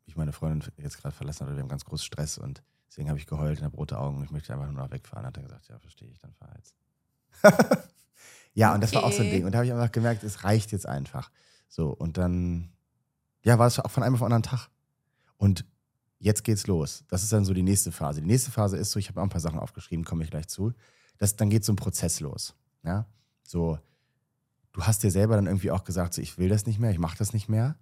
mich 0.06 0.16
meine 0.16 0.32
Freundin 0.32 0.70
jetzt 0.78 0.98
gerade 0.98 1.14
verlassen 1.14 1.46
hat, 1.46 1.54
wir 1.54 1.62
haben 1.62 1.68
ganz 1.68 1.84
großen 1.84 2.04
Stress 2.04 2.38
und 2.38 2.62
deswegen 2.88 3.08
habe 3.08 3.18
ich 3.18 3.26
geheult 3.26 3.58
und 3.58 3.64
habe 3.64 3.76
rote 3.76 3.98
Augen 3.98 4.18
und 4.18 4.24
ich 4.24 4.30
möchte 4.30 4.52
einfach 4.52 4.66
nur 4.66 4.82
noch 4.82 4.90
wegfahren. 4.90 5.26
Hat 5.26 5.36
er 5.36 5.42
gesagt, 5.42 5.68
ja, 5.68 5.78
verstehe 5.78 6.08
ich, 6.08 6.18
dann 6.18 6.32
fahr 6.34 6.50
jetzt. 6.56 6.76
ja, 8.54 8.74
und 8.74 8.82
das 8.82 8.94
war 8.94 9.04
auch 9.04 9.12
so 9.12 9.22
ein 9.22 9.26
Okay. 9.28 9.36
Ding. 9.36 9.44
Und 9.46 9.52
da 9.52 9.58
habe 9.58 9.66
ich 9.66 9.72
einfach 9.72 9.92
gemerkt, 9.92 10.22
es 10.24 10.44
reicht 10.44 10.72
jetzt 10.72 10.86
einfach. 10.86 11.30
So, 11.68 11.90
und 11.90 12.18
dann, 12.18 12.72
ja, 13.44 13.58
war 13.58 13.66
es 13.66 13.78
auch 13.78 13.90
von 13.90 14.02
einem 14.02 14.14
auf 14.14 14.20
den 14.20 14.26
anderen 14.26 14.42
Tag. 14.42 14.68
Und 15.36 15.64
jetzt 16.18 16.44
geht's 16.44 16.66
los. 16.66 17.04
Das 17.08 17.22
ist 17.22 17.32
dann 17.32 17.44
so 17.44 17.54
die 17.54 17.62
nächste 17.62 17.92
Phase. 17.92 18.20
Die 18.20 18.26
nächste 18.26 18.50
Phase 18.50 18.76
ist 18.76 18.90
so, 18.90 18.98
ich 18.98 19.08
habe 19.08 19.20
auch 19.20 19.24
ein 19.24 19.30
paar 19.30 19.40
Sachen 19.40 19.58
aufgeschrieben, 19.58 20.04
komme 20.04 20.24
ich 20.24 20.30
gleich 20.30 20.48
zu. 20.48 20.72
Das, 21.18 21.36
dann 21.36 21.50
geht 21.50 21.64
so 21.64 21.72
ein 21.72 21.76
Prozess 21.76 22.20
los. 22.20 22.54
Ja, 22.84 23.06
so, 23.42 23.78
du 24.72 24.82
hast 24.82 25.02
dir 25.02 25.10
selber 25.10 25.36
dann 25.36 25.46
irgendwie 25.46 25.70
auch 25.70 25.84
gesagt, 25.84 26.14
so, 26.14 26.22
ich 26.22 26.38
will 26.38 26.48
das 26.48 26.66
nicht 26.66 26.78
mehr, 26.78 26.90
ich 26.90 26.98
mache 26.98 27.18
das 27.18 27.32
nicht 27.32 27.48
mehr. 27.48 27.76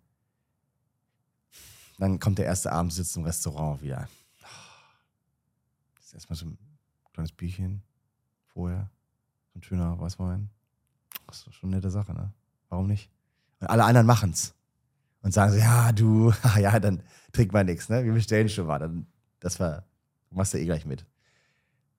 Dann 2.00 2.18
kommt 2.18 2.38
der 2.38 2.46
erste 2.46 2.72
Abend, 2.72 2.94
sitzt 2.94 3.14
im 3.18 3.24
Restaurant 3.24 3.82
wieder. 3.82 4.08
Das 5.96 6.06
ist 6.06 6.14
erstmal 6.14 6.36
so 6.38 6.46
ein 6.46 6.58
kleines 7.12 7.30
Bierchen 7.30 7.82
vorher. 8.46 8.90
So 9.52 9.58
ein 9.58 9.62
schöner 9.62 10.00
Weißwein. 10.00 10.48
Das 11.26 11.46
ist 11.46 11.54
schon 11.54 11.68
eine 11.68 11.76
nette 11.76 11.90
Sache, 11.90 12.14
ne? 12.14 12.32
Warum 12.70 12.86
nicht? 12.86 13.10
Und 13.60 13.66
alle 13.66 13.84
anderen 13.84 14.06
machen's. 14.06 14.54
Und 15.20 15.34
sagen 15.34 15.52
so, 15.52 15.58
ja, 15.58 15.92
du, 15.92 16.32
ja, 16.58 16.80
dann 16.80 17.02
trink 17.32 17.52
mal 17.52 17.64
nichts, 17.64 17.90
ne? 17.90 18.02
Wir 18.02 18.14
bestellen 18.14 18.48
schon 18.48 18.66
mal. 18.66 18.78
Dann, 18.78 19.06
das 19.38 19.60
war, 19.60 19.84
machst 20.30 20.54
du 20.54 20.58
eh 20.58 20.64
gleich 20.64 20.86
mit. 20.86 21.04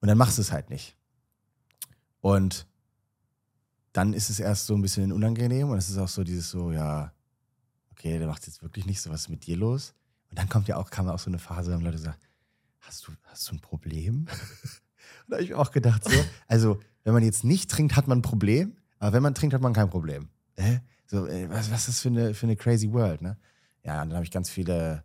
Und 0.00 0.08
dann 0.08 0.18
machst 0.18 0.36
du 0.36 0.42
es 0.42 0.50
halt 0.50 0.68
nicht. 0.68 0.96
Und 2.20 2.66
dann 3.92 4.14
ist 4.14 4.30
es 4.30 4.40
erst 4.40 4.66
so 4.66 4.74
ein 4.74 4.82
bisschen 4.82 5.12
unangenehm 5.12 5.70
und 5.70 5.78
es 5.78 5.88
ist 5.88 5.98
auch 5.98 6.08
so 6.08 6.24
dieses 6.24 6.50
so, 6.50 6.72
ja, 6.72 7.12
okay, 8.02 8.18
der 8.18 8.26
macht 8.26 8.46
jetzt 8.46 8.62
wirklich 8.62 8.84
nicht 8.84 9.00
so, 9.00 9.10
was 9.10 9.22
ist 9.22 9.28
mit 9.28 9.46
dir 9.46 9.56
los? 9.56 9.94
Und 10.30 10.38
dann 10.38 10.48
kommt 10.48 10.66
ja 10.66 10.76
auch, 10.76 10.90
kam 10.90 11.08
auch 11.08 11.18
so 11.18 11.30
eine 11.30 11.38
Phase, 11.38 11.78
wo 11.78 11.84
Leute 11.84 11.98
sagen, 11.98 12.16
hast 12.80 13.06
du, 13.06 13.12
hast 13.24 13.48
du 13.48 13.54
ein 13.54 13.60
Problem? 13.60 14.26
und 14.26 14.28
da 15.28 15.36
habe 15.36 15.44
ich 15.44 15.50
mir 15.50 15.58
auch 15.58 15.70
gedacht, 15.70 16.02
so, 16.04 16.24
also, 16.48 16.80
wenn 17.04 17.12
man 17.12 17.22
jetzt 17.22 17.44
nicht 17.44 17.70
trinkt, 17.70 17.94
hat 17.94 18.08
man 18.08 18.18
ein 18.18 18.22
Problem, 18.22 18.76
aber 18.98 19.12
wenn 19.12 19.22
man 19.22 19.34
trinkt, 19.34 19.54
hat 19.54 19.62
man 19.62 19.72
kein 19.72 19.88
Problem. 19.88 20.28
Hä? 20.56 20.80
So, 21.06 21.26
was, 21.26 21.70
was 21.70 21.80
ist 21.80 21.88
das 21.88 22.00
für 22.00 22.08
eine, 22.08 22.34
für 22.34 22.46
eine 22.46 22.56
crazy 22.56 22.92
world, 22.92 23.22
ne? 23.22 23.36
Ja, 23.84 24.02
und 24.02 24.08
dann 24.08 24.14
habe 24.16 24.24
ich 24.24 24.30
ganz 24.30 24.50
viele 24.50 25.04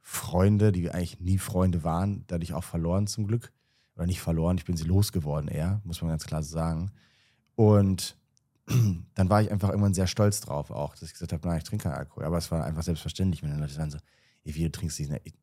Freunde, 0.00 0.72
die 0.72 0.90
eigentlich 0.90 1.20
nie 1.20 1.38
Freunde 1.38 1.84
waren, 1.84 2.24
dadurch 2.26 2.54
auch 2.54 2.64
verloren 2.64 3.06
zum 3.06 3.26
Glück. 3.26 3.52
Oder 3.94 4.06
nicht 4.06 4.20
verloren, 4.20 4.58
ich 4.58 4.64
bin 4.64 4.76
sie 4.76 4.84
losgeworden 4.84 5.48
eher, 5.48 5.80
muss 5.84 6.00
man 6.00 6.10
ganz 6.10 6.24
klar 6.24 6.42
so 6.42 6.52
sagen. 6.54 6.90
Und 7.54 8.16
dann 9.14 9.28
war 9.28 9.42
ich 9.42 9.50
einfach 9.50 9.70
irgendwann 9.70 9.94
sehr 9.94 10.06
stolz 10.06 10.40
drauf 10.40 10.70
auch, 10.70 10.94
dass 10.94 11.02
ich 11.02 11.12
gesagt 11.12 11.32
habe, 11.32 11.46
nein, 11.46 11.58
ich 11.58 11.64
trinke 11.64 11.84
keinen 11.84 11.94
Alkohol. 11.94 12.24
Aber 12.24 12.38
es 12.38 12.50
war 12.50 12.64
einfach 12.64 12.82
selbstverständlich, 12.82 13.42
wenn 13.42 13.50
dann 13.50 13.60
Leute 13.60 13.74
sagen 13.74 13.90
so, 13.90 13.98
ey, 14.44 14.54
wie 14.54 14.62
du 14.64 14.70
trinkst 14.70 15.00
nicht? 15.00 15.12
Ich, 15.24 15.34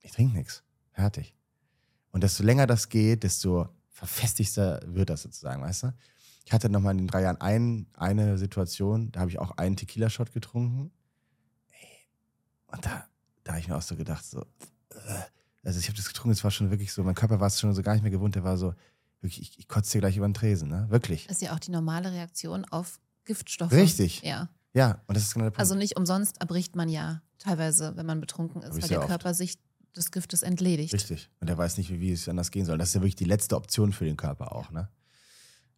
ich 0.00 0.12
trinke 0.12 0.36
nichts. 0.36 0.62
Fertig. 0.92 1.34
Und 2.10 2.22
desto 2.22 2.42
länger 2.42 2.66
das 2.66 2.88
geht, 2.88 3.22
desto 3.22 3.68
verfestigter 3.90 4.80
wird 4.86 5.10
das 5.10 5.22
sozusagen, 5.22 5.62
weißt 5.62 5.84
du? 5.84 5.94
Ich 6.44 6.52
hatte 6.52 6.68
nochmal 6.68 6.92
in 6.92 6.98
den 6.98 7.08
drei 7.08 7.22
Jahren 7.22 7.40
ein, 7.40 7.86
eine 7.94 8.38
Situation, 8.38 9.10
da 9.10 9.20
habe 9.20 9.30
ich 9.30 9.38
auch 9.38 9.52
einen 9.52 9.76
Tequila-Shot 9.76 10.32
getrunken. 10.32 10.92
Und 12.68 12.86
da, 12.86 13.06
da 13.42 13.52
habe 13.52 13.60
ich 13.60 13.68
mir 13.68 13.76
auch 13.76 13.82
so 13.82 13.96
gedacht, 13.96 14.24
so, 14.24 14.42
äh, 14.90 15.22
also 15.64 15.80
ich 15.80 15.88
habe 15.88 15.96
das 15.96 16.06
getrunken, 16.06 16.30
es 16.30 16.44
war 16.44 16.50
schon 16.50 16.70
wirklich 16.70 16.92
so, 16.92 17.02
mein 17.02 17.14
Körper 17.14 17.40
war 17.40 17.48
es 17.48 17.58
schon 17.58 17.74
so 17.74 17.82
gar 17.82 17.94
nicht 17.94 18.02
mehr 18.02 18.12
gewohnt, 18.12 18.36
der 18.36 18.44
war 18.44 18.56
so, 18.56 18.74
ich, 19.26 19.58
ich 19.58 19.68
kotze 19.68 19.92
dir 19.92 20.00
gleich 20.00 20.16
über 20.16 20.26
den 20.28 20.34
Tresen, 20.34 20.68
ne? 20.68 20.86
Wirklich. 20.88 21.28
ist 21.28 21.42
ja 21.42 21.54
auch 21.54 21.58
die 21.58 21.70
normale 21.70 22.12
Reaktion 22.12 22.64
auf 22.64 22.98
Giftstoffe. 23.24 23.72
Richtig. 23.72 24.22
Ja. 24.22 24.48
Ja, 24.72 25.00
und 25.06 25.16
das 25.16 25.24
ist 25.24 25.32
genau 25.34 25.44
der 25.44 25.50
Punkt. 25.50 25.60
Also 25.60 25.74
nicht 25.74 25.96
umsonst 25.96 26.40
erbricht 26.40 26.76
man 26.76 26.88
ja 26.88 27.22
teilweise, 27.38 27.96
wenn 27.96 28.06
man 28.06 28.20
betrunken 28.20 28.62
ist, 28.62 28.80
weil 28.82 28.88
der 28.88 28.98
oft. 29.00 29.08
Körper 29.08 29.32
sich 29.34 29.58
des 29.96 30.10
Giftes 30.10 30.42
entledigt. 30.42 30.92
Richtig. 30.92 31.30
Und 31.40 31.48
er 31.48 31.56
weiß 31.56 31.78
nicht, 31.78 31.90
wie, 31.90 32.00
wie 32.00 32.12
es 32.12 32.28
anders 32.28 32.50
gehen 32.50 32.66
soll. 32.66 32.76
Das 32.76 32.88
ist 32.88 32.94
ja 32.94 33.00
wirklich 33.00 33.16
die 33.16 33.24
letzte 33.24 33.56
Option 33.56 33.92
für 33.92 34.04
den 34.04 34.16
Körper 34.16 34.52
auch, 34.54 34.70
ne? 34.70 34.88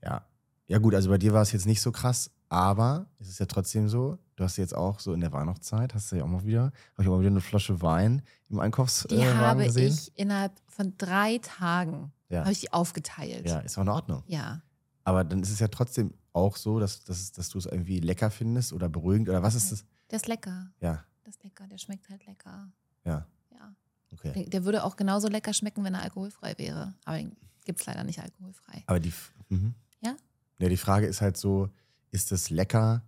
Ja. 0.03 0.27
Ja, 0.67 0.79
gut, 0.79 0.95
also 0.95 1.09
bei 1.09 1.17
dir 1.17 1.33
war 1.33 1.43
es 1.43 1.53
jetzt 1.53 1.65
nicht 1.65 1.81
so 1.81 1.93
krass, 1.93 2.31
aber 2.51 3.07
es 3.21 3.29
ist 3.29 3.39
ja 3.41 3.47
trotzdem 3.47 3.89
so, 3.89 4.19
du 4.37 4.45
hast 4.45 4.59
jetzt 4.59 4.75
auch 4.75 5.01
so 5.01 5.15
in 5.15 5.21
der 5.21 5.33
Weihnachtszeit, 5.33 5.95
hast 5.95 6.13
du 6.13 6.17
ja 6.17 6.25
auch 6.25 6.29
mal 6.29 6.45
wieder, 6.45 6.65
habe 6.65 7.03
ich 7.03 7.09
auch 7.09 7.13
mal 7.13 7.21
wieder 7.21 7.31
eine 7.31 7.41
Flasche 7.41 7.81
Wein 7.81 8.21
im 8.51 8.59
Einkaufswagen 8.59 9.17
Die 9.19 9.25
äh, 9.25 9.29
Wagen 9.29 9.41
habe 9.41 9.65
gesehen. 9.65 9.95
ich 9.95 10.19
innerhalb 10.19 10.53
von 10.67 10.93
drei 10.99 11.39
Tagen 11.39 12.13
Ja. 12.29 12.41
habe 12.41 12.53
ich 12.53 12.61
die 12.61 12.73
aufgeteilt. 12.73 13.49
Ja, 13.49 13.61
ist 13.61 13.79
auch 13.79 13.83
in 13.83 13.89
Ordnung. 13.89 14.23
Ja. 14.27 14.63
Aber 15.05 15.25
dann 15.25 15.43
ist 15.43 15.51
es 15.51 15.59
ja 15.61 15.69
trotzdem 15.69 16.13
auch 16.33 16.57
so, 16.57 16.79
dass, 16.79 17.03
dass, 17.05 17.33
dass 17.33 17.49
du 17.49 17.59
es 17.59 17.67
irgendwie 17.67 18.01
lecker 18.01 18.31
findest 18.31 18.73
oder 18.73 18.89
beruhigend 18.89 19.29
oder 19.29 19.43
was 19.43 19.55
ist 19.55 19.73
das? 19.73 19.85
Der 20.11 20.17
ist 20.17 20.29
lecker. 20.29 20.71
Ja, 20.81 21.05
Der 21.25 21.31
ist 21.31 21.43
lecker. 21.43 21.67
Der 21.67 21.79
schmeckt 21.79 22.09
halt 22.11 22.27
lecker. 22.27 22.71
ja, 23.05 23.27
Ja. 23.53 23.75
okay. 24.13 24.33
Der, 24.35 24.45
der 24.45 24.65
würde 24.65 24.85
auch 24.85 24.97
genauso 24.97 25.29
lecker 25.29 25.55
schmecken, 25.55 25.83
wenn 25.85 25.95
er 25.95 26.03
alkoholfrei 26.03 26.55
wäre. 26.59 26.95
Aber 27.05 27.19
gibt 27.65 27.81
es 27.81 27.87
leider 27.87 28.05
nicht 28.05 28.21
alkoholfrei. 28.21 28.83
Aber 28.87 29.01
die, 29.01 29.13
mhm. 29.49 29.75
Ja? 30.01 30.15
Ja, 30.59 30.69
die 30.69 30.77
Frage 30.77 31.07
ist 31.07 31.21
halt 31.23 31.37
so, 31.39 31.71
ist 32.11 32.31
es 32.33 32.51
lecker 32.51 33.03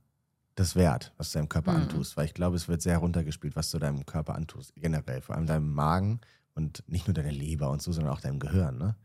das 0.55 0.75
wert, 0.77 1.13
was 1.19 1.31
du 1.33 1.39
deinem 1.39 1.49
Körper 1.49 1.73
Mhm. 1.73 1.83
antust? 1.83 2.17
Weil 2.17 2.25
ich 2.27 2.35
glaube, 2.35 2.57
es 2.57 2.69
wird 2.69 2.81
sehr 2.83 2.99
runtergespielt, 2.99 3.55
was 3.57 3.71
du 3.71 3.79
deinem 3.79 4.05
Körper 4.07 4.35
antust, 4.35 4.75
generell. 4.77 5.21
Vor 5.21 5.37
allem 5.37 5.47
deinem 5.47 5.73
Magen 5.73 6.21
und 6.55 6.83
nicht 6.89 7.07
nur 7.07 7.15
deiner 7.15 7.33
Leber 7.33 7.71
und 7.71 7.81
so, 7.83 7.93
sondern 7.93 8.13
auch 8.13 8.21
deinem 8.21 8.39
Gehirn, 8.41 8.77
ne? 8.79 8.97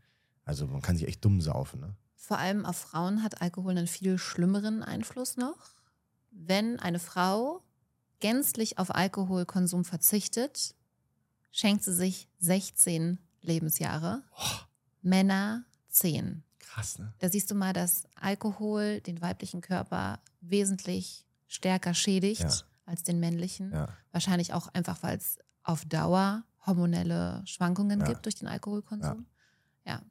Also 0.46 0.66
man 0.66 0.80
kann 0.80 0.96
sich 0.96 1.06
echt 1.06 1.22
dumm 1.24 1.42
saufen, 1.42 1.80
ne? 1.80 1.94
Vor 2.14 2.38
allem 2.38 2.64
auf 2.64 2.76
Frauen 2.76 3.22
hat 3.22 3.42
Alkohol 3.42 3.72
einen 3.72 3.86
viel 3.86 4.16
schlimmeren 4.16 4.82
Einfluss 4.82 5.36
noch. 5.36 5.74
Wenn 6.30 6.80
eine 6.80 6.98
Frau 6.98 7.62
gänzlich 8.20 8.78
auf 8.78 8.94
Alkoholkonsum 8.94 9.84
verzichtet, 9.84 10.74
schenkt 11.52 11.84
sie 11.84 11.92
sich 11.94 12.28
16 12.38 13.18
Lebensjahre. 13.42 14.22
Männer 15.02 15.64
10. 15.88 16.42
Krass, 16.58 16.98
ne? 16.98 17.12
Da 17.18 17.28
siehst 17.28 17.50
du 17.50 17.54
mal, 17.54 17.72
dass 17.72 18.04
Alkohol 18.16 19.00
den 19.02 19.20
weiblichen 19.20 19.60
Körper 19.60 20.20
wesentlich 20.40 21.26
stärker 21.46 21.94
schädigt 21.94 22.40
Ja. 22.40 22.52
als 22.86 23.02
den 23.02 23.20
männlichen. 23.20 23.72
Ja. 23.72 23.88
Wahrscheinlich 24.10 24.52
auch 24.52 24.68
einfach, 24.68 25.02
weil 25.02 25.16
es 25.16 25.38
auf 25.62 25.84
Dauer 25.84 26.44
hormonelle 26.66 27.42
Schwankungen 27.46 28.00
Ja. 28.00 28.06
gibt 28.06 28.24
durch 28.24 28.34
den 28.36 28.48
Alkoholkonsum. 28.48 29.26
Ja, 29.84 30.02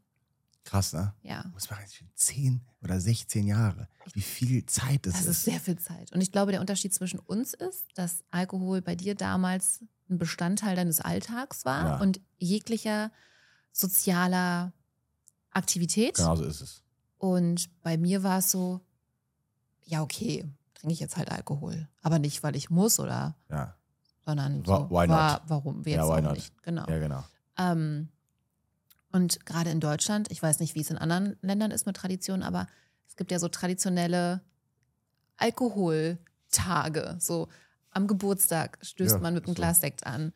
Krass, 0.65 0.91
ne? 0.93 1.13
ja. 1.21 1.45
Muss 1.54 1.69
man 1.69 1.80
eigentlich 1.80 2.04
10 2.15 2.62
oder 2.82 2.99
16 2.99 3.45
Jahre. 3.47 3.88
Wie 4.13 4.21
viel 4.21 4.65
Zeit 4.65 5.06
das, 5.06 5.13
Das 5.13 5.21
ist. 5.21 5.28
ist 5.30 5.43
sehr 5.45 5.60
viel 5.60 5.78
Zeit. 5.78 6.12
Und 6.12 6.21
ich 6.21 6.32
glaube, 6.32 6.51
der 6.51 6.60
Unterschied 6.60 6.93
zwischen 6.93 7.19
uns 7.19 7.54
ist, 7.54 7.86
dass 7.95 8.23
Alkohol 8.32 8.82
bei 8.82 8.95
dir 8.95 9.15
damals 9.15 9.84
ein 10.10 10.17
Bestandteil 10.17 10.75
deines 10.75 10.99
Alltags 11.01 11.65
war 11.65 11.86
Ja. 11.86 11.97
und 11.99 12.19
jeglicher 12.38 13.12
sozialer 13.71 14.73
Aktivität. 15.51 16.15
Genau 16.15 16.36
so 16.36 16.43
ist 16.45 16.62
es. 16.62 16.82
Und 17.17 17.69
bei 17.82 17.97
mir 17.97 18.23
war 18.23 18.39
es 18.39 18.51
so, 18.51 18.82
ja, 19.86 20.01
okay, 20.01 20.45
trinke 20.73 20.93
ich 20.93 20.99
jetzt 20.99 21.17
halt 21.17 21.32
Alkohol. 21.32 21.88
Aber 22.01 22.19
nicht, 22.19 22.43
weil 22.43 22.56
ich 22.56 22.69
muss 22.69 22.99
oder, 22.99 23.36
sondern 24.25 24.65
Wa- 24.65 24.78
so, 24.80 24.89
why 24.89 25.08
war, 25.08 25.41
warum 25.47 25.86
wir 25.86 25.93
Ja, 25.93 26.04
jetzt 26.06 26.10
why 26.13 26.19
auch 26.19 26.23
not? 26.23 26.34
nicht. 26.34 26.63
Genau. 26.63 26.86
Ja, 26.89 26.99
genau. 26.99 27.23
Ähm, 27.58 28.10
Und 29.15 29.45
gerade 29.45 29.69
in 29.69 29.80
Deutschland, 29.80 30.30
ich 30.30 30.43
weiß 30.43 30.60
nicht, 30.60 30.75
wie 30.75 30.82
es 30.82 30.89
in 30.89 30.97
anderen 30.97 31.38
Ländern 31.41 31.71
ist 31.71 31.86
mit 31.86 31.95
Traditionen, 31.95 32.43
aber 32.43 32.67
es 33.08 33.15
gibt 33.15 33.32
ja 33.32 33.39
so 33.39 33.47
traditionelle 33.47 34.41
Alkoholtage. 35.38 37.15
So 37.19 37.47
am 37.91 38.08
Geburtstag 38.08 38.78
stößt 38.82 39.15
Ja, 39.15 39.21
man 39.21 39.34
mit 39.34 39.45
einem 39.45 39.56
so. 39.56 39.62
Glas 39.62 39.80
Sekt 39.80 40.06
an. 40.06 40.34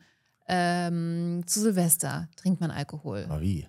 Ähm, 0.48 1.42
zu 1.46 1.60
Silvester 1.60 2.30
trinkt 2.36 2.62
man 2.62 2.70
Alkohol. 2.70 3.26
Wie? 3.40 3.68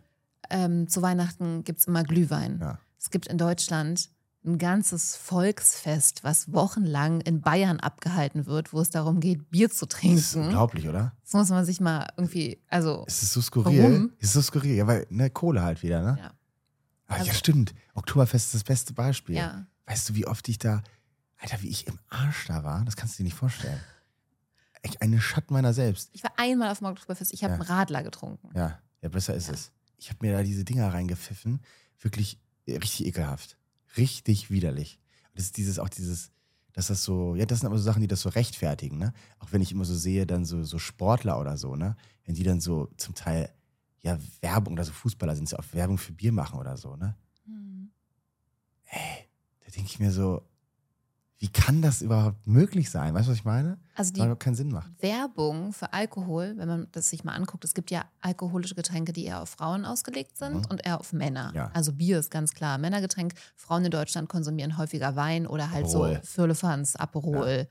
Ähm, 0.49 0.87
zu 0.87 1.01
Weihnachten 1.01 1.65
gibt 1.65 1.79
es 1.79 1.87
immer 1.87 2.05
Glühwein. 2.05 2.59
Ja. 2.61 2.79
Es 2.97 3.09
gibt 3.09 3.27
in 3.27 3.37
Deutschland 3.37 4.09
ein 4.43 4.57
ganzes 4.57 5.15
Volksfest, 5.15 6.23
was 6.23 6.51
wochenlang 6.51 7.21
in 7.21 7.41
Bayern 7.41 7.79
abgehalten 7.79 8.47
wird, 8.47 8.73
wo 8.73 8.79
es 8.81 8.89
darum 8.89 9.19
geht, 9.19 9.51
Bier 9.51 9.69
zu 9.69 9.85
Das 9.85 9.99
ist 9.99 10.31
trinken. 10.31 10.47
unglaublich, 10.47 10.87
oder? 10.87 11.13
Das 11.23 11.33
muss 11.33 11.49
man 11.49 11.63
sich 11.65 11.79
mal 11.79 12.07
irgendwie, 12.17 12.59
also 12.67 13.03
Es 13.07 13.21
ist 13.21 13.33
so 13.33 13.41
skurril. 13.41 13.83
Warum? 13.83 14.11
Es 14.19 14.29
ist 14.29 14.33
so 14.33 14.41
skurril. 14.41 14.75
Ja, 14.75 14.87
weil, 14.87 15.05
ne, 15.09 15.29
Kohle 15.29 15.61
halt 15.61 15.83
wieder, 15.83 16.01
ne? 16.01 16.17
ja, 16.19 16.31
Ah, 17.07 17.15
Also- 17.15 17.27
ja, 17.27 17.33
stimmt. 17.33 17.73
Oktoberfest 17.93 18.47
ist 18.47 18.55
das 18.55 18.63
beste 18.63 18.93
Beispiel. 18.93 19.35
ja. 19.35 19.65
Weißt 19.85 20.07
du, 20.09 20.15
wie 20.15 20.25
oft 20.25 20.47
ich 20.47 20.57
da, 20.57 20.81
Alter, 21.37 21.61
wie 21.61 21.67
ich 21.67 21.85
im 21.87 21.99
Arsch 22.09 22.47
da 22.47 22.63
war? 22.63 22.85
Das 22.85 22.95
kannst 22.95 23.15
du 23.15 23.17
dir 23.17 23.25
nicht 23.25 23.35
vorstellen. 23.35 23.79
Echt 24.81 25.01
eine 25.01 25.19
Schatten 25.21 25.53
meiner 25.53 25.73
selbst. 25.73 26.09
Ich 26.13 26.23
war 26.23 26.31
einmal 26.37 26.71
auf 26.71 26.77
dem 26.79 26.87
Oktoberfest, 26.87 27.33
ich 27.33 27.43
habe 27.43 27.53
Ja. 27.53 27.59
einen 27.59 27.67
Radler 27.69 28.01
getrunken. 28.03 28.49
Ja, 28.55 28.79
ja, 29.01 29.09
besser 29.09 29.35
ist 29.35 29.47
Ja. 29.47 29.53
es. 29.53 29.71
Ich 29.97 30.09
habe 30.09 30.25
mir 30.25 30.31
da 30.35 30.41
diese 30.43 30.63
Dinger 30.63 30.91
reingepfiffen. 30.93 31.59
Wirklich 31.99 32.39
äh, 32.65 32.77
richtig 32.77 33.05
ekelhaft. 33.07 33.57
Richtig 33.97 34.49
widerlich. 34.49 34.99
Und 35.29 35.39
das 35.39 35.45
ist 35.45 35.57
dieses, 35.57 35.79
auch 35.79 35.89
dieses, 35.89 36.31
dass 36.73 36.87
das 36.87 37.03
so, 37.03 37.35
ja, 37.35 37.45
das 37.45 37.59
sind 37.59 37.67
aber 37.67 37.77
so 37.77 37.83
Sachen, 37.83 38.01
die 38.01 38.07
das 38.07 38.21
so 38.21 38.29
rechtfertigen, 38.29 38.97
ne? 38.97 39.13
Auch 39.39 39.51
wenn 39.51 39.61
ich 39.61 39.71
immer 39.71 39.85
so 39.85 39.95
sehe, 39.95 40.25
dann 40.25 40.45
so, 40.45 40.63
so 40.63 40.79
Sportler 40.79 41.39
oder 41.39 41.57
so, 41.57 41.75
ne? 41.75 41.95
Wenn 42.25 42.35
die 42.35 42.43
dann 42.43 42.61
so 42.61 42.89
zum 42.97 43.15
Teil, 43.15 43.53
ja, 44.01 44.17
Werbung 44.41 44.73
oder 44.73 44.83
so 44.83 44.93
Fußballer 44.93 45.35
sind, 45.35 45.49
so 45.49 45.57
auf 45.57 45.73
Werbung 45.73 45.97
für 45.97 46.13
Bier 46.13 46.31
machen 46.31 46.59
oder 46.59 46.77
so, 46.77 46.95
ne? 46.95 47.15
Hm. 47.45 47.91
Ey, 48.85 49.27
da 49.65 49.71
denke 49.71 49.89
ich 49.89 49.99
mir 49.99 50.11
so, 50.11 50.47
wie 51.43 51.47
kann 51.51 51.81
das 51.81 52.03
überhaupt 52.03 52.45
möglich 52.45 52.91
sein? 52.91 53.15
Weißt 53.15 53.25
du, 53.27 53.31
was 53.31 53.39
ich 53.39 53.45
meine? 53.45 53.79
Also 53.95 54.09
Weil 54.09 54.13
die 54.13 54.19
überhaupt 54.21 54.43
keinen 54.43 54.53
Sinn 54.55 54.69
macht. 54.69 54.91
Werbung 55.01 55.73
für 55.73 55.91
Alkohol, 55.91 56.53
wenn 56.57 56.67
man 56.67 56.87
das 56.91 57.09
sich 57.09 57.23
mal 57.23 57.33
anguckt, 57.33 57.65
es 57.65 57.73
gibt 57.73 57.89
ja 57.89 58.05
alkoholische 58.21 58.75
Getränke, 58.75 59.11
die 59.11 59.25
eher 59.25 59.41
auf 59.41 59.49
Frauen 59.49 59.83
ausgelegt 59.83 60.37
sind 60.37 60.53
Mhm. 60.57 60.65
und 60.69 60.85
eher 60.85 60.99
auf 60.99 61.13
Männer. 61.13 61.51
Ja. 61.55 61.71
Also 61.73 61.93
Bier 61.93 62.19
ist 62.19 62.29
ganz 62.29 62.53
klar 62.53 62.77
Männergetränk. 62.77 63.33
Frauen 63.55 63.83
in 63.85 63.89
Deutschland 63.91 64.29
konsumieren 64.29 64.77
häufiger 64.77 65.15
Wein 65.15 65.47
oder 65.47 65.71
halt 65.71 65.85
Aperol. 65.87 66.19
so 66.23 66.27
Firlefanz, 66.27 66.95
Aperol, 66.95 67.67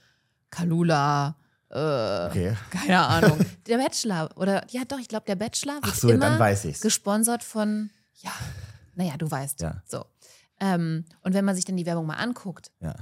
Kalula, 0.50 1.36
äh, 1.70 2.26
Okay. 2.26 2.56
keine 2.70 2.98
Ahnung. 3.06 3.38
der 3.68 3.78
Bachelor 3.78 4.30
oder 4.36 4.66
ja 4.70 4.82
doch, 4.84 4.98
ich 4.98 5.06
glaube 5.08 5.26
der 5.26 5.36
Bachelor 5.36 5.74
wird 5.74 5.84
Ach 5.86 5.94
so, 5.94 6.08
immer 6.08 6.18
dann 6.30 6.38
weiß 6.40 6.64
ich's. 6.64 6.80
gesponsert 6.80 7.44
von 7.44 7.90
ja, 8.16 8.32
naja, 8.96 9.16
du 9.16 9.30
weißt. 9.30 9.60
Ja. 9.60 9.80
So. 9.86 10.04
Ähm, 10.58 11.04
und 11.22 11.32
wenn 11.32 11.44
man 11.44 11.54
sich 11.54 11.64
dann 11.64 11.76
die 11.76 11.86
Werbung 11.86 12.06
mal 12.06 12.16
anguckt, 12.16 12.70
Ja. 12.80 12.94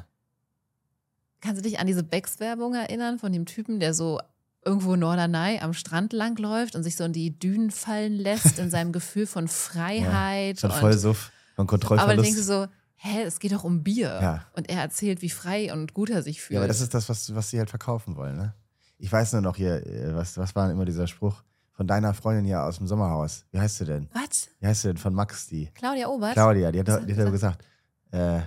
Kannst 1.41 1.59
du 1.59 1.63
dich 1.63 1.79
an 1.79 1.87
diese 1.87 2.03
Becks-Werbung 2.03 2.75
erinnern 2.75 3.19
von 3.19 3.33
dem 3.33 3.47
Typen, 3.47 3.81
der 3.81 3.95
so 3.95 4.21
irgendwo 4.65 4.95
in 4.95 5.01
Norderney 5.01 5.61
am 5.61 5.73
Strand 5.73 6.13
langläuft 6.13 6.75
und 6.75 6.83
sich 6.83 6.97
so 6.97 7.05
in 7.05 7.13
die 7.13 7.39
Dünen 7.39 7.71
fallen 7.71 8.15
lässt 8.15 8.59
in 8.59 8.71
seinem 8.71 8.93
Gefühl 8.93 9.27
von 9.27 9.49
Freiheit? 9.49 10.61
Schon 10.61 10.71
und, 10.71 10.79
voll 10.79 10.99
Suff 10.99 11.31
von 11.55 11.65
aber 11.65 11.77
dann 11.77 11.81
Kontrollverlust. 11.81 12.25
denkst 12.25 12.39
du 12.39 12.45
so, 12.45 12.67
hä, 12.97 13.23
es 13.23 13.41
geht 13.41 13.53
doch 13.53 13.65
um 13.65 13.83
Bier. 13.83 14.19
Ja. 14.21 14.47
Und 14.55 14.69
er 14.69 14.81
erzählt, 14.81 15.23
wie 15.23 15.31
frei 15.31 15.73
und 15.73 15.95
gut 15.95 16.11
er 16.11 16.23
sich 16.23 16.41
fühlt. 16.41 16.55
Ja, 16.55 16.61
aber 16.61 16.69
das 16.69 16.81
ist 16.81 16.95
das, 16.95 17.09
was, 17.09 17.35
was 17.35 17.51
sie 17.51 17.59
halt 17.59 17.71
verkaufen 17.71 18.17
wollen, 18.17 18.37
ne? 18.37 18.55
Ich 18.99 19.11
weiß 19.11 19.33
nur 19.35 19.43
noch 19.43 19.57
hier, 19.57 19.87
äh, 19.87 20.15
was, 20.15 20.37
was 20.39 20.55
war 20.57 20.67
denn 20.67 20.77
immer 20.77 20.85
dieser 20.85 21.07
Spruch 21.07 21.43
von 21.73 21.87
deiner 21.87 22.15
Freundin 22.15 22.45
hier 22.45 22.63
aus 22.63 22.79
dem 22.79 22.89
Sommerhaus? 22.89 23.45
Wie 23.53 23.61
heißt 23.61 23.79
sie 23.79 23.85
denn? 23.85 24.09
Was? 24.13 24.49
Wie 24.59 24.67
heißt 24.67 24.83
sie 24.83 24.89
denn? 24.89 24.97
Von 24.97 25.15
Max, 25.15 25.47
die. 25.47 25.71
Claudia 25.75 26.09
Obert? 26.09 26.33
Claudia, 26.33 26.73
die 26.73 26.81
hat, 26.81 27.09
die 27.09 27.15
hat 27.15 27.27
doch 27.27 27.33
gesagt, 27.33 27.65
äh, 28.11 28.41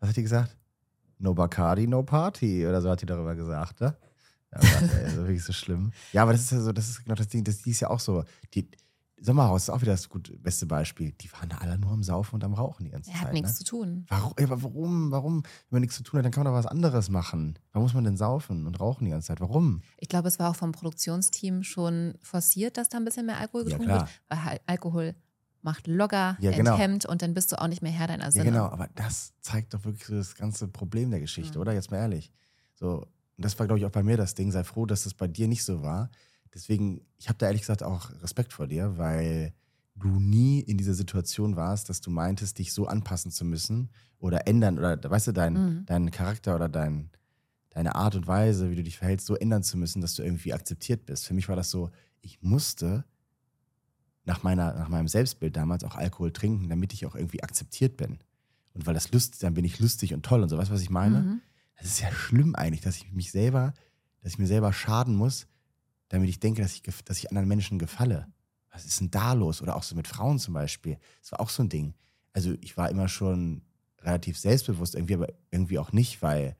was 0.00 0.10
hat 0.10 0.16
die 0.16 0.22
gesagt? 0.22 0.56
No 1.18 1.34
Bacardi, 1.34 1.86
no 1.86 2.02
Party 2.02 2.66
oder 2.66 2.80
so 2.82 2.90
hat 2.90 3.02
die 3.02 3.06
darüber 3.06 3.34
gesagt, 3.34 3.80
ne? 3.80 3.96
Ja, 4.52 4.60
Gott, 4.60 4.90
ey, 4.94 5.02
das 5.04 5.12
ist 5.12 5.16
wirklich 5.18 5.44
so 5.44 5.52
schlimm. 5.52 5.92
Ja, 6.12 6.22
aber 6.22 6.32
das 6.32 6.42
ist 6.42 6.52
ja 6.52 6.60
so, 6.60 6.72
das 6.72 6.88
ist 6.88 7.02
genau 7.04 7.14
das 7.16 7.28
Ding, 7.28 7.42
das, 7.44 7.62
die 7.62 7.70
ist 7.70 7.80
ja 7.80 7.90
auch 7.90 8.00
so. 8.00 8.24
Die, 8.54 8.68
Sommerhaus 9.20 9.62
ist 9.62 9.70
auch 9.70 9.80
wieder 9.80 9.92
das 9.92 10.08
gut, 10.10 10.30
beste 10.42 10.66
Beispiel. 10.66 11.12
Die 11.12 11.32
waren 11.32 11.48
da 11.48 11.56
alle 11.58 11.78
nur 11.78 11.92
am 11.92 12.02
Saufen 12.02 12.34
und 12.34 12.44
am 12.44 12.52
Rauchen 12.52 12.84
die 12.84 12.90
ganze 12.90 13.10
Er 13.10 13.16
Zeit. 13.16 13.26
hat 13.28 13.32
nichts 13.32 13.52
ne? 13.52 13.56
zu 13.56 13.64
tun. 13.64 14.04
Warum, 14.08 14.32
aber 14.38 14.62
warum, 14.62 15.10
warum, 15.12 15.36
wenn 15.44 15.76
man 15.76 15.80
nichts 15.80 15.96
zu 15.96 16.02
tun 16.02 16.18
hat, 16.18 16.24
dann 16.26 16.32
kann 16.32 16.44
man 16.44 16.52
doch 16.52 16.58
was 16.58 16.66
anderes 16.66 17.08
machen. 17.08 17.58
Warum 17.72 17.84
muss 17.84 17.94
man 17.94 18.04
denn 18.04 18.16
saufen 18.18 18.66
und 18.66 18.78
rauchen 18.80 19.04
die 19.06 19.12
ganze 19.12 19.28
Zeit? 19.28 19.40
Warum? 19.40 19.80
Ich 19.98 20.08
glaube, 20.08 20.28
es 20.28 20.38
war 20.38 20.50
auch 20.50 20.56
vom 20.56 20.72
Produktionsteam 20.72 21.62
schon 21.62 22.14
forciert, 22.20 22.76
dass 22.76 22.90
da 22.90 22.98
ein 22.98 23.04
bisschen 23.04 23.24
mehr 23.26 23.38
Alkohol 23.38 23.62
Ja, 23.62 23.78
getrunken 23.78 23.92
klar. 23.92 24.08
wird, 24.28 24.42
weil 24.42 24.60
Alkohol 24.66 25.14
macht 25.64 25.86
locker, 25.86 26.36
Ja, 26.40 26.50
genau. 26.52 26.72
enthemmt 26.72 27.06
und 27.06 27.22
dann 27.22 27.34
bist 27.34 27.50
du 27.52 27.60
auch 27.60 27.66
nicht 27.68 27.82
mehr 27.82 27.92
Herr 27.92 28.06
deiner 28.06 28.24
Ja, 28.24 28.30
Sinne. 28.30 28.44
genau, 28.44 28.66
aber 28.66 28.88
das 28.94 29.32
zeigt 29.40 29.74
doch 29.74 29.84
wirklich 29.84 30.06
so 30.06 30.14
das 30.14 30.34
ganze 30.34 30.68
Problem 30.68 31.10
der 31.10 31.20
Geschichte, 31.20 31.58
Mhm. 31.58 31.62
oder? 31.62 31.72
Jetzt 31.72 31.90
mal 31.90 31.96
ehrlich. 31.98 32.32
So, 32.74 32.98
und 33.36 33.44
das 33.44 33.58
war, 33.58 33.66
glaube 33.66 33.78
ich, 33.80 33.84
auch 33.86 33.90
bei 33.90 34.02
mir 34.02 34.16
das 34.16 34.34
Ding. 34.34 34.52
Sei 34.52 34.62
froh, 34.62 34.86
dass 34.86 35.04
das 35.04 35.14
bei 35.14 35.26
dir 35.26 35.48
nicht 35.48 35.64
so 35.64 35.82
war. 35.82 36.10
Deswegen, 36.52 37.00
ich 37.16 37.28
habe 37.28 37.38
da 37.38 37.46
ehrlich 37.46 37.62
gesagt 37.62 37.82
auch 37.82 38.10
Respekt 38.22 38.52
vor 38.52 38.66
dir, 38.68 38.96
weil 38.96 39.52
du 39.96 40.08
nie 40.20 40.60
in 40.60 40.76
dieser 40.76 40.94
Situation 40.94 41.56
warst, 41.56 41.88
dass 41.88 42.00
du 42.00 42.10
meintest, 42.10 42.58
dich 42.58 42.72
so 42.72 42.86
anpassen 42.86 43.30
zu 43.32 43.44
müssen 43.44 43.90
oder 44.18 44.46
ändern 44.46 44.78
oder, 44.78 44.98
weißt 45.08 45.28
du, 45.28 45.32
dein, 45.32 45.54
Mhm. 45.54 45.86
deinen 45.86 46.10
Charakter 46.10 46.54
oder 46.54 46.68
dein, 46.68 47.10
deine 47.70 47.94
Art 47.94 48.14
und 48.14 48.26
Weise, 48.26 48.70
wie 48.70 48.76
du 48.76 48.82
dich 48.84 48.98
verhältst, 48.98 49.26
so 49.26 49.34
ändern 49.36 49.62
zu 49.62 49.76
müssen, 49.78 50.00
dass 50.00 50.14
du 50.14 50.22
irgendwie 50.22 50.52
akzeptiert 50.52 51.06
bist. 51.06 51.26
Für 51.26 51.34
mich 51.34 51.48
war 51.48 51.56
das 51.56 51.70
so, 51.70 51.90
ich 52.20 52.40
musste 52.42 53.04
nach, 54.24 54.42
meiner, 54.42 54.74
nach 54.74 54.88
meinem 54.88 55.08
Selbstbild 55.08 55.56
damals 55.56 55.84
auch 55.84 55.94
Alkohol 55.94 56.32
trinken, 56.32 56.68
damit 56.68 56.92
ich 56.92 57.06
auch 57.06 57.14
irgendwie 57.14 57.42
akzeptiert 57.42 57.96
bin. 57.96 58.18
Und 58.72 58.86
weil 58.86 58.94
das 58.94 59.12
lustig, 59.12 59.40
dann 59.40 59.54
bin 59.54 59.64
ich 59.64 59.78
lustig 59.78 60.14
und 60.14 60.24
toll 60.24 60.42
und 60.42 60.48
so. 60.48 60.58
Weißt 60.58 60.70
du, 60.70 60.74
was 60.74 60.82
ich 60.82 60.90
meine? 60.90 61.20
Mhm. 61.20 61.40
Das 61.76 61.86
ist 61.86 62.00
ja 62.00 62.10
schlimm 62.10 62.54
eigentlich, 62.54 62.80
dass 62.80 62.96
ich 62.96 63.12
mich 63.12 63.30
selber, 63.30 63.74
dass 64.22 64.32
ich 64.32 64.38
mir 64.38 64.46
selber 64.46 64.72
schaden 64.72 65.14
muss, 65.14 65.46
damit 66.08 66.28
ich 66.28 66.40
denke, 66.40 66.62
dass 66.62 66.74
ich, 66.74 66.82
dass 66.82 67.18
ich 67.18 67.30
anderen 67.30 67.48
Menschen 67.48 67.78
gefalle. 67.78 68.26
Was 68.72 68.84
ist 68.84 69.00
denn 69.00 69.10
da 69.10 69.34
los? 69.34 69.62
Oder 69.62 69.76
auch 69.76 69.82
so 69.82 69.94
mit 69.94 70.08
Frauen 70.08 70.38
zum 70.38 70.54
Beispiel. 70.54 70.98
Das 71.20 71.32
war 71.32 71.40
auch 71.40 71.50
so 71.50 71.62
ein 71.62 71.68
Ding. 71.68 71.94
Also 72.32 72.54
ich 72.60 72.76
war 72.76 72.90
immer 72.90 73.08
schon 73.08 73.62
relativ 74.00 74.38
selbstbewusst, 74.38 74.94
irgendwie, 74.94 75.14
aber 75.14 75.28
irgendwie 75.50 75.78
auch 75.78 75.92
nicht, 75.92 76.22
weil, 76.22 76.56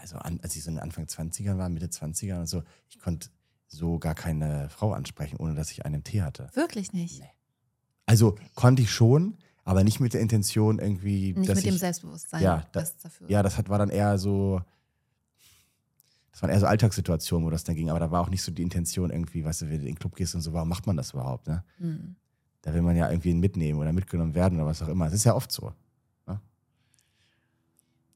also 0.00 0.16
an, 0.16 0.40
als 0.42 0.56
ich 0.56 0.62
so 0.62 0.68
in 0.70 0.76
den 0.76 0.82
Anfang 0.82 1.06
20ern 1.06 1.56
war, 1.56 1.68
Mitte 1.68 1.86
20ern 1.86 2.40
und 2.40 2.46
so, 2.46 2.62
ich 2.88 2.98
konnte 2.98 3.30
so 3.74 3.98
gar 3.98 4.14
keine 4.14 4.68
Frau 4.70 4.92
ansprechen, 4.92 5.36
ohne 5.38 5.54
dass 5.54 5.70
ich 5.70 5.84
einen 5.84 6.02
Tee 6.04 6.22
hatte. 6.22 6.48
Wirklich 6.54 6.92
nicht. 6.92 7.20
Nee. 7.20 7.30
Also 8.06 8.36
konnte 8.54 8.82
ich 8.82 8.90
schon, 8.90 9.36
aber 9.64 9.82
nicht 9.84 10.00
mit 10.00 10.14
der 10.14 10.20
Intention 10.20 10.78
irgendwie, 10.78 11.32
Nicht 11.34 11.48
dass 11.48 11.56
mit 11.56 11.66
dem 11.66 11.74
ich, 11.74 11.80
Selbstbewusstsein. 11.80 12.42
Ja, 12.42 12.58
da- 12.72 12.80
das 12.80 12.96
dafür. 12.98 13.28
ja, 13.30 13.42
das 13.42 13.56
hat, 13.58 13.68
war 13.68 13.78
dann 13.78 13.90
eher 13.90 14.18
so, 14.18 14.60
das 16.32 16.42
waren 16.42 16.50
eher 16.50 16.60
so 16.60 16.66
Alltagssituationen, 16.66 17.46
wo 17.46 17.50
das 17.50 17.64
dann 17.64 17.74
ging, 17.76 17.90
aber 17.90 18.00
da 18.00 18.10
war 18.10 18.20
auch 18.20 18.28
nicht 18.28 18.42
so 18.42 18.52
die 18.52 18.62
Intention 18.62 19.10
irgendwie, 19.10 19.44
weißt 19.44 19.62
du, 19.62 19.66
wenn 19.66 19.72
du 19.72 19.80
in 19.80 19.86
den 19.86 19.98
Club 19.98 20.14
gehst 20.16 20.34
und 20.34 20.40
so, 20.42 20.52
warum 20.52 20.68
macht 20.68 20.86
man 20.86 20.96
das 20.96 21.12
überhaupt, 21.12 21.46
ne? 21.46 21.64
Hm. 21.78 22.16
Da 22.62 22.72
will 22.72 22.82
man 22.82 22.96
ja 22.96 23.10
irgendwie 23.10 23.34
mitnehmen 23.34 23.78
oder 23.78 23.92
mitgenommen 23.92 24.34
werden 24.34 24.58
oder 24.58 24.66
was 24.66 24.80
auch 24.82 24.88
immer. 24.88 25.06
Es 25.06 25.12
ist 25.14 25.24
ja 25.24 25.34
oft 25.34 25.50
so. 25.52 25.72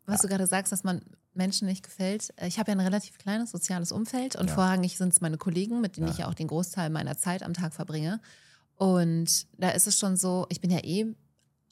Was 0.06 0.22
du 0.22 0.28
gerade 0.28 0.46
sagst, 0.46 0.72
dass 0.72 0.84
man 0.84 1.02
Menschen 1.34 1.66
nicht 1.66 1.84
gefällt. 1.84 2.32
Ich 2.46 2.58
habe 2.58 2.70
ja 2.70 2.76
ein 2.76 2.80
relativ 2.80 3.18
kleines 3.18 3.50
soziales 3.50 3.92
Umfeld 3.92 4.34
und 4.36 4.48
Ja. 4.48 4.54
vorrangig 4.54 4.96
sind 4.98 5.12
es 5.12 5.20
meine 5.20 5.38
Kollegen, 5.38 5.80
mit 5.80 5.96
denen 5.96 6.06
Ja. 6.08 6.12
ich 6.12 6.18
ja 6.18 6.28
auch 6.28 6.34
den 6.34 6.48
Großteil 6.48 6.90
meiner 6.90 7.16
Zeit 7.16 7.42
am 7.42 7.54
Tag 7.54 7.74
verbringe. 7.74 8.20
Und 8.76 9.46
da 9.58 9.70
ist 9.70 9.86
es 9.86 9.98
schon 9.98 10.16
so, 10.16 10.46
ich 10.48 10.60
bin 10.60 10.70
ja 10.70 10.78
eh 10.84 11.06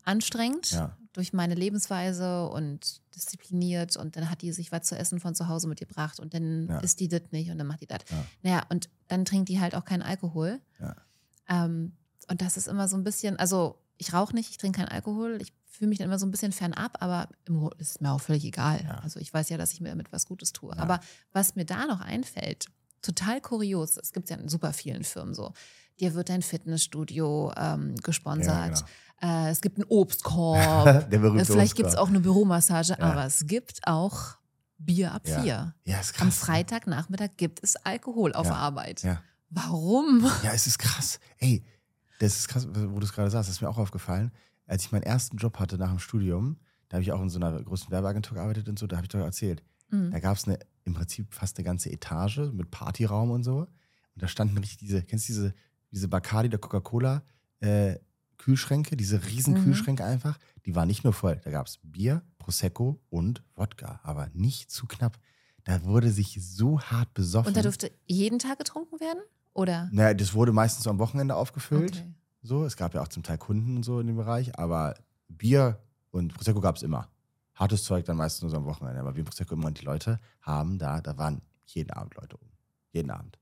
anstrengend 0.04 0.70
Ja. 0.70 0.96
durch 1.12 1.32
meine 1.32 1.54
Lebensweise 1.54 2.48
und 2.48 3.00
diszipliniert 3.14 3.96
und 3.96 4.16
dann 4.16 4.30
hat 4.30 4.42
die 4.42 4.52
sich 4.52 4.70
was 4.70 4.82
zu 4.86 4.96
essen 4.96 5.18
von 5.18 5.34
zu 5.34 5.48
Hause 5.48 5.66
mitgebracht 5.68 6.20
und 6.20 6.34
dann 6.34 6.68
Ja. 6.68 6.78
isst 6.80 7.00
die 7.00 7.08
das 7.08 7.22
nicht 7.30 7.50
und 7.50 7.58
dann 7.58 7.66
macht 7.66 7.80
die 7.80 7.86
das. 7.86 8.00
Ja. 8.10 8.24
Naja, 8.42 8.62
und 8.68 8.88
dann 9.08 9.24
trinkt 9.24 9.48
die 9.48 9.58
halt 9.60 9.74
auch 9.74 9.84
keinen 9.84 10.02
Alkohol. 10.02 10.60
Ja. 10.80 10.94
Ähm, 11.48 11.96
und 12.28 12.40
das 12.42 12.56
ist 12.56 12.68
immer 12.68 12.86
so 12.88 12.96
ein 12.96 13.04
bisschen, 13.04 13.36
also 13.36 13.78
ich 13.98 14.12
rauche 14.12 14.34
nicht, 14.34 14.50
ich 14.50 14.58
trinke 14.58 14.80
keinen 14.80 14.88
Alkohol, 14.88 15.38
ich 15.40 15.52
fühle 15.76 15.88
mich 15.88 15.98
dann 15.98 16.06
immer 16.06 16.18
so 16.18 16.26
ein 16.26 16.30
bisschen 16.30 16.52
fernab, 16.52 16.98
aber 17.00 17.28
im 17.46 17.58
Grunde 17.58 17.76
ist 17.78 18.00
mir 18.00 18.12
auch 18.12 18.20
völlig 18.20 18.44
egal. 18.44 18.82
Ja. 18.84 18.98
Also 18.98 19.20
ich 19.20 19.32
weiß 19.32 19.48
ja, 19.48 19.58
dass 19.58 19.72
ich 19.72 19.80
mir 19.80 19.90
damit 19.90 20.12
was 20.12 20.26
Gutes 20.26 20.52
tue. 20.52 20.74
Ja. 20.74 20.82
Aber 20.82 21.00
was 21.32 21.54
mir 21.54 21.64
da 21.64 21.86
noch 21.86 22.00
einfällt, 22.00 22.66
total 23.02 23.40
kurios, 23.40 23.96
es 23.96 24.12
gibt 24.12 24.30
ja 24.30 24.36
in 24.36 24.48
super 24.48 24.72
vielen 24.72 25.04
Firmen 25.04 25.34
so, 25.34 25.52
dir 26.00 26.14
wird 26.14 26.28
dein 26.28 26.42
Fitnessstudio 26.42 27.52
ähm, 27.56 27.94
gesponsert, 27.96 28.84
Ja, 29.22 29.46
äh, 29.46 29.50
es 29.50 29.60
gibt 29.60 29.78
einen 29.78 29.86
Obstkorb, 29.88 31.08
vielleicht 31.44 31.76
gibt 31.76 31.88
es 31.88 31.96
auch 31.96 32.08
eine 32.08 32.20
Büromassage, 32.20 33.00
aber 33.00 33.24
es 33.24 33.46
gibt 33.46 33.80
auch 33.86 34.36
Bier 34.78 35.12
ab 35.12 35.22
vier. 35.24 35.74
Ja, 35.84 36.00
ist 36.00 36.12
krass. 36.12 36.22
Am 36.22 36.28
ne? 36.28 36.32
Freitagnachmittag 36.32 37.30
gibt 37.36 37.62
es 37.62 37.76
Alkohol 37.76 38.34
auf. 38.34 38.50
Arbeit. 38.50 39.06
Warum? 39.48 40.30
Ja, 40.42 40.52
es 40.52 40.66
ist 40.66 40.78
krass. 40.78 41.18
Ey, 41.38 41.64
das 42.18 42.36
ist 42.36 42.48
krass, 42.48 42.66
wo 42.68 42.98
du 42.98 43.06
es 43.06 43.12
gerade 43.12 43.30
sagst. 43.30 43.48
Das 43.48 43.56
ist 43.56 43.62
mir 43.62 43.68
auch 43.68 43.78
aufgefallen. 43.78 44.32
Als 44.66 44.84
ich 44.84 44.92
meinen 44.92 45.02
ersten 45.02 45.36
Job 45.36 45.58
hatte 45.58 45.78
nach 45.78 45.90
dem 45.90 45.98
Studium, 45.98 46.58
da 46.88 46.96
habe 46.96 47.02
ich 47.02 47.12
auch 47.12 47.22
in 47.22 47.28
so 47.28 47.38
einer 47.38 47.62
großen 47.62 47.90
Werbeagentur 47.90 48.34
gearbeitet 48.36 48.68
und 48.68 48.78
so, 48.78 48.86
da 48.86 48.96
habe 48.96 49.04
ich 49.04 49.08
doch 49.10 49.20
erzählt. 49.20 49.62
Mhm. 49.90 50.10
Da 50.10 50.18
gab 50.20 50.36
es 50.36 50.44
im 50.84 50.94
Prinzip 50.94 51.32
fast 51.34 51.56
eine 51.58 51.64
ganze 51.64 51.90
Etage 51.90 52.38
mit 52.52 52.70
Partyraum 52.70 53.30
und 53.30 53.42
so. 53.44 53.58
Und 53.58 54.22
da 54.22 54.28
standen 54.28 54.56
richtig 54.58 54.78
diese, 54.78 55.02
kennst 55.02 55.28
du 55.28 55.32
diese 55.32 55.54
diese 55.92 56.08
Bacardi 56.08 56.48
der 56.48 56.58
Coca-Cola 56.58 57.22
äh, 57.60 57.96
Kühlschränke, 58.38 58.96
diese 58.96 59.24
riesen 59.26 59.54
Mhm. 59.54 59.64
Kühlschränke 59.64 60.04
einfach, 60.04 60.38
die 60.66 60.74
waren 60.74 60.88
nicht 60.88 61.04
nur 61.04 61.12
voll. 61.12 61.40
Da 61.44 61.50
gab 61.50 61.66
es 61.66 61.78
Bier, 61.82 62.22
Prosecco 62.38 63.00
und 63.08 63.42
Wodka, 63.54 64.00
aber 64.02 64.28
nicht 64.34 64.70
zu 64.70 64.86
knapp. 64.86 65.18
Da 65.64 65.82
wurde 65.84 66.10
sich 66.10 66.38
so 66.40 66.80
hart 66.80 67.12
besoffen. 67.14 67.48
Und 67.48 67.56
da 67.56 67.62
durfte 67.62 67.90
jeden 68.06 68.38
Tag 68.38 68.58
getrunken 68.58 69.00
werden? 69.00 69.20
Oder? 69.54 69.88
naja, 69.90 70.12
das 70.12 70.34
wurde 70.34 70.52
meistens 70.52 70.86
am 70.86 70.98
Wochenende 70.98 71.34
aufgefüllt. 71.34 71.96
Okay. 71.96 72.14
So, 72.46 72.64
es 72.64 72.76
gab 72.76 72.94
ja 72.94 73.02
auch 73.02 73.08
zum 73.08 73.24
Teil 73.24 73.38
Kunden 73.38 73.76
und 73.76 73.82
so 73.82 73.98
in 73.98 74.06
dem 74.06 74.14
Bereich, 74.14 74.56
aber 74.56 74.94
Bier 75.26 75.80
und 76.12 76.32
Prosecco 76.32 76.60
gab 76.60 76.76
es 76.76 76.84
immer. 76.84 77.08
Hartes 77.56 77.82
Zeug 77.82 78.04
dann 78.04 78.16
meistens 78.16 78.42
nur 78.42 78.50
so 78.52 78.56
am 78.56 78.66
Wochenende, 78.66 79.00
aber 79.00 79.14
Bier 79.14 79.22
und 79.22 79.30
Prosecco 79.30 79.54
immer. 79.54 79.66
Und 79.66 79.80
die 79.80 79.84
Leute 79.84 80.20
haben 80.42 80.78
da, 80.78 81.00
da 81.00 81.18
waren 81.18 81.42
jeden 81.64 81.90
Abend 81.90 82.14
Leute 82.14 82.36
um. 82.36 82.48
Jeden 82.92 83.10
Abend. 83.10 83.40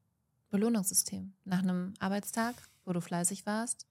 Belohnungssystem. 0.48 1.34
Nach 1.44 1.58
einem 1.58 1.92
Arbeitstag, 1.98 2.54
wo 2.86 2.94
du 2.94 3.02
fleißig 3.02 3.44
warst. 3.44 3.86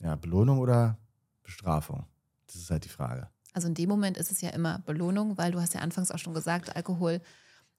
Ja, 0.00 0.16
Belohnung 0.16 0.58
oder 0.58 0.98
Bestrafung? 1.44 2.04
Das 2.48 2.56
ist 2.56 2.68
halt 2.68 2.84
die 2.84 2.88
Frage. 2.88 3.28
Also 3.52 3.68
in 3.68 3.74
dem 3.74 3.88
Moment 3.88 4.16
ist 4.16 4.32
es 4.32 4.40
ja 4.40 4.50
immer 4.50 4.80
Belohnung, 4.80 5.38
weil 5.38 5.52
du 5.52 5.60
hast 5.60 5.74
ja 5.74 5.82
anfangs 5.82 6.10
auch 6.10 6.18
schon 6.18 6.34
gesagt, 6.34 6.74
Alkohol 6.74 7.20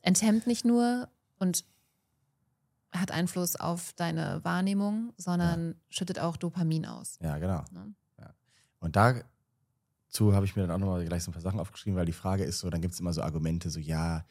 enthemmt 0.02 0.48
nicht 0.48 0.64
nur 0.64 1.10
und 1.40 1.66
hat 2.94 3.12
Einfluss 3.12 3.56
auf 3.56 3.94
deine 3.94 4.44
Wahrnehmung, 4.44 5.14
sondern 5.18 5.76
schüttet 5.90 6.20
auch 6.20 6.38
Dopamin 6.38 6.86
aus. 6.86 7.18
Ja, 7.22 7.38
genau. 7.38 7.64
Ne? 7.72 7.94
Und 8.80 8.96
dazu 8.98 10.34
habe 10.34 10.46
ich 10.46 10.56
mir 10.56 10.64
dann 10.64 10.72
auch 10.72 10.78
nochmal 10.78 11.06
gleich 11.06 11.24
so 11.24 11.32
ein 11.32 11.34
paar 11.34 11.42
Sachen 11.42 11.60
aufgeschrieben, 11.60 11.98
weil 11.98 12.06
die 12.06 12.12
Frage 12.12 12.44
ist 12.44 12.60
so, 12.60 12.70
dann 12.70 12.82
gibt 12.82 12.94
es 12.94 13.00
immer 13.00 13.14
so 13.14 13.22
Argumente, 13.22 13.70
so 13.70 13.80
ja, 13.80 14.26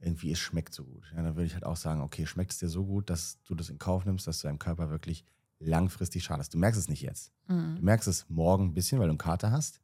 irgendwie 0.00 0.30
es 0.30 0.38
schmeckt 0.38 0.72
so 0.72 0.84
gut. 0.84 1.12
Ja, 1.16 1.22
dann 1.22 1.34
würde 1.34 1.46
ich 1.46 1.54
halt 1.54 1.66
auch 1.66 1.76
sagen, 1.76 2.00
okay, 2.00 2.24
schmeckt 2.24 2.52
es 2.52 2.58
dir 2.58 2.68
so 2.68 2.84
gut, 2.86 3.10
dass 3.10 3.42
du 3.42 3.56
das 3.56 3.68
in 3.68 3.78
Kauf 3.78 4.04
nimmst, 4.04 4.26
dass 4.28 4.40
du 4.40 4.46
deinem 4.46 4.60
Körper 4.60 4.88
wirklich 4.90 5.24
langfristig 5.58 6.22
schadest. 6.22 6.54
Du 6.54 6.58
merkst 6.58 6.80
es 6.80 6.88
nicht 6.88 7.02
jetzt. 7.02 7.32
Du 7.48 7.54
Mhm. 7.54 7.78
merkst 7.80 8.06
es 8.06 8.28
morgen 8.28 8.66
ein 8.66 8.74
bisschen, 8.74 9.00
weil 9.00 9.08
du 9.08 9.12
einen 9.12 9.18
Kater 9.18 9.50
hast. 9.50 9.80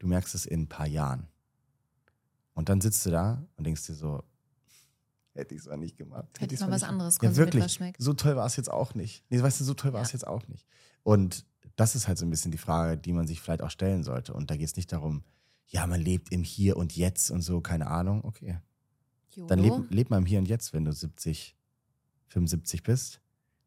Du 0.00 0.08
merkst 0.08 0.34
es 0.34 0.44
in 0.44 0.62
ein 0.62 0.68
paar 0.68 0.88
Jahren. 0.88 1.28
Und 2.54 2.68
dann 2.68 2.80
sitzt 2.80 3.06
du 3.06 3.10
da 3.10 3.46
und 3.56 3.64
denkst 3.64 3.86
dir 3.86 3.94
so, 3.94 4.24
hätte 5.36 5.54
ich 5.54 5.60
es 5.62 5.66
mal 5.66 5.76
nicht 5.76 5.96
gemacht. 5.96 6.28
Hätte 6.40 6.54
ich 6.54 6.60
mal 6.60 6.70
was 6.70 6.82
nicht 6.82 6.90
anderes 6.90 7.18
gemacht. 7.18 7.36
Ja, 7.36 7.38
wirklich. 7.44 7.64
was 7.64 7.74
schmeckt. 7.74 8.02
So 8.02 8.12
toll 8.14 8.36
war 8.36 8.46
es 8.46 8.56
jetzt 8.56 8.70
auch 8.70 8.94
nicht. 8.94 9.24
Nee, 9.30 9.42
weißt 9.42 9.60
du, 9.60 9.64
so 9.64 9.74
toll 9.74 9.92
war 9.92 10.02
es 10.02 10.08
Ja. 10.12 10.14
jetzt 10.14 10.26
auch 10.26 10.46
nicht. 10.48 10.66
Und 11.02 11.44
das 11.76 11.94
ist 11.94 12.08
halt 12.08 12.18
so 12.18 12.24
ein 12.26 12.30
bisschen 12.30 12.50
die 12.52 12.58
Frage, 12.58 12.96
die 12.98 13.12
man 13.12 13.26
sich 13.26 13.40
vielleicht 13.40 13.62
auch 13.62 13.70
stellen 13.70 14.02
sollte. 14.02 14.32
Und 14.34 14.50
da 14.50 14.56
geht 14.56 14.66
es 14.66 14.76
nicht 14.76 14.90
darum, 14.92 15.22
ja, 15.68 15.86
man 15.86 16.00
lebt 16.00 16.32
im 16.32 16.42
Hier 16.42 16.76
und 16.76 16.96
Jetzt 16.96 17.30
und 17.30 17.42
so, 17.42 17.60
keine 17.60 17.86
Ahnung. 17.88 18.24
Okay. 18.24 18.58
Dann 19.48 19.62
YOLO. 19.62 19.84
leb, 19.90 20.08
mal 20.08 20.18
im 20.18 20.26
Hier 20.26 20.38
und 20.38 20.48
Jetzt, 20.48 20.72
wenn 20.72 20.84
du 20.86 20.92
70, 20.92 21.54
75 22.28 22.82
bist 22.82 23.20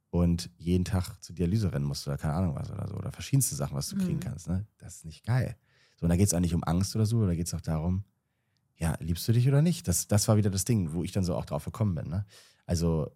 und 0.09 0.49
jeden 0.57 0.85
Tag 0.85 1.21
zur 1.21 1.35
Dialyse 1.35 1.71
rennen 1.71 1.85
musst 1.85 2.07
oder 2.07 2.17
keine 2.17 2.33
Ahnung 2.33 2.55
was 2.55 2.71
oder 2.71 2.87
so. 2.87 2.95
Oder 2.95 3.11
verschiedenste 3.11 3.55
Sachen, 3.55 3.75
was 3.77 3.89
du 3.89 3.95
kriegen 3.97 4.15
Mhm. 4.15 4.19
kannst. 4.21 4.47
Ne? 4.47 4.65
Das 4.79 4.95
ist 4.97 5.05
nicht 5.05 5.23
geil. 5.25 5.55
So, 5.99 6.05
und 6.05 6.09
da 6.09 6.15
geht 6.15 6.27
es 6.27 6.33
auch 6.33 6.39
nicht 6.39 6.55
um 6.55 6.63
Angst 6.63 6.95
oder 6.95 7.05
so, 7.05 7.25
da 7.27 7.35
geht 7.35 7.45
es 7.47 7.53
auch 7.53 7.61
darum, 7.61 8.03
ja, 8.79 8.95
liebst 8.99 9.27
du 9.27 9.33
dich 9.33 9.47
oder 9.47 9.61
nicht? 9.61 9.87
Das, 9.87 10.07
das 10.07 10.27
war 10.27 10.37
wieder 10.37 10.49
das 10.49 10.65
Ding, 10.65 10.93
wo 10.93 11.03
ich 11.03 11.11
dann 11.11 11.23
so 11.23 11.35
auch 11.35 11.45
drauf 11.45 11.65
gekommen 11.65 11.95
bin. 11.95 12.09
Ne? 12.09 12.25
Also, 12.65 13.11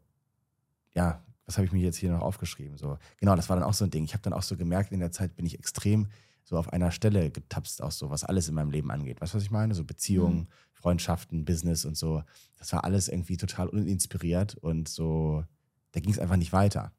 ja, 0.94 1.24
was 1.46 1.58
habe 1.58 1.66
ich 1.66 1.72
mir 1.72 1.82
jetzt 1.82 1.98
hier 1.98 2.12
noch 2.12 2.22
aufgeschrieben? 2.22 2.78
So, 2.78 2.98
genau, 3.18 3.36
das 3.36 3.50
war 3.50 3.56
dann 3.56 3.66
auch 3.66 3.74
so 3.74 3.86
ein 3.86 3.90
Ding. 3.92 4.04
Ich 4.04 4.14
habe 4.14 4.22
dann 4.22 4.34
auch 4.34 4.44
so 4.44 4.56
gemerkt, 4.58 4.92
in 4.92 5.00
der 5.00 5.12
Zeit 5.12 5.36
bin 5.36 5.46
ich 5.46 5.58
extrem 5.58 6.08
so 6.44 6.58
auf 6.58 6.72
einer 6.72 6.92
Stelle 6.92 7.32
getapst, 7.32 7.82
auch 7.82 7.92
so, 7.92 8.10
was 8.10 8.24
alles 8.26 8.50
in 8.50 8.56
meinem 8.56 8.72
Leben 8.72 8.92
angeht. 8.92 9.22
Weißt 9.22 9.34
du, 9.34 9.38
was 9.38 9.44
ich 9.44 9.52
meine? 9.52 9.74
So 9.74 9.86
Beziehungen, 9.86 10.40
Mhm. 10.40 10.48
Freundschaften, 10.74 11.46
Business 11.46 11.86
und 11.86 11.96
so. 11.96 12.24
Das 12.58 12.74
war 12.74 12.84
alles 12.84 13.08
irgendwie 13.08 13.38
total 13.38 13.70
uninspiriert 13.70 14.56
und 14.56 14.90
so, 14.90 15.46
da 15.94 16.02
ging 16.02 16.12
es 16.12 16.20
einfach 16.20 16.36
nicht 16.36 16.52
weiter. 16.52 16.92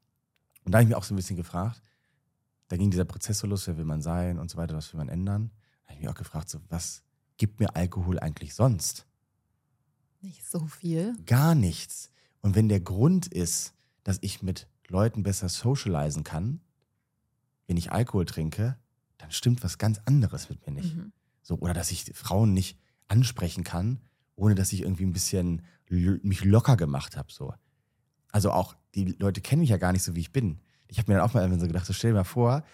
Und 0.64 0.72
da 0.72 0.78
habe 0.78 0.84
ich 0.84 0.88
mich 0.88 0.96
auch 0.96 1.04
so 1.04 1.12
ein 1.12 1.16
bisschen 1.16 1.36
gefragt, 1.36 1.82
da 2.68 2.78
ging 2.78 2.90
dieser 2.90 3.04
Prozess 3.04 3.40
so 3.40 3.46
los, 3.46 3.66
wer 3.66 3.76
will 3.76 3.84
man 3.84 4.00
sein 4.00 4.38
und 4.38 4.50
so 4.50 4.56
weiter, 4.56 4.74
was 4.74 4.90
will 4.94 4.98
man 4.98 5.10
ändern. 5.10 5.50
Da 5.82 5.88
habe 5.88 5.94
ich 5.96 6.00
mich 6.00 6.08
auch 6.08 6.14
gefragt, 6.18 6.48
so, 6.48 6.60
was 6.70 7.02
gibt 7.37 7.61
mir 7.61 7.76
Alkohol 7.76 8.18
eigentlich 8.18 8.55
sonst? 8.55 9.07
Nicht 10.20 10.45
so 10.47 10.66
viel. 10.66 11.16
Gar 11.26 11.55
nichts. 11.55 12.11
Und 12.41 12.55
wenn 12.55 12.68
der 12.68 12.80
Grund 12.80 13.26
ist, 13.26 13.74
dass 14.05 14.18
ich 14.20 14.43
mit 14.43 14.68
Leuten 14.89 15.22
besser 15.22 15.49
socialisen 15.49 16.24
kann, 16.24 16.61
wenn 17.66 17.76
ich 17.76 17.93
Alkohol 17.93 18.24
trinke, 18.24 18.76
dann 19.18 19.30
stimmt 19.30 19.62
was 19.64 19.78
ganz 19.78 20.01
anderes 20.05 20.49
mit 20.49 20.66
mir 20.66 20.72
nicht. 20.72 20.95
Mhm. 20.95 21.12
So, 21.43 21.57
oder 21.59 21.74
dass 21.74 21.91
ich 21.91 22.05
Frauen 22.14 22.53
nicht 22.53 22.78
ansprechen 23.09 23.64
kann, 23.64 24.01
ohne 24.37 24.55
dass 24.55 24.72
ich 24.72 24.82
irgendwie 24.82 25.05
ein 25.05 25.12
bisschen 25.12 25.62
mich 25.89 26.45
locker 26.45 26.76
gemacht 26.76 27.16
habe. 27.16 27.32
So. 27.32 27.55
Also 28.32 28.51
auch, 28.51 28.76
die 28.95 29.05
Leute 29.18 29.41
kennen 29.41 29.61
mich 29.61 29.70
ja 29.70 29.76
gar 29.76 29.93
nicht 29.93 30.03
so, 30.03 30.16
wie 30.16 30.20
ich 30.20 30.32
bin. 30.32 30.61
Ich 30.89 30.99
habe 30.99 31.11
mir 31.11 31.18
dann 31.18 31.28
auch 31.28 31.35
mal 31.35 31.61
so 31.61 31.66
gedacht, 31.66 31.87
so 31.87 31.93
stell 31.93 32.11
dir 32.11 32.18
mal 32.18 32.24
vor, 32.24 32.64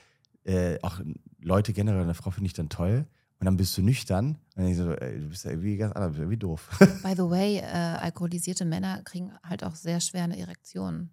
äh, 0.44 0.78
auch 0.82 1.00
Leute 1.40 1.72
generell, 1.72 2.02
eine 2.02 2.14
Frau 2.14 2.30
finde 2.30 2.46
ich 2.46 2.54
dann 2.54 2.68
toll. 2.68 3.06
Und 3.40 3.46
dann 3.46 3.56
bist 3.56 3.76
du 3.76 3.82
nüchtern 3.82 4.38
und 4.54 4.66
ich 4.66 4.76
so, 4.76 4.92
ey, 4.92 5.18
du 5.18 5.28
bist 5.28 5.44
ja 5.44 5.50
irgendwie 5.52 5.76
ganz 5.78 5.94
anders, 5.96 6.16
irgendwie 6.18 6.36
doof. 6.36 6.68
By 7.02 7.14
the 7.16 7.22
way, 7.28 7.56
äh, 7.58 7.62
alkoholisierte 7.64 8.64
Männer 8.66 9.02
kriegen 9.02 9.32
halt 9.42 9.64
auch 9.64 9.74
sehr 9.74 9.98
schwer 10.00 10.24
eine 10.24 10.38
Erektion. 10.38 11.10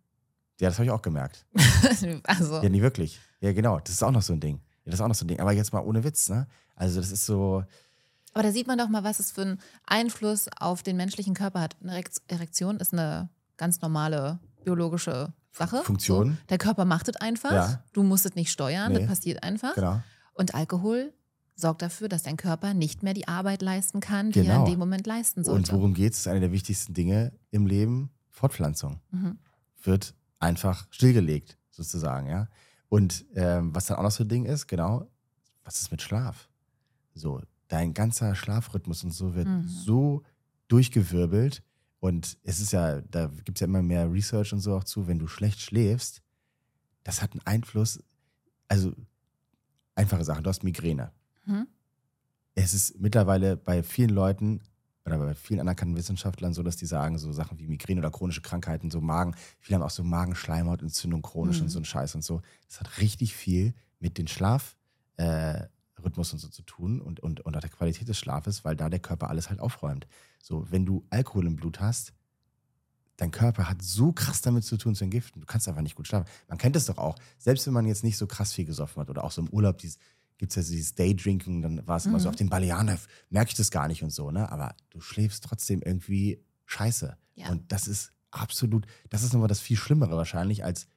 ja, 0.59 0.67
das 0.67 0.77
habe 0.77 0.85
ich 0.85 0.91
auch 0.91 1.01
gemerkt. 1.01 1.45
also, 2.23 2.61
Ja, 2.61 2.67
nie 2.69 2.81
wirklich. 2.81 3.19
Ja, 3.39 3.53
genau. 3.53 3.79
Das 3.79 3.91
ist 3.91 4.03
auch 4.03 4.11
noch 4.11 4.21
so 4.21 4.33
ein 4.33 4.39
Ding. 4.41 4.57
Ja, 4.83 4.91
das 4.91 4.95
ist 4.95 5.01
auch 5.01 5.07
noch 5.07 5.15
so 5.15 5.23
ein 5.23 5.29
Ding. 5.29 5.39
Aber 5.39 5.53
jetzt 5.53 5.71
mal 5.71 5.79
ohne 5.79 6.03
Witz, 6.03 6.27
ne? 6.29 6.47
Also, 6.75 6.99
das 6.99 7.11
ist 7.11 7.25
so, 7.25 7.63
aber 8.33 8.43
da 8.43 8.51
sieht 8.51 8.67
man 8.67 8.77
doch 8.77 8.87
mal, 8.89 9.03
was 9.03 9.19
es 9.19 9.31
für 9.31 9.41
einen 9.41 9.59
Einfluss 9.87 10.47
auf 10.59 10.83
den 10.83 10.95
menschlichen 10.97 11.33
Körper 11.33 11.61
hat. 11.61 11.75
Eine 11.81 11.93
Erek- 12.01 12.21
Erektion 12.27 12.77
ist 12.77 12.93
eine 12.93 13.29
ganz 13.55 13.81
normale 13.81 14.37
biologische 14.63 15.33
Sache. 15.53 15.81
Funktion. 15.83 16.31
So, 16.31 16.37
der 16.49 16.57
Körper 16.59 16.85
macht 16.85 17.07
es 17.07 17.15
einfach. 17.15 17.51
Ja. 17.51 17.83
Du 17.93 18.03
musst 18.03 18.25
es 18.27 18.35
nicht 18.35 18.51
steuern. 18.51 18.91
Nee. 18.91 18.99
Das 18.99 19.07
passiert 19.07 19.41
einfach. 19.43 19.73
genau. 19.73 20.01
Und 20.33 20.53
Alkohol 20.53 21.13
sorgt 21.59 21.81
dafür, 21.81 22.07
dass 22.07 22.23
dein 22.23 22.37
Körper 22.37 22.73
nicht 22.73 23.01
mehr 23.03 23.13
die 23.15 23.27
Arbeit 23.27 23.61
leisten 23.61 23.99
kann, 23.99 24.31
die 24.31 24.39
er 24.39 24.45
Genau. 24.45 24.65
in 24.65 24.71
dem 24.71 24.79
Moment 24.79 25.05
leisten 25.07 25.39
Und 25.39 25.45
sollte. 25.45 25.71
worum 25.73 25.93
geht 25.93 26.13
es? 26.13 26.19
ist 26.19 26.27
eine 26.27 26.39
der 26.39 26.51
wichtigsten 26.51 26.93
Dinge 26.93 27.33
im 27.51 27.65
Leben. 27.65 28.11
Fortpflanzung 28.29 29.01
Mhm. 29.11 29.39
wird 29.83 30.13
einfach 30.39 30.85
stillgelegt, 30.91 31.57
sozusagen, 31.71 32.27
ja. 32.29 32.47
Und 32.89 33.25
ähm, 33.33 33.73
was 33.75 33.87
dann 33.87 33.97
auch 33.97 34.03
noch 34.03 34.11
so 34.11 34.23
ein 34.23 34.29
Ding 34.29 34.45
ist, 34.45 34.67
genau, 34.67 35.07
was 35.63 35.81
ist 35.81 35.91
mit 35.91 36.01
Schlaf? 36.01 36.47
So, 37.15 37.41
dein 37.67 37.93
ganzer 37.95 38.35
Schlafrhythmus 38.35 39.03
und 39.03 39.11
so 39.11 39.33
wird 39.35 39.47
Mhm. 39.47 39.67
so 39.67 40.23
durchgewirbelt. 40.67 41.63
Und 41.99 42.37
es 42.43 42.59
ist 42.59 42.71
ja, 42.73 43.01
da 43.01 43.25
gibt 43.43 43.57
es 43.57 43.61
ja 43.61 43.65
immer 43.65 43.81
mehr 43.81 44.09
Research 44.11 44.53
und 44.53 44.59
so 44.59 44.75
auch 44.75 44.83
zu, 44.83 45.07
wenn 45.07 45.17
du 45.17 45.27
schlecht 45.27 45.59
schläfst, 45.59 46.21
das 47.03 47.21
hat 47.23 47.31
einen 47.31 47.41
Einfluss. 47.45 47.99
Also, 48.67 48.93
einfache 49.95 50.23
Sachen, 50.23 50.43
du 50.43 50.49
hast 50.51 50.63
Migräne. 50.63 51.11
Mhm. 51.47 51.67
es 52.55 52.73
ist 52.73 52.99
mittlerweile 52.99 53.55
bei 53.57 53.83
vielen 53.83 54.09
Leuten 54.09 54.61
oder 55.05 55.17
bei 55.19 55.35
vielen 55.35 55.61
anerkannten 55.61 55.95
Wissenschaftlern 55.95 56.53
so, 56.53 56.63
dass 56.63 56.75
die 56.75 56.85
sagen, 56.85 57.17
so 57.17 57.31
Sachen 57.31 57.57
wie 57.59 57.67
Migräne 57.67 58.01
oder 58.01 58.11
chronische 58.11 58.41
Krankheiten, 58.41 58.91
so 58.91 58.99
Magen, 58.99 59.35
viele 59.59 59.75
haben 59.75 59.83
auch 59.83 59.89
so 59.89 60.03
Magenschleimhautentzündung, 60.03 61.21
chronisch 61.21 61.57
Mhm. 61.59 61.63
und 61.63 61.69
so 61.69 61.79
ein 61.79 61.85
Scheiß 61.85 62.15
und 62.15 62.23
so. 62.25 62.41
Das 62.67 62.81
hat 62.81 62.97
richtig 62.99 63.33
viel 63.33 63.73
mit 63.99 64.17
dem 64.17 64.27
Schlafrhythmus 64.27 64.77
äh, 65.17 66.33
und 66.33 66.39
so 66.39 66.49
zu 66.49 66.61
tun 66.63 66.99
und, 67.01 67.19
und, 67.21 67.39
und 67.41 67.55
auch 67.55 67.61
der 67.61 67.69
Qualität 67.69 68.07
des 68.09 68.17
Schlafes, 68.19 68.65
weil 68.65 68.75
da 68.75 68.89
der 68.89 68.99
Körper 68.99 69.29
alles 69.29 69.49
halt 69.49 69.59
aufräumt. 69.61 70.07
So, 70.43 70.69
wenn 70.71 70.85
du 70.85 71.05
Alkohol 71.09 71.45
im 71.47 71.55
Blut 71.55 71.79
hast, 71.79 72.13
dein 73.15 73.31
Körper 73.31 73.69
hat 73.69 73.81
so 73.81 74.11
krass 74.11 74.41
damit 74.41 74.63
zu 74.65 74.77
tun, 74.77 74.93
zu 74.93 75.03
entgiften. 75.05 75.41
Du 75.41 75.47
kannst 75.47 75.67
einfach 75.67 75.81
nicht 75.81 75.95
gut 75.95 76.07
schlafen. 76.07 76.27
Man 76.47 76.57
kennt 76.57 76.75
es 76.75 76.85
doch 76.85 76.97
auch. 76.97 77.15
Selbst 77.39 77.65
wenn 77.65 77.73
man 77.73 77.85
jetzt 77.87 78.03
nicht 78.03 78.17
so 78.17 78.27
krass 78.27 78.53
viel 78.53 78.65
gesoffen 78.65 78.99
hat 79.01 79.09
oder 79.09 79.23
auch 79.23 79.31
so 79.31 79.41
im 79.41 79.49
Urlaub, 79.49 79.77
dieses, 79.79 79.97
gibt 80.37 80.51
es 80.51 80.55
ja 80.55 80.61
dieses 80.61 80.95
Daydrinking, 80.95 81.61
dann 81.61 81.87
war 81.87 81.97
es 81.97 82.05
immer 82.05 82.19
so 82.19 82.27
Mhm. 82.27 82.29
auf 82.29 82.35
den 82.35 82.49
Balearen, 82.49 82.87
da 82.87 82.97
merke 83.29 83.49
ich 83.49 83.55
das 83.57 83.71
gar 83.71 83.87
nicht 83.87 84.03
und 84.03 84.11
so, 84.11 84.31
ne? 84.31 84.51
Aber 84.51 84.75
du 84.89 84.99
schläfst 85.01 85.43
trotzdem 85.43 85.81
irgendwie 85.81 86.43
scheiße. 86.65 87.17
Ja. 87.35 87.49
Und 87.49 87.71
das 87.71 87.87
ist 87.87 88.11
absolut, 88.31 88.85
das 89.09 89.23
ist 89.23 89.33
nochmal 89.33 89.47
das 89.47 89.59
viel 89.61 89.77
Schlimmere 89.77 90.15
wahrscheinlich, 90.17 90.63
als 90.63 90.87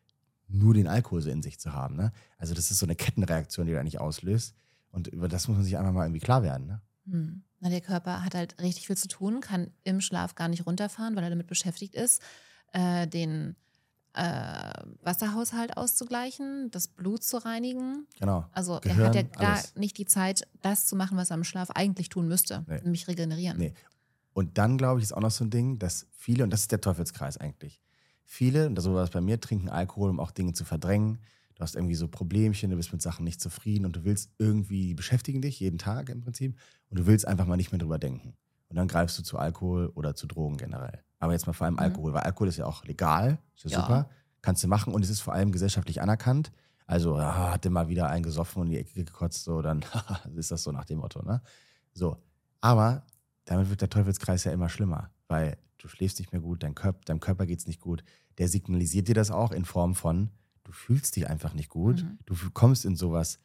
nur 0.48 0.74
den 0.74 0.88
Alkohol 0.88 1.22
so 1.22 1.30
in 1.30 1.42
sich 1.42 1.60
zu 1.60 1.72
haben. 1.72 1.96
Ne? 1.96 2.12
Also 2.36 2.54
das 2.54 2.70
ist 2.70 2.78
so 2.80 2.86
eine 2.86 2.96
Kettenreaktion, 2.96 3.66
die 3.66 3.72
du 3.72 3.78
eigentlich 3.80 4.00
auslöst. 4.00 4.54
Und 4.90 5.06
über 5.06 5.28
das 5.28 5.46
muss 5.46 5.56
man 5.56 5.64
sich 5.64 5.78
einfach 5.78 5.92
mal 5.92 6.04
irgendwie 6.06 6.20
klar 6.20 6.42
werden. 6.42 6.66
Ne? 6.66 6.80
Hm. 7.08 7.42
Na, 7.60 7.68
der 7.68 7.80
Körper 7.80 8.24
hat 8.24 8.34
halt 8.34 8.60
richtig 8.60 8.88
viel 8.88 8.96
zu 8.96 9.06
tun, 9.06 9.40
kann 9.40 9.70
im 9.84 10.00
Schlaf 10.00 10.34
gar 10.34 10.48
nicht 10.48 10.66
runterfahren, 10.66 11.14
weil 11.14 11.22
er 11.22 11.30
damit 11.30 11.46
beschäftigt 11.46 11.94
ist, 11.94 12.20
äh, 12.72 13.06
den 13.06 13.54
äh, 14.14 14.72
Wasserhaushalt 15.02 15.76
auszugleichen, 15.76 16.70
das 16.70 16.88
Blut 16.88 17.22
zu 17.22 17.38
reinigen. 17.38 18.06
Genau. 18.18 18.44
Also 18.52 18.74
er 18.74 18.80
Gehirn, 18.80 19.06
hat 19.06 19.14
ja 19.14 19.22
gar 19.22 19.52
alles. 19.54 19.74
nicht 19.76 19.98
die 19.98 20.04
Zeit, 20.06 20.46
das 20.62 20.86
zu 20.86 20.96
machen, 20.96 21.16
was 21.16 21.30
er 21.30 21.36
im 21.36 21.44
Schlaf 21.44 21.70
eigentlich 21.70 22.08
tun 22.08 22.26
müsste, 22.28 22.64
Nee. 22.68 22.80
nämlich 22.82 23.06
regenerieren. 23.08 23.58
Nee. 23.58 23.74
Und 24.32 24.58
dann, 24.58 24.78
glaube 24.78 25.00
ich, 25.00 25.04
ist 25.04 25.12
auch 25.12 25.20
noch 25.20 25.30
so 25.30 25.44
ein 25.44 25.50
Ding, 25.50 25.78
dass 25.78 26.06
viele, 26.12 26.44
und 26.44 26.50
das 26.50 26.62
ist 26.62 26.72
der 26.72 26.80
Teufelskreis 26.80 27.36
eigentlich, 27.36 27.82
viele, 28.24 28.66
und 28.66 28.80
so 28.80 28.94
war 28.94 29.04
es 29.04 29.10
bei 29.10 29.20
mir, 29.20 29.40
trinken 29.40 29.68
Alkohol, 29.68 30.10
um 30.10 30.20
auch 30.20 30.30
Dinge 30.30 30.52
zu 30.52 30.64
verdrängen. 30.64 31.18
Du 31.56 31.62
hast 31.62 31.74
irgendwie 31.74 31.94
so 31.96 32.08
Problemchen, 32.08 32.70
du 32.70 32.76
bist 32.76 32.92
mit 32.92 33.02
Sachen 33.02 33.24
nicht 33.24 33.40
zufrieden 33.40 33.84
und 33.84 33.94
du 33.96 34.04
willst 34.04 34.30
irgendwie, 34.38 34.94
beschäftigen 34.94 35.42
dich 35.42 35.60
jeden 35.60 35.78
Tag 35.78 36.08
im 36.08 36.20
Prinzip 36.22 36.56
und 36.88 36.98
du 36.98 37.06
willst 37.06 37.26
einfach 37.28 37.46
mal 37.46 37.56
nicht 37.56 37.70
mehr 37.70 37.78
drüber 37.78 37.98
denken. 37.98 38.34
Und 38.68 38.76
dann 38.76 38.88
greifst 38.88 39.18
du 39.18 39.22
zu 39.22 39.36
Alkohol 39.36 39.88
oder 39.94 40.14
zu 40.14 40.26
Drogen 40.26 40.56
generell. 40.56 41.02
Aber 41.20 41.32
jetzt 41.32 41.46
mal 41.46 41.52
vor 41.52 41.66
allem 41.66 41.74
Mhm. 41.74 41.80
Alkohol, 41.80 42.12
weil 42.14 42.22
Alkohol 42.22 42.48
ist 42.48 42.56
ja 42.56 42.66
auch 42.66 42.84
legal, 42.84 43.38
ist 43.54 43.64
ja, 43.64 43.70
Ja. 43.70 43.80
super, 43.82 44.10
kannst 44.42 44.64
du 44.64 44.68
machen 44.68 44.92
und 44.92 45.04
es 45.04 45.10
ist 45.10 45.20
vor 45.20 45.32
allem 45.34 45.52
gesellschaftlich 45.52 46.02
anerkannt. 46.02 46.50
Also, 46.86 47.16
ah, 47.16 47.52
hat 47.52 47.64
mal 47.70 47.88
wieder 47.88 48.08
einen 48.08 48.24
gesoffen 48.24 48.60
und 48.62 48.66
in 48.66 48.72
die 48.72 48.78
Ecke 48.78 49.04
gekotzt, 49.04 49.44
so, 49.44 49.62
dann 49.62 49.84
ist 50.34 50.50
das 50.50 50.64
so 50.64 50.72
nach 50.72 50.84
dem 50.86 50.98
Motto, 50.98 51.22
ne? 51.22 51.40
So. 51.92 52.16
Aber 52.60 53.04
damit 53.44 53.70
wird 53.70 53.80
der 53.80 53.90
Teufelskreis 53.90 54.44
ja 54.44 54.52
immer 54.52 54.68
schlimmer, 54.68 55.10
weil 55.28 55.56
du 55.78 55.88
schläfst 55.88 56.18
nicht 56.18 56.32
mehr 56.32 56.40
gut, 56.40 56.62
dein 56.62 56.74
Körper, 56.74 57.00
deinem 57.04 57.20
Körper 57.20 57.46
geht 57.46 57.60
es 57.60 57.66
nicht 57.66 57.80
gut. 57.80 58.02
Der 58.38 58.48
signalisiert 58.48 59.08
dir 59.08 59.14
das 59.14 59.30
auch 59.30 59.52
in 59.52 59.64
Form 59.64 59.94
von, 59.94 60.30
du 60.64 60.72
fühlst 60.72 61.16
dich 61.16 61.28
einfach 61.28 61.54
nicht 61.54 61.68
gut, 61.68 62.02
Mhm. 62.02 62.18
du 62.26 62.34
kommst 62.52 62.84
in 62.84 62.96
sowas 62.96 63.38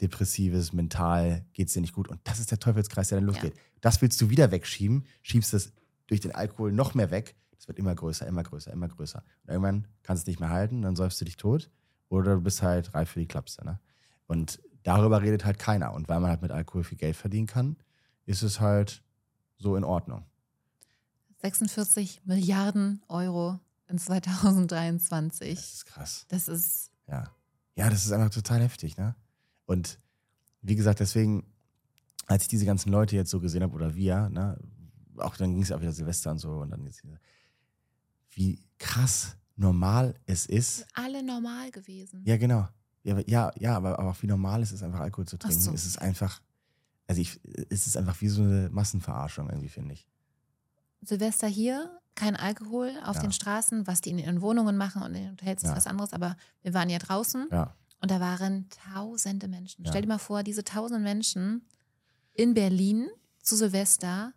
Depressives, 0.00 0.72
mental 0.72 1.44
geht 1.54 1.68
es 1.68 1.74
dir 1.74 1.80
nicht 1.80 1.94
gut. 1.94 2.08
Und 2.08 2.20
das 2.24 2.38
ist 2.38 2.50
der 2.50 2.58
Teufelskreis, 2.58 3.08
der 3.08 3.18
dann 3.18 3.26
losgeht. 3.26 3.54
Das 3.80 4.02
willst 4.02 4.20
du 4.20 4.28
wieder 4.30 4.50
wegschieben, 4.50 5.04
schiebst 5.22 5.52
das 5.54 5.72
durch 6.06 6.20
den 6.20 6.34
Alkohol 6.34 6.72
noch 6.72 6.94
mehr 6.94 7.10
weg. 7.10 7.36
Das 7.56 7.68
wird 7.68 7.78
immer 7.78 7.94
größer, 7.94 8.26
immer 8.26 8.42
größer, 8.42 8.72
immer 8.72 8.88
größer. 8.88 9.22
Und 9.44 9.50
irgendwann 9.50 9.88
kannst 10.02 10.22
du 10.22 10.24
es 10.24 10.26
nicht 10.32 10.40
mehr 10.40 10.50
halten, 10.50 10.82
dann 10.82 10.96
säufst 10.96 11.20
du 11.20 11.24
dich 11.24 11.36
tot 11.36 11.70
oder 12.08 12.34
du 12.36 12.40
bist 12.40 12.62
halt 12.62 12.94
reif 12.94 13.10
für 13.10 13.20
die 13.20 13.26
Klapse. 13.26 13.64
Ne? 13.64 13.80
Und 14.26 14.60
darüber 14.82 15.22
redet 15.22 15.44
halt 15.44 15.58
keiner. 15.58 15.92
Und 15.92 16.08
weil 16.08 16.20
man 16.20 16.30
halt 16.30 16.42
mit 16.42 16.50
Alkohol 16.50 16.84
viel 16.84 16.98
Geld 16.98 17.16
verdienen 17.16 17.46
kann, 17.46 17.76
ist 18.24 18.42
es 18.42 18.60
halt 18.60 19.02
so 19.58 19.76
in 19.76 19.84
Ordnung. 19.84 20.24
46 21.42 22.22
Milliarden 22.24 23.02
Euro 23.08 23.58
in 23.88 23.98
2023. 23.98 25.54
Das 25.54 25.72
ist 25.72 25.86
krass. 25.86 26.26
Das 26.28 26.48
ist 26.48 26.92
Ja. 27.08 27.30
Ja, 27.76 27.90
das 27.90 28.06
ist 28.06 28.12
einfach 28.12 28.30
total 28.30 28.62
heftig, 28.62 28.96
ne? 28.96 29.14
Und 29.66 29.98
wie 30.62 30.76
gesagt, 30.76 31.00
deswegen, 31.00 31.44
als 32.26 32.44
ich 32.44 32.48
diese 32.48 32.64
ganzen 32.64 32.90
Leute 32.90 33.16
jetzt 33.16 33.30
so 33.30 33.38
gesehen 33.38 33.62
habe, 33.62 33.74
oder 33.74 33.94
wir, 33.94 34.30
ne, 34.30 34.58
auch 35.18 35.36
dann 35.36 35.52
ging 35.54 35.62
es 35.62 35.68
ja 35.70 35.76
auch 35.76 35.80
wieder 35.80 35.92
Silvester 35.92 36.30
und 36.30 36.38
so, 36.38 36.50
und 36.52 36.70
dann 36.70 36.84
jetzt 36.86 37.02
wie 38.30 38.60
krass 38.78 39.36
normal 39.56 40.14
es 40.26 40.46
ist. 40.46 40.86
alle 40.94 41.22
normal 41.22 41.70
gewesen. 41.70 42.22
Ja, 42.26 42.36
genau. 42.36 42.68
Ja, 43.02 43.14
aber- 43.14 43.28
ja, 43.28 43.52
ja 43.58 43.76
aber, 43.76 43.98
aber 43.98 44.10
auch 44.10 44.22
wie 44.22 44.26
normal 44.26 44.62
es 44.62 44.72
ist, 44.72 44.82
einfach 44.82 45.00
Alkohol 45.00 45.26
zu 45.26 45.38
trinken. 45.38 45.60
so. 45.60 45.72
Es 45.72 45.86
ist 45.86 45.98
einfach, 46.00 46.40
also 47.06 47.20
ich, 47.20 47.40
es 47.70 47.86
ist 47.86 47.96
einfach 47.96 48.20
wie 48.20 48.28
so 48.28 48.42
eine 48.42 48.68
Massenverarschung 48.70 49.48
irgendwie, 49.48 49.68
finde 49.68 49.94
ich. 49.94 50.06
Silvester 51.02 51.46
hier, 51.46 51.98
kein 52.14 52.34
Alkohol 52.36 52.92
auf 53.04 53.16
Ja. 53.16 53.22
den 53.22 53.32
Straßen, 53.32 53.86
was 53.86 54.00
die 54.00 54.10
in 54.10 54.18
ihren 54.18 54.40
Wohnungen 54.40 54.76
machen 54.76 55.02
und 55.02 55.14
in 55.14 55.22
den 55.22 55.30
Hotels 55.32 55.62
ist 55.62 55.68
Ja. 55.70 55.76
was 55.76 55.86
anderes, 55.86 56.12
aber 56.12 56.36
wir 56.62 56.74
waren 56.74 56.90
ja 56.90 56.98
draußen 56.98 57.46
Ja. 57.52 57.74
und 58.00 58.10
da 58.10 58.20
waren 58.20 58.68
tausende 58.92 59.48
Menschen. 59.48 59.86
Stell 59.86 60.02
dir 60.02 60.08
mal 60.08 60.18
vor, 60.18 60.42
diese 60.42 60.64
tausenden 60.64 61.02
Menschen 61.04 61.64
in 62.34 62.54
Berlin 62.54 63.08
zu 63.42 63.56
Silvester, 63.56 64.32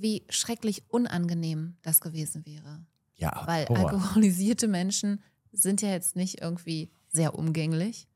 wie 0.00 0.24
schrecklich 0.28 0.84
unangenehm 0.88 1.76
das 1.82 2.00
gewesen 2.00 2.44
wäre. 2.46 2.84
Ja, 3.16 3.42
Weil 3.46 3.66
Horror. 3.68 3.90
alkoholisierte 3.90 4.66
Menschen 4.66 5.22
sind 5.52 5.82
ja 5.82 5.90
jetzt 5.90 6.16
nicht 6.16 6.40
irgendwie 6.40 6.90
sehr 7.08 7.34
umgänglich. 7.34 8.08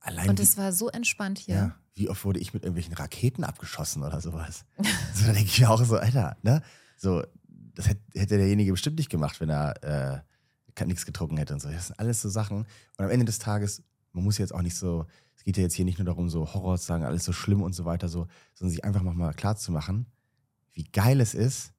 Allein 0.00 0.28
Und 0.28 0.40
es 0.40 0.58
war 0.58 0.72
so 0.72 0.90
entspannt 0.90 1.38
hier. 1.38 1.54
Ja, 1.54 1.78
wie 1.94 2.10
oft 2.10 2.24
wurde 2.24 2.40
ich 2.40 2.52
mit 2.52 2.62
irgendwelchen 2.62 2.94
Raketen 2.94 3.44
abgeschossen 3.44 4.02
oder 4.02 4.20
sowas? 4.20 4.64
so, 5.14 5.26
da 5.26 5.32
denke 5.32 5.48
ich 5.48 5.60
mir 5.60 5.70
auch 5.70 5.82
so, 5.82 5.96
Alter, 5.96 6.36
ne? 6.42 6.62
So, 6.96 7.22
das 7.74 7.88
hätte, 7.88 8.00
hätte 8.14 8.36
derjenige 8.36 8.72
bestimmt 8.72 8.98
nicht 8.98 9.10
gemacht, 9.10 9.40
wenn 9.40 9.50
er 9.50 10.22
äh, 10.78 10.84
nichts 10.84 11.06
getrunken 11.06 11.38
hätte 11.38 11.54
und 11.54 11.60
so. 11.60 11.70
Das 11.70 11.86
sind 11.86 11.98
alles 11.98 12.20
so 12.20 12.28
Sachen. 12.28 12.58
Und 12.58 13.04
am 13.04 13.10
Ende 13.10 13.24
des 13.24 13.38
Tages, 13.38 13.82
man 14.12 14.24
muss 14.24 14.38
jetzt 14.38 14.54
auch 14.54 14.62
nicht 14.62 14.76
so, 14.76 15.06
es 15.36 15.44
geht 15.44 15.56
ja 15.56 15.62
jetzt 15.62 15.74
hier 15.74 15.84
nicht 15.84 15.98
nur 15.98 16.06
darum, 16.06 16.28
so 16.28 16.52
Horror 16.52 16.78
zu 16.78 16.84
sagen, 16.84 17.04
alles 17.04 17.24
so 17.24 17.32
schlimm 17.32 17.62
und 17.62 17.72
so 17.72 17.84
weiter, 17.84 18.08
so, 18.08 18.26
sondern 18.54 18.70
sich 18.70 18.84
einfach 18.84 19.02
mal 19.02 19.32
klar 19.32 19.56
zu 19.56 19.72
machen, 19.72 20.06
wie 20.74 20.84
geil 20.84 21.20
es 21.20 21.34
ist, 21.34 21.72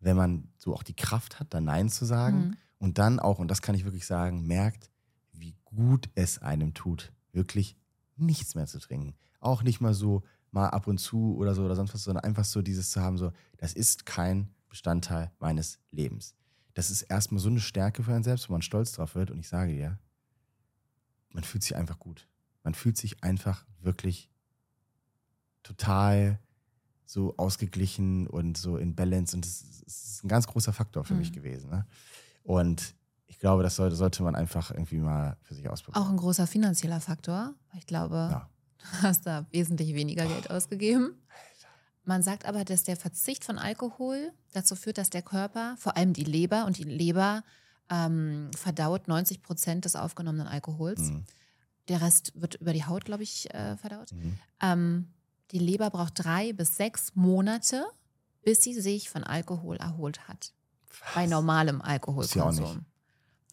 wenn 0.00 0.16
man 0.16 0.48
so 0.56 0.74
auch 0.74 0.82
die 0.82 0.94
Kraft 0.96 1.40
hat, 1.40 1.52
da 1.52 1.60
Nein 1.60 1.88
zu 1.88 2.04
sagen 2.04 2.38
Mhm. 2.38 2.56
und 2.78 2.98
dann 2.98 3.18
auch, 3.18 3.38
und 3.38 3.48
das 3.48 3.60
kann 3.62 3.74
ich 3.74 3.84
wirklich 3.84 4.06
sagen, 4.06 4.46
merkt, 4.46 4.90
wie 5.32 5.56
gut 5.64 6.08
es 6.14 6.38
einem 6.38 6.74
tut, 6.74 7.12
wirklich 7.32 7.76
nichts 8.16 8.54
mehr 8.54 8.66
zu 8.66 8.78
trinken. 8.78 9.14
Auch 9.40 9.62
nicht 9.62 9.80
mal 9.80 9.94
so 9.94 10.22
mal 10.50 10.68
ab 10.68 10.86
und 10.86 10.98
zu 10.98 11.36
oder 11.36 11.54
so 11.54 11.64
oder 11.64 11.76
sonst 11.76 11.94
was, 11.94 12.02
sondern 12.04 12.24
einfach 12.24 12.44
so 12.44 12.60
dieses 12.60 12.90
zu 12.90 13.00
haben, 13.00 13.16
so, 13.18 13.32
das 13.58 13.72
ist 13.72 14.04
kein 14.04 14.48
Bestandteil 14.68 15.30
meines 15.38 15.78
Lebens. 15.90 16.34
Das 16.74 16.90
ist 16.90 17.02
erstmal 17.02 17.40
so 17.40 17.48
eine 17.48 17.60
Stärke 17.60 18.02
für 18.02 18.12
einen 18.12 18.24
selbst, 18.24 18.48
wo 18.48 18.52
man 18.52 18.62
stolz 18.62 18.92
drauf 18.92 19.14
wird. 19.14 19.30
Und 19.30 19.38
ich 19.38 19.48
sage 19.48 19.72
dir, 19.74 19.98
man 21.32 21.44
fühlt 21.44 21.62
sich 21.62 21.76
einfach 21.76 21.98
gut. 21.98 22.26
Man 22.64 22.74
fühlt 22.74 22.96
sich 22.96 23.22
einfach 23.22 23.64
wirklich 23.80 24.28
total 25.62 26.38
so 27.10 27.34
ausgeglichen 27.38 28.28
und 28.28 28.56
so 28.56 28.76
in 28.76 28.94
Balance. 28.94 29.34
Und 29.36 29.44
das 29.44 29.62
ist, 29.86 30.22
ein 30.24 30.28
ganz 30.28 30.46
großer 30.46 30.72
Faktor 30.72 31.02
für 31.04 31.14
mich 31.14 31.30
Mhm. 31.30 31.34
gewesen. 31.34 31.70
Ne? 31.70 31.84
Und 32.44 32.94
ich 33.26 33.38
glaube, 33.40 33.62
das 33.64 33.74
sollte, 33.76 33.96
sollte 33.96 34.22
man 34.22 34.36
einfach 34.36 34.70
irgendwie 34.70 34.98
mal 34.98 35.36
für 35.42 35.54
sich 35.54 35.68
ausprobieren. 35.68 36.04
Auch 36.04 36.08
ein 36.10 36.16
großer 36.18 36.46
finanzieller 36.46 37.00
Faktor. 37.00 37.54
Ich 37.76 37.86
glaube, 37.86 38.14
Ja. 38.30 38.48
du 38.78 39.02
hast 39.02 39.26
da 39.26 39.46
wesentlich 39.50 39.94
weniger 39.94 40.24
Geld 40.26 40.50
ausgegeben. 40.50 41.14
Man 42.04 42.22
sagt 42.22 42.44
aber, 42.46 42.64
dass 42.64 42.84
der 42.84 42.96
Verzicht 42.96 43.44
von 43.44 43.58
Alkohol 43.58 44.32
dazu 44.52 44.76
führt, 44.76 44.96
dass 44.98 45.10
der 45.10 45.22
Körper, 45.22 45.74
vor 45.78 45.96
allem 45.96 46.12
die 46.12 46.24
Leber, 46.24 46.64
und 46.64 46.78
die 46.78 46.84
Leber 46.84 47.42
ähm, 47.90 48.50
verdaut 48.56 49.08
90 49.08 49.42
Prozent 49.42 49.84
des 49.84 49.96
aufgenommenen 49.96 50.46
Alkohols. 50.46 51.00
Mhm. 51.00 51.24
Der 51.88 52.00
Rest 52.02 52.32
wird 52.40 52.54
über 52.56 52.72
die 52.72 52.84
Haut, 52.84 53.04
glaube 53.04 53.22
ich, 53.24 53.52
äh, 53.52 53.76
verdaut. 53.76 54.12
Mhm. 54.12 54.38
Ähm, 54.62 55.08
die 55.52 55.58
Leber 55.58 55.90
braucht 55.90 56.12
drei 56.24 56.52
bis 56.52 56.76
sechs 56.76 57.12
Monate, 57.14 57.84
bis 58.44 58.62
sie 58.62 58.78
sich 58.80 59.10
von 59.10 59.24
Alkohol 59.24 59.76
erholt 59.76 60.28
hat. 60.28 60.52
Bei 61.14 61.24
Was? 61.24 61.30
normalem 61.30 61.80
auch 61.80 61.84
nicht. 61.86 61.92
Alkoholkonsum. 61.92 62.84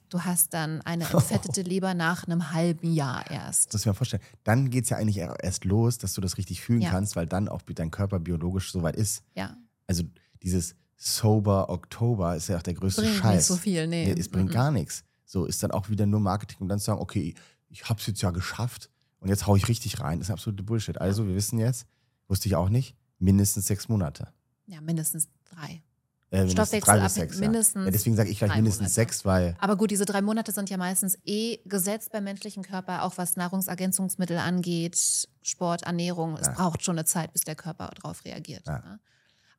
Du 0.10 0.22
hast 0.24 0.54
dann 0.54 0.82
eine 0.84 1.04
entfettete 1.12 1.62
Leber 1.64 1.93
nach 1.93 2.24
einem 2.26 2.54
halben 2.54 2.93
Jahr 2.93 3.30
erst. 3.30 3.68
Das 3.68 3.74
muss 3.74 3.82
ich 3.82 3.86
mir 3.88 3.93
vorstellen. 3.93 4.24
Dann 4.43 4.70
geht 4.70 4.86
es 4.86 4.89
ja 4.89 4.98
eigentlich 4.98 5.18
erst 5.18 5.66
los, 5.66 5.98
dass 5.98 6.14
du 6.14 6.22
das 6.22 6.38
richtig 6.38 6.62
fühlen 6.62 6.82
Ja. 6.82 6.91
kannst, 6.91 7.16
weil 7.16 7.26
dann 7.28 7.50
auch 7.50 7.62
dein 7.64 7.91
Körper 7.91 8.20
biologisch 8.20 8.72
so 8.72 8.82
weit 8.84 8.95
ist. 8.95 9.22
Ja, 9.36 9.58
Also 9.88 10.04
dieses 10.43 10.76
Sober 10.95 11.70
Oktober 11.70 12.36
ist 12.36 12.48
ja 12.48 12.58
auch 12.58 12.62
der 12.64 12.74
größte 12.74 13.02
bringt 13.02 13.16
Scheiß. 13.18 13.36
nicht 13.36 13.45
so 13.45 13.56
viel, 13.58 13.86
nee. 13.88 14.06
Nee, 14.14 14.20
es 14.20 14.30
bringt 14.30 14.50
Mhm. 14.50 14.54
gar 14.54 14.72
nichts. 14.72 15.04
So 15.26 15.45
ist 15.45 15.62
dann 15.62 15.72
auch 15.72 15.89
wieder 15.89 16.06
nur 16.06 16.20
Marketing, 16.22 16.58
um 16.62 16.68
dann 16.70 16.80
zu 16.80 16.86
sagen, 16.86 17.02
okay, 17.02 17.36
ich 17.70 17.88
hab's 17.89 18.08
jetzt 18.08 18.22
ja 18.22 18.32
geschafft 18.32 18.89
und 19.20 19.30
jetzt 19.30 19.47
hau 19.47 19.55
ich 19.55 19.68
richtig 19.68 19.99
rein. 19.99 20.20
Das 20.20 20.28
ist 20.30 20.34
absolute 20.34 20.63
Bullshit. 20.63 20.99
Also, 20.99 21.28
wir 21.28 21.36
wissen 21.36 21.59
jetzt, 21.59 21.86
wusste 22.28 22.47
ich 22.47 22.55
auch 22.55 22.70
nicht, 22.70 22.95
mindestens 23.20 23.65
sechs 23.68 23.88
Monate. 23.89 24.28
Ja, 24.68 24.82
mindestens 24.82 25.30
drei. 25.45 25.82
Äh, 26.30 26.49
Stoffwechsel 26.49 26.99
ab 26.99 27.09
sechs. 27.09 27.36
Ja. 27.36 27.39
mindestens 27.39 27.86
Ja, 27.86 27.91
deswegen 27.91 28.15
sage 28.18 28.30
ich 28.30 28.38
gleich 28.39 28.53
mindestens 28.55 28.82
Monate. 28.82 28.93
sechs, 28.93 29.24
weil 29.24 29.55
Aber 29.59 29.78
gut, 29.78 29.91
diese 29.91 30.03
drei 30.03 30.22
Monate 30.22 30.51
sind 30.51 30.70
ja 30.70 30.76
meistens 30.76 31.18
eh 31.24 31.59
gesetzt 31.65 32.11
beim 32.11 32.26
menschlichen 32.26 32.63
Körper, 32.63 33.03
auch 33.03 33.18
was 33.18 33.38
Nahrungsergänzungsmittel 33.38 34.38
angeht, 34.38 35.28
Sport, 35.41 35.84
Ernährung. 35.84 36.36
Es 36.36 36.47
Ja. 36.47 36.53
braucht 36.53 36.84
schon 36.84 36.97
eine 36.97 37.05
Zeit, 37.05 37.32
bis 37.32 37.43
der 37.43 37.55
Körper 37.55 37.91
darauf 37.95 38.26
reagiert. 38.26 38.68
Ja. 38.68 38.80
Ne? 38.80 38.99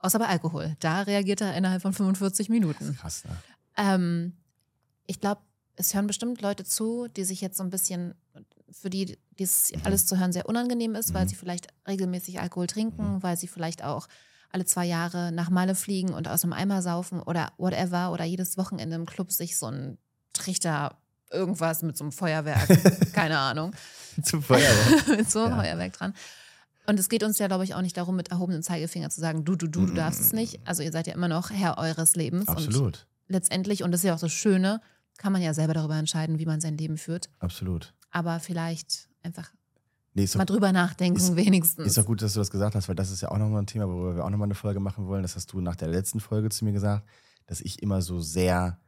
Außer 0.01 0.19
bei 0.19 0.27
Alkohol. 0.27 0.77
Da 0.81 1.01
reagiert 1.03 1.41
er 1.41 1.57
innerhalb 1.57 1.81
von 1.81 1.95
45 1.95 2.51
Minuten. 2.51 2.95
krass, 3.01 3.25
ne? 3.25 3.31
Ähm, 3.79 4.37
ich 5.07 5.21
glaube, 5.21 5.41
es 5.77 5.95
hören 5.95 6.07
bestimmt 6.07 6.43
Leute 6.43 6.65
zu, 6.65 7.09
die 7.09 7.25
sich 7.25 7.41
jetzt 7.41 7.57
so 7.57 7.63
ein 7.63 7.71
bisschen, 7.71 8.15
für 8.71 8.91
die 8.91 9.17
dieses 9.39 9.73
Mhm. 9.73 9.81
alles 9.85 10.07
zu 10.07 10.19
hören 10.19 10.33
sehr 10.33 10.49
unangenehm 10.49 10.95
ist, 10.95 11.15
weil 11.15 11.25
Mhm. 11.25 11.29
sie 11.29 11.35
vielleicht 11.37 11.69
regelmäßig 11.87 12.41
Alkohol 12.41 12.67
trinken, 12.67 13.15
Mhm. 13.17 13.23
weil 13.23 13.37
sie 13.37 13.49
vielleicht 13.49 13.85
auch 13.85 14.09
alle 14.51 14.65
zwei 14.65 14.87
Jahre 14.87 15.31
nach 15.33 15.51
Malle 15.51 15.75
fliegen 15.75 16.15
und 16.15 16.27
aus 16.29 16.43
einem 16.43 16.55
Eimer 16.55 16.81
saufen 16.83 17.21
oder 17.21 17.53
whatever 17.59 18.13
oder 18.13 18.25
jedes 18.25 18.57
Wochenende 18.57 18.97
im 18.97 19.05
Club 19.07 19.31
sich 19.33 19.59
so 19.59 19.67
ein 19.67 19.99
Trichter 20.33 20.97
irgendwas 21.31 21.83
mit 21.83 21.97
so 21.99 22.05
einem 22.05 22.13
Feuerwerk, 22.13 22.67
keine 23.13 23.39
Ahnung, 23.39 23.73
Zum 24.23 24.43
Feuerwehr. 24.43 25.17
mit 25.19 25.31
so 25.31 25.41
einem 25.41 25.53
Ja. 25.57 25.63
Feuerwerk 25.63 25.93
dran. 25.93 26.15
Und 26.87 26.99
es 26.99 27.11
geht 27.11 27.23
uns 27.23 27.39
ja, 27.39 27.49
glaube 27.49 27.65
ich, 27.65 27.75
auch 27.75 27.83
nicht 27.83 27.99
darum, 27.99 28.17
mit 28.17 28.31
erhobenem 28.31 28.63
Zeigefinger 28.63 29.11
zu 29.11 29.21
sagen, 29.21 29.45
du, 29.45 29.55
du, 29.57 29.67
du, 29.67 29.85
du 29.85 29.93
darfst 29.93 30.21
es 30.23 30.33
nicht. 30.33 30.59
Also 30.67 30.83
ihr 30.83 30.91
seid 30.91 31.07
ja 31.07 31.13
immer 31.13 31.29
noch 31.29 31.51
Herr 31.51 31.77
eures 31.77 32.17
Lebens. 32.17 32.49
Und 32.49 32.57
Absolut. 32.57 33.07
letztendlich, 33.27 33.83
und 33.83 33.93
das 33.93 34.01
ist 34.01 34.05
ja 34.07 34.15
auch 34.15 34.19
das 34.21 34.33
Schöne, 34.33 34.81
kann 35.19 35.35
man 35.35 35.43
ja 35.43 35.53
selber 35.53 35.75
darüber 35.75 35.97
entscheiden, 35.97 36.39
wie 36.39 36.47
man 36.47 36.63
sein 36.63 36.79
Leben 36.79 36.97
führt. 36.97 37.29
Absolut. 37.41 37.93
Aber 38.11 38.41
vielleicht 38.41 39.11
einfach 39.29 39.51
Nee, 40.15 40.27
mal 40.37 40.45
drüber 40.47 40.73
nachdenken, 40.73 41.19
ist- 41.21 41.37
wenigstens. 41.37 41.87
Ist 41.87 41.97
doch 41.99 42.05
gut, 42.07 42.23
dass 42.23 42.33
du 42.33 42.41
das 42.41 42.51
gesagt 42.51 42.75
hast, 42.75 42.89
weil 42.89 42.97
das 42.97 43.11
ist 43.13 43.21
ja 43.21 43.31
auch 43.31 43.39
nochmal 43.39 43.63
ein 43.63 43.67
Thema, 43.67 43.87
worüber 43.87 44.17
wir 44.17 44.25
auch 44.25 44.31
nochmal 44.31 44.47
eine 44.47 44.55
Folge 44.57 44.81
machen 44.81 45.07
wollen. 45.07 45.23
Das 45.23 45.37
hast 45.37 45.53
du 45.53 45.61
nach 45.61 45.77
der 45.77 45.89
letzten 45.89 46.19
Folge 46.19 46.49
zu 46.49 46.65
mir 46.65 46.73
gesagt, 46.73 47.07
dass 47.47 47.61
ich 47.61 47.81
immer 47.83 48.03
so 48.03 48.19
sehr, 48.21 48.79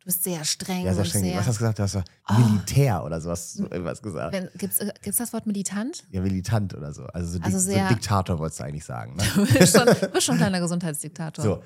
du 0.00 0.04
bist 0.06 0.24
sehr 0.24 0.44
streng 0.44 0.84
ja, 0.84 0.92
sehr 0.92 1.04
streng. 1.06 1.22
sehr. 1.22 1.38
Was 1.38 1.46
hast 1.46 1.56
du 1.56 1.60
gesagt? 1.60 1.78
Du 1.78 1.82
hast 1.84 1.92
so 1.92 2.02
Oh. 2.28 2.34
Militär 2.34 3.02
oder 3.02 3.18
so 3.20 3.30
hast 3.30 3.58
du 3.58 3.62
irgendwas 3.64 4.02
gesagt. 4.02 4.36
Gibt 4.58 4.74
es 5.06 5.16
das 5.16 5.32
Wort 5.32 5.46
militant? 5.46 6.04
Ja, 6.10 6.20
militant 6.20 6.74
oder 6.74 6.92
so. 6.92 7.04
Also 7.06 7.38
so, 7.38 7.42
Also 7.42 7.56
Dik- 7.56 7.60
sehr- 7.62 7.88
so 7.88 7.94
Diktator 7.94 8.38
wolltest 8.38 8.60
du 8.60 8.64
eigentlich 8.64 8.84
sagen. 8.84 9.16
Ne? 9.16 9.22
Du 9.36 9.46
bist 9.58 9.74
schon, 9.76 9.86
du 9.86 10.08
bist 10.08 10.26
schon 10.26 10.34
ein 10.34 10.38
kleiner 10.38 10.60
Gesundheitsdiktator. 10.60 11.42
So. 11.44 11.62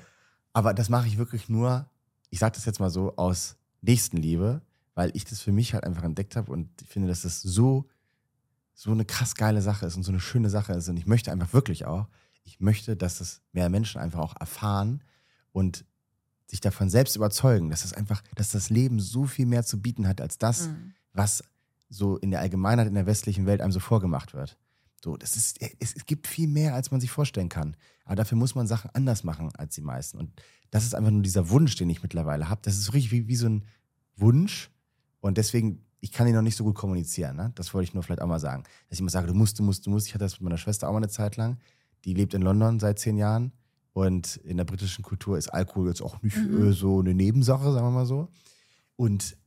Aber 0.53 0.73
das 0.73 0.87
mache 0.87 1.07
ich 1.07 1.17
wirklich 1.17 1.49
nur, 1.49 1.89
ich 2.29 2.39
sage 2.39 2.55
das 2.55 2.63
jetzt 2.65 2.79
mal 2.79 2.89
so, 2.89 3.15
aus 3.17 3.57
Nächstenliebe, 3.81 4.61
weil 4.95 5.11
ich 5.13 5.25
das 5.25 5.41
für 5.41 5.51
mich 5.51 5.73
halt 5.73 5.83
einfach 5.83 6.03
entdeckt 6.03 6.35
habe 6.37 6.51
und 6.51 6.69
ich 6.81 6.87
finde, 6.87 7.09
dass 7.09 7.23
das 7.23 7.41
so, 7.41 7.85
so 8.73 8.91
eine 8.91 9.05
krass 9.05 9.35
geile 9.35 9.61
Sache 9.61 9.85
ist 9.85 9.95
und 9.95 10.03
so 10.03 10.11
eine 10.11 10.19
schöne 10.19 10.49
Sache 10.49 10.73
ist. 10.73 10.89
Und 10.89 10.97
ich 10.97 11.05
möchte 11.05 11.31
einfach 11.31 11.53
wirklich 11.53 11.85
auch, 11.85 12.07
ich 12.43 12.59
möchte, 12.59 12.95
dass 12.95 13.19
das 13.19 13.41
mehr 13.51 13.69
Menschen 13.69 14.01
einfach 14.01 14.19
auch 14.19 14.35
erfahren 14.39 15.03
und 15.51 15.85
sich 16.47 16.59
davon 16.59 16.89
selbst 16.89 17.15
überzeugen, 17.15 17.69
dass 17.69 17.83
das 17.83 17.93
einfach, 17.93 18.21
dass 18.35 18.51
das 18.51 18.69
Leben 18.69 18.99
so 18.99 19.25
viel 19.25 19.45
mehr 19.45 19.63
zu 19.63 19.81
bieten 19.81 20.07
hat 20.07 20.19
als 20.21 20.37
das, 20.37 20.67
Mhm. 20.67 20.93
was 21.13 21.43
so 21.89 22.17
in 22.17 22.31
der 22.31 22.39
Allgemeinheit 22.41 22.87
in 22.87 22.95
der 22.95 23.05
westlichen 23.05 23.45
Welt 23.45 23.61
einem 23.61 23.71
so 23.71 23.79
vorgemacht 23.79 24.33
wird. 24.33 24.57
So, 25.03 25.15
das 25.17 25.35
ist, 25.35 25.61
es, 25.79 25.93
es 25.95 26.05
gibt 26.05 26.27
viel 26.27 26.47
mehr, 26.47 26.73
als 26.75 26.89
man 26.91 27.01
sich 27.01 27.11
vorstellen 27.11 27.49
kann. 27.49 27.75
Aber 28.05 28.15
dafür 28.15 28.37
muss 28.37 28.55
man 28.55 28.67
Sachen 28.67 28.89
anders 28.93 29.23
machen 29.23 29.51
als 29.57 29.75
die 29.75 29.81
meisten. 29.81 30.17
Und 30.17 30.31
das 30.71 30.85
ist 30.85 30.95
einfach 30.95 31.11
nur 31.11 31.21
dieser 31.21 31.49
Wunsch, 31.49 31.75
den 31.75 31.89
ich 31.89 32.01
mittlerweile 32.01 32.49
habe. 32.49 32.61
Das 32.63 32.77
ist 32.77 32.93
richtig 32.93 33.11
wie, 33.11 33.27
wie 33.27 33.35
so 33.35 33.47
ein 33.47 33.65
Wunsch. 34.15 34.71
Und 35.19 35.37
deswegen, 35.37 35.85
ich 36.03 36.11
kann 36.11 36.27
ihn 36.27 36.35
noch 36.35 36.41
nicht 36.41 36.57
so 36.57 36.65
gut 36.65 36.75
kommunizieren. 36.75 37.37
Ne? 37.37 37.53
Das 37.55 37.73
wollte 37.73 37.85
ich 37.85 37.93
nur 37.93 38.03
vielleicht 38.03 38.21
auch 38.21 38.27
mal 38.27 38.37
sagen. 38.37 38.63
Dass 38.89 38.97
ich 38.97 38.99
immer 38.99 39.09
sage, 39.09 39.25
du 39.27 39.33
musst, 39.33 39.57
du 39.57 39.63
musst, 39.63 39.85
du 39.85 39.89
musst. 39.89 40.07
Ich 40.07 40.13
hatte 40.13 40.25
das 40.25 40.33
mit 40.33 40.41
meiner 40.41 40.57
Schwester 40.57 40.89
auch 40.89 40.91
mal 40.91 40.97
eine 40.97 41.07
Zeit 41.07 41.37
lang. 41.37 41.59
Die 42.03 42.13
lebt 42.13 42.33
in 42.33 42.41
London 42.41 42.77
seit 42.81 42.99
zehn 42.99 43.17
Jahren. 43.17 43.53
Und 43.93 44.35
in 44.37 44.57
der 44.57 44.65
britischen 44.65 45.01
Kultur 45.01 45.37
ist 45.37 45.47
Alkohol 45.47 45.87
jetzt 45.87 46.01
auch 46.01 46.21
nicht 46.21 46.35
Mhm. 46.35 46.67
äh, 46.67 46.73
so 46.73 46.99
eine 46.99 47.13
Nebensache, 47.13 47.71
sagen 47.71 47.85
wir 47.85 47.91
mal 47.91 48.05
so. 48.05 48.27
Und 48.97 49.37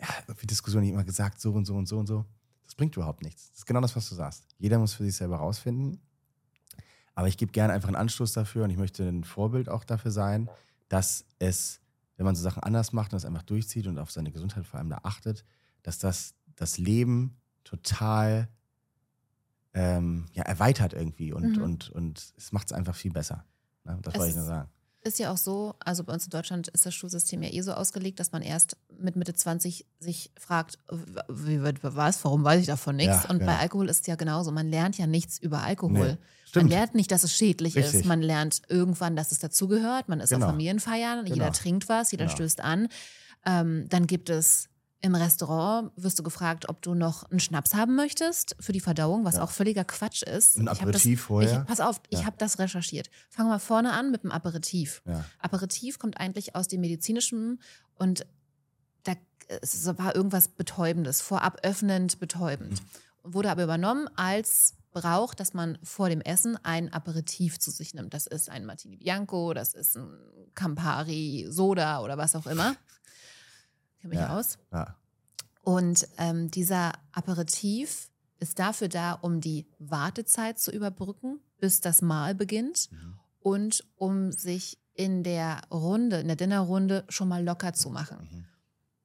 ja, 0.00 0.08
irgendwie 0.26 0.48
Diskussionen 0.48 0.88
immer 0.88 1.04
gesagt, 1.04 1.40
so 1.40 1.52
und 1.52 1.64
so 1.64 1.76
und 1.76 1.86
so 1.86 1.96
und 1.96 2.08
so. 2.08 2.24
Das 2.64 2.74
bringt 2.74 2.96
überhaupt 2.96 3.22
nichts. 3.22 3.50
Das 3.50 3.58
ist 3.58 3.66
genau 3.66 3.80
das, 3.80 3.94
was 3.94 4.08
du 4.08 4.16
sagst. 4.16 4.48
Jeder 4.58 4.80
muss 4.80 4.94
für 4.94 5.04
sich 5.04 5.14
selber 5.14 5.36
rausfinden. 5.36 6.00
Aber 7.14 7.28
ich 7.28 7.36
gebe 7.36 7.52
gerne 7.52 7.72
einfach 7.72 7.88
einen 7.88 7.96
Anstoß 7.96 8.32
dafür 8.32 8.64
und 8.64 8.70
ich 8.70 8.78
möchte 8.78 9.08
ein 9.08 9.22
Vorbild 9.22 9.68
auch 9.68 9.84
dafür 9.84 10.10
sein, 10.10 10.50
dass 10.88 11.24
es, 11.38 11.80
wenn 12.16 12.26
man 12.26 12.34
so 12.34 12.42
Sachen 12.42 12.64
anders 12.64 12.92
macht 12.92 13.12
und 13.12 13.18
es 13.18 13.24
einfach 13.24 13.42
durchzieht 13.44 13.86
und 13.86 14.00
auf 14.00 14.10
seine 14.10 14.32
Gesundheit 14.32 14.66
vor 14.66 14.80
allem 14.80 14.90
da 14.90 14.98
achtet, 15.04 15.44
dass 15.84 16.00
das 16.00 16.34
das 16.56 16.76
Leben 16.78 17.36
total 17.62 18.48
ähm, 19.72 20.26
ja, 20.32 20.44
erweitert 20.44 20.92
irgendwie 20.92 21.32
und, 21.32 21.56
Mhm. 21.56 21.62
und, 21.62 21.90
und 21.90 22.32
es 22.36 22.52
macht 22.52 22.66
es 22.68 22.72
einfach 22.72 22.94
viel 22.94 23.12
besser. 23.12 23.44
Ne? 23.84 23.98
Das 24.02 24.14
Es 24.14 24.18
wollte 24.20 24.30
ich 24.30 24.36
nur 24.36 24.44
sagen. 24.46 24.70
Ist 25.02 25.18
ja 25.18 25.30
auch 25.32 25.36
so, 25.36 25.74
also 25.80 26.02
bei 26.04 26.14
uns 26.14 26.24
in 26.24 26.30
Deutschland 26.30 26.68
ist 26.68 26.86
das 26.86 26.94
Schulsystem 26.94 27.42
ja 27.42 27.52
eh 27.52 27.60
so 27.60 27.72
ausgelegt, 27.74 28.20
dass 28.20 28.32
man 28.32 28.40
erst 28.40 28.78
mit 28.98 29.16
Mitte 29.16 29.34
20 29.34 29.84
sich 30.00 30.30
fragt, 30.38 30.78
wie 31.28 31.60
wird 31.60 31.80
was, 31.82 32.24
warum 32.24 32.42
weiß 32.42 32.60
ich 32.60 32.66
davon 32.68 32.96
nichts? 32.96 33.24
Ja, 33.24 33.30
Und 33.30 33.40
genau. 33.40 33.52
bei 33.52 33.58
Alkohol 33.58 33.90
ist 33.90 34.00
es 34.02 34.06
ja 34.06 34.14
genauso. 34.14 34.50
Man 34.50 34.68
lernt 34.68 34.96
ja 34.96 35.06
nichts 35.06 35.38
über 35.38 35.62
Alkohol. 35.62 36.12
Nee, 36.12 36.18
Man 36.54 36.68
lernt 36.68 36.94
nicht, 36.94 37.10
dass 37.10 37.22
es 37.24 37.34
schädlich 37.36 37.76
Richtig. 37.76 37.94
ist. 38.00 38.04
Man 38.06 38.22
lernt 38.22 38.62
irgendwann, 38.68 39.14
dass 39.16 39.30
es 39.32 39.40
dazugehört. 39.40 40.08
Man 40.08 40.20
ist 40.20 40.30
Genau. 40.30 40.46
auf 40.46 40.52
Familienfeiern, 40.52 41.24
Genau. 41.24 41.34
jeder 41.34 41.52
trinkt 41.52 41.88
was, 41.90 42.10
jeder 42.12 42.24
Genau. 42.26 42.36
stößt 42.36 42.60
an. 42.62 42.88
Ähm, 43.44 43.86
dann 43.90 44.06
gibt 44.06 44.30
es 44.30 44.70
im 45.04 45.14
Restaurant, 45.14 45.92
wirst 45.96 46.18
du 46.18 46.22
gefragt, 46.22 46.68
ob 46.70 46.80
du 46.80 46.94
noch 46.94 47.30
einen 47.30 47.38
Schnaps 47.38 47.74
haben 47.74 47.94
möchtest 47.94 48.56
für 48.58 48.72
die 48.72 48.80
Verdauung, 48.80 49.24
was 49.26 49.34
Ja. 49.36 49.42
auch 49.42 49.50
völliger 49.50 49.84
Quatsch 49.84 50.22
ist. 50.22 50.56
Ein 50.56 50.62
Ich 50.64 50.80
Aperitif 50.80 51.18
das, 51.20 51.26
vorher? 51.26 51.60
Ich, 51.60 51.66
pass 51.68 51.80
auf, 51.80 52.00
ich 52.08 52.20
Ja. 52.20 52.24
habe 52.26 52.36
das 52.38 52.58
recherchiert. 52.58 53.10
Fangen 53.28 53.50
wir 53.50 53.58
vorne 53.58 53.92
an 53.92 54.10
mit 54.10 54.22
dem 54.24 54.32
Aperitif. 54.32 55.02
Ja. 55.06 55.22
Aperitif 55.40 55.98
kommt 55.98 56.18
eigentlich 56.18 56.56
aus 56.56 56.68
dem 56.68 56.80
medizinischen 56.80 57.60
und 57.96 58.26
da 59.02 59.12
es 59.60 59.86
war 59.98 60.16
irgendwas 60.16 60.48
Betäubendes, 60.48 61.20
vorab 61.20 61.58
öffnend 61.64 62.18
betäubend. 62.18 62.80
Wurde 63.22 63.50
aber 63.50 63.64
übernommen 63.64 64.08
als 64.16 64.72
Brauch, 64.92 65.34
dass 65.34 65.52
man 65.52 65.76
vor 65.82 66.08
dem 66.08 66.22
Essen 66.22 66.56
ein 66.64 66.90
Aperitif 66.92 67.58
zu 67.58 67.70
sich 67.70 67.92
nimmt. 67.92 68.14
Das 68.14 68.26
ist 68.26 68.48
ein 68.48 68.64
Martini 68.64 68.96
Bianco, 68.96 69.52
das 69.52 69.74
ist 69.74 69.96
ein 69.96 70.08
Campari 70.54 71.46
Soda 71.50 72.00
oder 72.00 72.16
was 72.16 72.34
auch 72.36 72.46
immer. 72.46 72.74
Kenn 74.04 74.10
mich 74.10 74.18
Ja. 74.18 74.36
aus. 74.38 74.58
Ja. 74.72 74.96
Und 75.62 76.06
ähm, 76.18 76.50
dieser 76.50 76.92
Aperitif 77.12 78.10
ist 78.38 78.58
dafür 78.58 78.88
da, 78.88 79.12
um 79.12 79.40
die 79.40 79.66
Wartezeit 79.78 80.58
zu 80.58 80.70
überbrücken, 80.70 81.40
bis 81.58 81.80
das 81.80 82.02
Mahl 82.02 82.34
beginnt 82.34 82.90
Mhm. 82.92 83.14
und 83.40 83.84
um 83.96 84.30
sich 84.30 84.78
in 84.94 85.22
der 85.24 85.62
Runde, 85.70 86.18
in 86.20 86.26
der 86.26 86.36
Dinnerrunde 86.36 87.04
schon 87.08 87.28
mal 87.28 87.42
locker 87.42 87.72
zu 87.72 87.88
machen. 87.88 88.28
Mhm. 88.30 88.44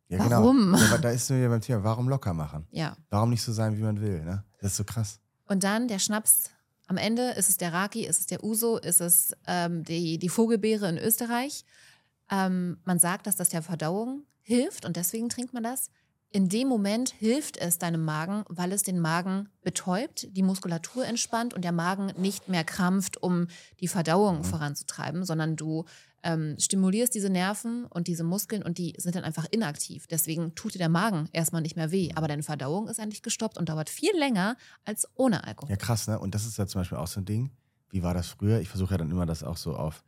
Ja, 0.09 0.29
Warum? 0.29 0.57
Genau. 0.73 0.77
Ja, 0.79 0.85
aber 0.87 0.97
da 0.97 1.11
ist 1.11 1.29
nur 1.29 1.47
beim 1.47 1.61
Thema, 1.61 1.83
warum 1.83 2.09
locker 2.09 2.33
machen? 2.33 2.67
Ja. 2.71 2.97
Warum 3.09 3.29
nicht 3.29 3.41
so 3.43 3.53
sein, 3.53 3.77
wie 3.77 3.81
man 3.83 4.01
will? 4.01 4.23
Ne? 4.25 4.43
Das 4.59 4.71
ist 4.71 4.77
so 4.77 4.83
krass. 4.83 5.19
Und 5.47 5.63
dann 5.63 5.87
der 5.87 5.99
Schnaps. 5.99 6.49
Am 6.87 6.97
Ende 6.97 7.29
ist 7.31 7.49
es 7.49 7.57
der 7.57 7.71
Raki, 7.71 8.05
ist 8.05 8.19
es 8.19 8.25
der 8.25 8.43
Uso, 8.43 8.77
ist 8.77 8.99
es 8.99 9.33
ähm, 9.47 9.83
die, 9.83 10.17
die 10.17 10.27
Vogelbeere 10.29 10.89
in 10.89 10.97
Österreich. 10.97 11.63
Ähm, 12.31 12.79
man 12.83 12.97
sagt, 12.99 13.27
dass 13.27 13.35
das 13.35 13.49
der 13.49 13.61
Verdauung 13.61 14.23
hilft 14.49 14.83
und 14.83 14.97
deswegen 14.97 15.29
trinkt 15.29 15.53
man 15.53 15.61
das. 15.63 15.91
In 16.31 16.49
dem 16.49 16.67
Moment 16.67 17.09
hilft 17.11 17.57
es 17.57 17.77
deinem 17.77 18.03
Magen, 18.03 18.43
weil 18.49 18.71
es 18.71 18.81
den 18.83 18.99
Magen 18.99 19.49
betäubt, 19.61 20.27
die 20.35 20.43
Muskulatur 20.43 21.05
entspannt 21.05 21.53
und 21.53 21.63
der 21.63 21.71
Magen 21.71 22.11
nicht 22.17 22.49
mehr 22.49 22.63
krampft, 22.63 23.21
um 23.21 23.47
die 23.79 23.87
Verdauung 23.87 24.39
Mhm. 24.39 24.43
voranzutreiben, 24.43 25.23
sondern 25.23 25.55
du 25.55 25.85
ähm, 26.23 26.55
stimulierst 26.59 27.13
diese 27.15 27.29
Nerven 27.29 27.85
und 27.85 28.07
diese 28.07 28.23
Muskeln 28.23 28.61
und 28.63 28.77
die 28.77 28.93
sind 28.97 29.15
dann 29.15 29.23
einfach 29.23 29.45
inaktiv. 29.51 30.05
Deswegen 30.07 30.53
tut 30.55 30.73
dir 30.73 30.79
der 30.79 30.89
Magen 30.89 31.29
erstmal 31.31 31.61
nicht 31.61 31.75
mehr 31.75 31.91
weh, 31.91 32.09
aber 32.15 32.27
deine 32.27 32.43
Verdauung 32.43 32.87
ist 32.89 32.99
eigentlich 32.99 33.21
gestoppt 33.23 33.57
und 33.57 33.69
dauert 33.69 33.89
viel 33.89 34.15
länger 34.17 34.57
als 34.83 35.07
ohne 35.15 35.43
Alkohol. 35.45 35.69
Ja, 35.69 35.77
krass, 35.77 36.07
ne? 36.07 36.19
Und 36.19 36.35
das 36.35 36.45
ist 36.45 36.57
ja 36.57 36.65
zum 36.67 36.81
Beispiel 36.81 36.97
auch 36.97 37.07
so 37.07 37.21
ein 37.21 37.25
Ding. 37.25 37.51
Wie 37.91 38.03
war 38.03 38.13
das 38.13 38.27
früher? 38.27 38.59
Ich 38.59 38.69
versuche 38.69 38.91
ja 38.91 38.97
dann 38.97 39.09
immer, 39.09 39.25
das 39.25 39.43
auch 39.43 39.57
so 39.57 39.75
auf 39.75 40.03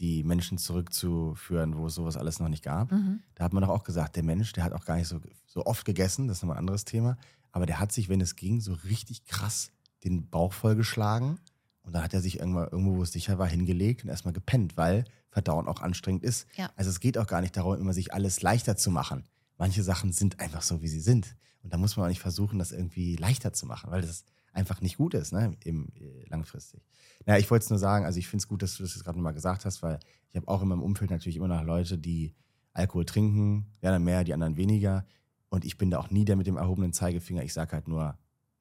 die 0.00 0.24
Menschen 0.24 0.58
zurückzuführen, 0.58 1.76
wo 1.76 1.86
es 1.86 1.94
sowas 1.94 2.16
alles 2.16 2.40
noch 2.40 2.48
nicht 2.48 2.64
gab. 2.64 2.90
Mhm. 2.90 3.20
Da 3.34 3.44
hat 3.44 3.52
man 3.52 3.62
doch 3.62 3.68
auch 3.68 3.84
gesagt, 3.84 4.16
der 4.16 4.22
Mensch, 4.22 4.52
der 4.52 4.64
hat 4.64 4.72
auch 4.72 4.84
gar 4.84 4.96
nicht 4.96 5.08
so, 5.08 5.20
so 5.46 5.66
oft 5.66 5.84
gegessen, 5.84 6.26
das 6.26 6.38
ist 6.38 6.42
nochmal 6.42 6.56
ein 6.56 6.60
anderes 6.60 6.84
Thema, 6.84 7.16
aber 7.52 7.66
der 7.66 7.78
hat 7.78 7.92
sich, 7.92 8.08
wenn 8.08 8.20
es 8.20 8.34
ging, 8.34 8.60
so 8.60 8.72
richtig 8.72 9.26
krass 9.26 9.70
den 10.02 10.28
Bauch 10.30 10.54
vollgeschlagen 10.54 11.38
und 11.82 11.94
dann 11.94 12.02
hat 12.02 12.14
er 12.14 12.20
sich 12.20 12.38
irgendwann, 12.38 12.68
irgendwo, 12.70 12.96
wo 12.96 13.02
es 13.02 13.12
sicher 13.12 13.38
war, 13.38 13.46
hingelegt 13.46 14.02
und 14.02 14.10
erstmal 14.10 14.32
gepennt, 14.32 14.76
weil 14.76 15.04
Verdauen 15.30 15.68
auch 15.68 15.80
anstrengend 15.80 16.24
ist. 16.24 16.46
Ja. 16.56 16.70
Also 16.76 16.90
es 16.90 17.00
geht 17.00 17.18
auch 17.18 17.26
gar 17.26 17.40
nicht 17.40 17.56
darum, 17.56 17.78
immer 17.78 17.92
sich 17.92 18.14
alles 18.14 18.42
leichter 18.42 18.76
zu 18.76 18.90
machen. 18.90 19.24
Manche 19.58 19.82
Sachen 19.82 20.12
sind 20.12 20.40
einfach 20.40 20.62
so, 20.62 20.82
wie 20.82 20.88
sie 20.88 21.00
sind. 21.00 21.36
Und 21.62 21.72
da 21.72 21.76
muss 21.76 21.96
man 21.96 22.06
auch 22.06 22.08
nicht 22.08 22.20
versuchen, 22.20 22.58
das 22.58 22.72
irgendwie 22.72 23.16
leichter 23.16 23.52
zu 23.52 23.66
machen, 23.66 23.90
weil 23.90 24.00
das 24.00 24.24
einfach 24.52 24.80
nicht 24.80 24.96
gut 24.96 25.14
ist, 25.14 25.32
ne, 25.32 25.56
im, 25.64 25.88
äh, 26.00 26.24
langfristig. 26.28 26.82
Naja, 27.26 27.38
ich 27.38 27.50
wollte 27.50 27.64
es 27.64 27.70
nur 27.70 27.78
sagen, 27.78 28.04
also 28.04 28.18
ich 28.18 28.26
finde 28.28 28.42
es 28.42 28.48
gut, 28.48 28.62
dass 28.62 28.76
du 28.76 28.82
das 28.82 28.94
jetzt 28.94 29.04
gerade 29.04 29.18
nochmal 29.18 29.34
gesagt 29.34 29.64
hast, 29.64 29.82
weil 29.82 29.98
ich 30.30 30.36
habe 30.36 30.48
auch 30.48 30.62
in 30.62 30.68
meinem 30.68 30.82
Umfeld 30.82 31.10
natürlich 31.10 31.36
immer 31.36 31.48
noch 31.48 31.62
Leute, 31.62 31.98
die 31.98 32.34
Alkohol 32.72 33.04
trinken, 33.04 33.66
die 33.82 33.86
anderen 33.86 34.04
mehr, 34.04 34.24
die 34.24 34.32
anderen 34.34 34.56
weniger. 34.56 35.04
Und 35.48 35.64
ich 35.64 35.76
bin 35.78 35.90
da 35.90 35.98
auch 35.98 36.10
nie 36.10 36.24
der 36.24 36.36
mit 36.36 36.46
dem 36.46 36.56
erhobenen 36.56 36.92
Zeigefinger. 36.92 37.42
Ich 37.42 37.52
sage 37.52 37.72
halt 37.72 37.88
nur, 37.88 38.16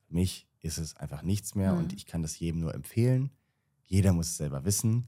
für 0.07 0.13
mich 0.13 0.47
ist 0.61 0.77
es 0.77 0.95
einfach 0.97 1.21
nichts 1.21 1.55
mehr 1.55 1.73
Mhm. 1.73 1.79
und 1.79 1.93
ich 1.93 2.05
kann 2.05 2.21
das 2.21 2.37
jedem 2.39 2.59
nur 2.61 2.73
empfehlen. 2.73 3.29
Jeder 3.85 4.13
muss 4.13 4.27
es 4.27 4.37
selber 4.37 4.65
wissen. 4.65 5.07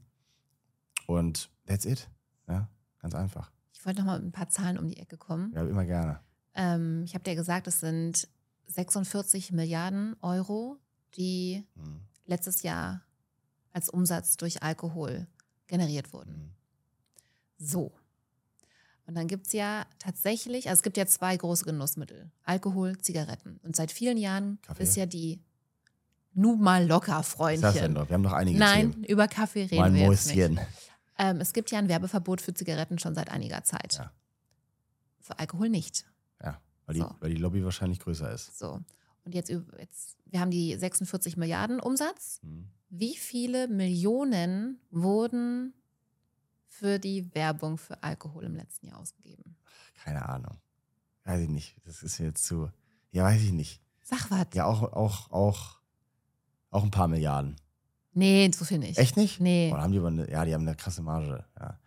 Und 1.06 1.50
that's 1.66 1.84
it. 1.84 2.08
Ja, 2.48 2.68
ganz 2.98 3.14
einfach. 3.14 3.50
Ich 3.72 3.84
wollte 3.84 4.00
noch 4.00 4.06
mal 4.06 4.18
mit 4.18 4.28
ein 4.28 4.32
paar 4.32 4.48
Zahlen 4.48 4.78
um 4.78 4.88
die 4.88 4.96
Ecke 4.98 5.16
kommen. 5.16 5.52
Ja, 5.54 5.66
immer 5.66 5.84
gerne. 5.84 6.20
Ähm, 6.54 7.02
ich 7.04 7.14
habe 7.14 7.24
dir 7.24 7.34
gesagt, 7.34 7.66
es 7.66 7.80
sind 7.80 8.28
46 8.74 9.52
Milliarden 9.52 10.16
Euro, 10.22 10.78
die 11.16 11.64
Mhm. 11.74 12.00
letztes 12.26 12.62
Jahr 12.62 13.02
als 13.72 13.88
Umsatz 13.88 14.36
durch 14.36 14.62
Alkohol 14.62 15.26
generiert 15.66 16.12
wurden. 16.12 16.32
Mhm. 17.58 17.66
So. 17.66 17.92
Und 19.06 19.14
dann 19.16 19.26
gibt 19.26 19.46
es 19.48 19.52
ja 19.52 19.84
tatsächlich, 19.98 20.68
also 20.68 20.78
es 20.78 20.82
gibt 20.82 20.96
ja 20.96 21.06
zwei 21.06 21.36
große 21.36 21.64
Genussmittel: 21.64 22.30
Alkohol, 22.44 22.96
Zigaretten. 22.98 23.58
Und 23.62 23.74
seit 23.76 23.90
vielen 23.92 24.16
Jahren 24.16 24.58
Kaffee? 24.62 24.82
ist 24.84 24.96
ja 24.96 25.06
die 25.06 25.40
nun 26.34 26.60
mal 26.60 26.86
locker, 26.86 27.22
Freundchen. 27.22 27.94
Wir 27.94 28.08
haben 28.08 28.22
noch 28.22 28.32
einige 28.32 28.58
Nein, 28.58 28.92
Themen. 28.92 29.04
über 29.04 29.28
Kaffee 29.28 29.64
reden 29.64 29.76
Mal 29.76 29.92
wir 29.94 30.10
jetzt 30.10 30.28
nicht. 30.28 30.36
Mäuschen. 30.36 30.60
Ähm, 31.18 31.40
es 31.40 31.52
gibt 31.52 31.70
ja 31.70 31.78
ein 31.78 31.88
Werbeverbot 31.88 32.40
für 32.40 32.54
Zigaretten 32.54 32.98
schon 32.98 33.14
seit 33.14 33.28
einiger 33.30 33.64
Zeit. 33.64 33.94
Ja. 33.94 34.12
Für 35.20 35.38
Alkohol 35.38 35.68
nicht. 35.68 36.06
Weil 36.92 36.94
die, 36.94 37.00
So. 37.00 37.16
weil 37.20 37.30
die 37.30 37.40
Lobby 37.40 37.64
wahrscheinlich 37.64 38.00
größer 38.00 38.30
ist. 38.32 38.58
So. 38.58 38.80
Und 39.24 39.34
jetzt, 39.34 39.50
jetzt, 39.50 40.16
wir 40.26 40.40
haben 40.40 40.50
die 40.50 40.76
46 40.76 41.36
Milliarden 41.36 41.80
Umsatz. 41.80 42.40
Mhm. 42.42 42.68
Wie 42.90 43.16
viele 43.16 43.68
Millionen 43.68 44.78
wurden 44.90 45.72
für 46.66 46.98
die 46.98 47.34
Werbung 47.34 47.78
für 47.78 48.02
Alkohol 48.02 48.44
im 48.44 48.54
letzten 48.56 48.86
Jahr 48.88 48.98
ausgegeben? 48.98 49.56
Keine 50.02 50.28
Ahnung. 50.28 50.58
Weiß 51.24 51.40
ich 51.40 51.48
nicht. 51.48 51.76
Das 51.84 52.02
ist 52.02 52.18
jetzt 52.18 52.44
zu. 52.44 52.70
Ja, 53.12 53.24
weiß 53.24 53.40
ich 53.42 53.52
nicht. 53.52 53.80
Sag 54.02 54.30
was. 54.30 54.46
Ja, 54.54 54.66
auch, 54.66 54.82
auch, 54.82 55.30
auch, 55.30 55.78
auch 56.70 56.82
ein 56.82 56.90
paar 56.90 57.08
Milliarden. 57.08 57.56
Nee, 58.14 58.50
so 58.54 58.64
viel 58.64 58.78
nicht. 58.78 58.98
Echt 58.98 59.16
nicht? 59.16 59.40
Nee. 59.40 59.70
Oder 59.72 59.82
haben 59.82 59.92
die 59.92 59.98
aber 59.98 60.08
eine, 60.08 60.30
ja, 60.30 60.44
die 60.44 60.52
haben 60.52 60.66
eine 60.66 60.76
krasse 60.76 61.02
Marge. 61.02 61.44
Ja, 61.58 61.78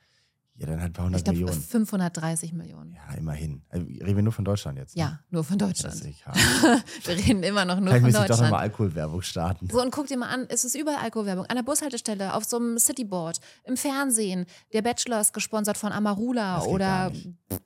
ja 0.57 0.67
dann 0.67 0.79
halt 0.79 0.89
ein 0.89 0.93
paar 0.93 1.05
hundert 1.05 1.19
Ich 1.19 1.23
glaube 1.25 1.39
Millionen. 1.39 1.61
530 1.61 2.53
Millionen. 2.53 2.93
Ja, 2.93 3.01
Ja, 3.11 3.17
immerhin. 3.17 3.61
Also, 3.69 3.85
reden 3.85 4.15
wir 4.15 4.23
nur 4.23 4.33
von 4.33 4.45
Deutschland 4.45 4.77
jetzt. 4.77 4.95
Ne? 4.95 5.19
nur 5.29 5.43
von 5.43 5.57
Deutschland. 5.57 5.95
wir 7.03 7.15
reden 7.15 7.43
immer 7.43 7.65
noch 7.65 7.79
nur 7.79 7.89
Vielleicht 7.89 8.01
von 8.01 8.03
müsste 8.03 8.21
ich 8.21 8.27
doch 8.27 8.35
nochmal 8.37 8.49
Deutschland. 8.51 8.61
Alkoholwerbung 8.63 9.21
starten. 9.21 9.69
So, 9.69 9.81
und 9.81 9.91
guck 9.91 10.07
dir 10.07 10.17
mal 10.17 10.29
an, 10.29 10.45
es 10.49 10.63
ist 10.63 10.75
überall 10.75 10.97
Alkoholwerbung. 11.03 11.45
An 11.47 11.55
der 11.55 11.63
Bushaltestelle, 11.63 12.33
auf 12.33 12.45
so 12.45 12.57
einem 12.57 12.77
Cityboard, 12.77 13.39
im 13.65 13.75
Fernsehen. 13.77 14.45
Der 14.73 14.81
Bachelor 14.81 15.21
ist 15.21 15.33
gesponsert 15.33 15.77
von 15.77 15.91
Amarula 15.91 16.61
oder 16.63 17.11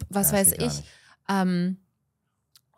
was 0.09 0.31
Ja, 0.31 0.37
weiß 0.37 0.53
ich. 0.53 0.83
Ähm, 1.29 1.77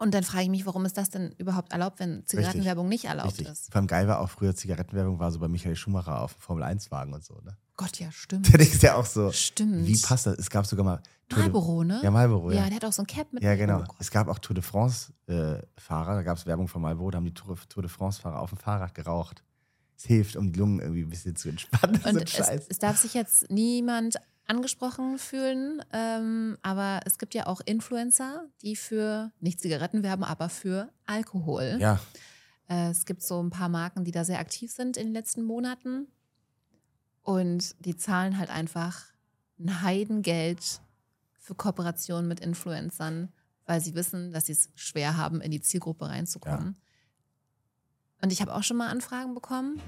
Und 0.01 0.15
dann 0.15 0.23
frage 0.23 0.45
ich 0.45 0.49
mich, 0.49 0.65
warum 0.65 0.83
ist 0.85 0.97
das 0.97 1.11
denn 1.11 1.31
überhaupt 1.37 1.71
erlaubt, 1.71 1.99
wenn 1.99 2.25
Zigarettenwerbung 2.25 2.89
nicht 2.89 3.05
erlaubt 3.05 3.37
Richtig. 3.37 3.49
ist? 3.49 3.71
Vor 3.71 3.75
allem 3.75 3.85
geil 3.85 4.07
war 4.07 4.19
auch 4.19 4.31
früher 4.31 4.55
Zigarettenwerbung, 4.55 5.19
war 5.19 5.31
so 5.31 5.37
bei 5.37 5.47
Michael 5.47 5.75
Schumacher 5.75 6.21
auf 6.21 6.33
dem 6.33 6.41
Formel-1-Wagen 6.41 7.13
und 7.13 7.23
so. 7.23 7.35
Ne? 7.45 7.55
Gott, 7.77 7.99
ja, 7.99 8.11
stimmt. 8.11 8.51
Denkst 8.51 8.79
du 8.79 8.87
ja 8.87 8.95
auch 8.95 9.05
so, 9.05 9.31
Stimmt. 9.31 9.85
wie 9.85 9.95
passt 9.95 10.25
das? 10.25 10.39
Es 10.39 10.49
gab 10.49 10.65
sogar 10.65 10.83
mal. 10.83 11.03
Marlboro, 11.29 11.83
ne? 11.83 11.99
Ja, 12.01 12.09
Marlboro, 12.09 12.49
ja. 12.49 12.63
Ja, 12.63 12.65
der 12.65 12.77
hat 12.77 12.85
auch 12.85 12.93
so 12.93 13.03
ein 13.03 13.05
Cap 13.05 13.31
mit. 13.31 13.43
Ja, 13.43 13.55
genau. 13.55 13.83
Oh 13.87 13.93
es 13.99 14.09
gab 14.09 14.27
auch 14.27 14.39
Tour 14.39 14.55
de 14.55 14.63
France-Fahrer, 14.63 16.15
da 16.15 16.23
gab 16.23 16.35
es 16.35 16.47
Werbung 16.47 16.67
von 16.67 16.81
Marlboro, 16.81 17.11
da 17.11 17.17
haben 17.17 17.25
die 17.25 17.35
Tour, 17.35 17.55
Tour 17.69 17.83
de 17.83 17.89
France-Fahrer 17.91 18.39
auf 18.39 18.49
dem 18.49 18.57
Fahrrad 18.57 18.95
geraucht. 18.95 19.43
Es 19.95 20.05
hilft, 20.05 20.35
um 20.35 20.51
die 20.51 20.57
Lungen 20.57 20.79
irgendwie 20.79 21.03
ein 21.03 21.09
bisschen 21.09 21.35
zu 21.35 21.49
entspannen. 21.49 22.01
so 22.03 22.09
Und 22.09 22.23
es, 22.23 22.31
Scheiß. 22.31 22.65
es 22.69 22.79
darf 22.79 22.97
sich 22.97 23.13
jetzt 23.13 23.51
niemand 23.51 24.15
angesprochen 24.47 25.17
fühlen, 25.17 25.81
ähm, 25.93 26.57
aber 26.61 27.01
es 27.05 27.17
gibt 27.17 27.33
ja 27.33 27.47
auch 27.47 27.61
Influencer, 27.65 28.45
die 28.61 28.75
für 28.75 29.31
nicht 29.39 29.61
Zigaretten 29.61 30.03
werben, 30.03 30.23
aber 30.23 30.49
für 30.49 30.91
Alkohol. 31.05 31.77
ja, 31.79 31.99
Äh, 32.67 32.89
es 32.89 33.05
gibt 33.05 33.21
so 33.21 33.41
ein 33.41 33.49
paar 33.49 33.69
Marken, 33.69 34.03
die 34.03 34.11
da 34.11 34.23
sehr 34.23 34.39
aktiv 34.39 34.71
sind 34.71 34.97
in 34.97 35.07
den 35.07 35.13
letzten 35.13 35.43
Monaten 35.43 36.07
und 37.23 37.75
die 37.85 37.95
zahlen 37.95 38.37
halt 38.37 38.49
einfach 38.49 39.05
ein 39.59 39.81
Heidengeld 39.83 40.81
für 41.39 41.55
Kooperationen 41.55 42.27
mit 42.27 42.39
Influencern, 42.39 43.31
weil 43.65 43.81
sie 43.81 43.95
wissen, 43.95 44.31
dass 44.31 44.47
sie 44.47 44.53
es 44.53 44.69
schwer 44.75 45.17
haben, 45.17 45.41
in 45.41 45.51
die 45.51 45.61
Zielgruppe 45.61 46.07
reinzukommen. 46.09 46.77
Und 48.21 48.31
ich 48.31 48.41
habe 48.41 48.53
auch 48.53 48.63
schon 48.63 48.77
mal 48.77 48.89
Anfragen 48.89 49.33
bekommen. 49.33 49.79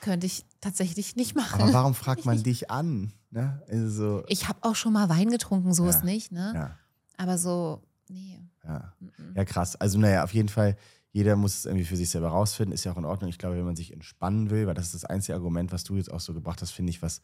Könnte 0.00 0.26
ich 0.26 0.44
tatsächlich 0.60 1.16
nicht 1.16 1.34
machen. 1.34 1.60
aber 1.60 1.72
warum 1.72 1.94
fragt 1.94 2.24
man 2.24 2.42
dich 2.42 2.70
an? 2.70 3.12
Ne? 3.30 3.62
Also 3.68 3.88
so, 3.90 4.24
Ich 4.28 4.48
habe 4.48 4.58
auch 4.62 4.74
schon 4.76 4.92
mal 4.92 5.08
Wein 5.08 5.30
getrunken, 5.30 5.74
so 5.74 5.84
Ja. 5.84 5.90
ist 5.90 6.04
nicht, 6.04 6.32
ne? 6.32 6.52
ja, 6.54 6.76
Aber 7.16 7.36
so, 7.38 7.82
nee. 8.08 8.38
ja. 8.64 8.92
ja, 9.34 9.44
krass. 9.44 9.76
Also, 9.76 9.98
naja, 9.98 10.24
auf 10.24 10.32
jeden 10.34 10.48
Fall, 10.48 10.76
jeder 11.12 11.36
muss 11.36 11.58
es 11.58 11.64
irgendwie 11.66 11.84
für 11.84 11.96
sich 11.96 12.10
selber 12.10 12.28
rausfinden, 12.28 12.72
ist 12.72 12.84
ja 12.84 12.92
auch 12.92 12.96
in 12.96 13.04
Ordnung. 13.04 13.28
Ich 13.30 13.38
glaube, 13.38 13.56
wenn 13.56 13.64
man 13.64 13.76
sich 13.76 13.92
entspannen 13.92 14.50
will, 14.50 14.66
weil 14.66 14.74
das 14.74 14.86
ist 14.86 14.94
das 14.94 15.04
einzige 15.04 15.34
Argument, 15.34 15.72
was 15.72 15.84
du 15.84 15.96
jetzt 15.96 16.10
auch 16.12 16.20
so 16.20 16.32
gebracht 16.32 16.62
hast, 16.62 16.70
finde 16.70 16.90
ich, 16.90 17.02
was 17.02 17.20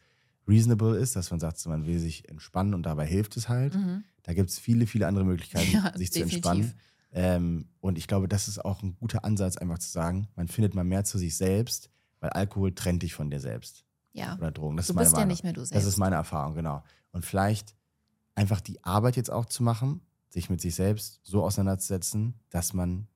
reasonable 0.47 0.95
ist, 0.97 1.15
dass 1.15 1.31
man 1.31 1.39
sagt, 1.39 1.65
man 1.65 1.85
will 1.87 1.97
sich 1.99 2.29
entspannen 2.29 2.73
und 2.75 2.83
dabei 2.83 3.05
hilft 3.07 3.35
es 3.37 3.49
halt. 3.49 3.73
Mhm. 3.75 4.03
Da 4.23 4.33
gibt 4.33 4.49
es 4.51 4.59
viele, 4.59 4.85
viele 4.85 5.07
andere 5.07 5.25
Möglichkeiten, 5.25 5.71
Ja, 5.71 5.91
sich 5.97 6.11
zu 6.11 6.19
definitiv. 6.19 6.35
entspannen. 6.35 6.73
Ähm, 7.11 7.69
und 7.79 7.97
ich 7.97 8.07
glaube, 8.07 8.27
das 8.27 8.47
ist 8.47 8.63
auch 8.63 8.83
ein 8.83 8.95
guter 8.95 9.23
Ansatz, 9.23 9.57
einfach 9.57 9.79
zu 9.79 9.89
sagen, 9.89 10.27
man 10.35 10.47
findet 10.47 10.75
mal 10.75 10.83
mehr 10.83 11.03
zu 11.05 11.17
sich 11.17 11.35
selbst, 11.37 11.89
weil 12.25 12.31
Alkohol 12.31 12.73
trennt 12.73 13.03
dich 13.03 13.13
von 13.13 13.29
dir 13.29 13.39
selbst 13.39 13.85
Ja. 14.13 14.35
oder 14.37 14.51
Drogen. 14.51 14.77
Das 14.77 14.87
Du 14.87 14.93
ist 14.93 14.95
meine 14.95 15.05
bist 15.05 15.13
ja 15.13 15.19
Meinung. 15.19 15.27
nicht 15.29 15.43
mehr 15.43 15.53
du 15.53 15.59
Das 15.61 15.69
selbst. 15.69 15.87
ist 15.87 15.97
meine 15.97 16.15
Erfahrung, 16.15 16.55
genau. 16.55 16.83
Und 17.11 17.23
vielleicht 17.25 17.75
einfach 18.33 18.61
die 18.61 18.83
Arbeit 18.83 19.15
jetzt 19.15 19.29
auch 19.31 19.45
zu 19.45 19.61
machen, 19.63 20.01
sich 20.29 20.49
mit 20.49 20.59
sich 20.59 20.73
selbst 20.75 21.19
so 21.23 21.43
auseinanderzusetzen, 21.43 22.33
dass 22.49 22.73
man 22.73 23.07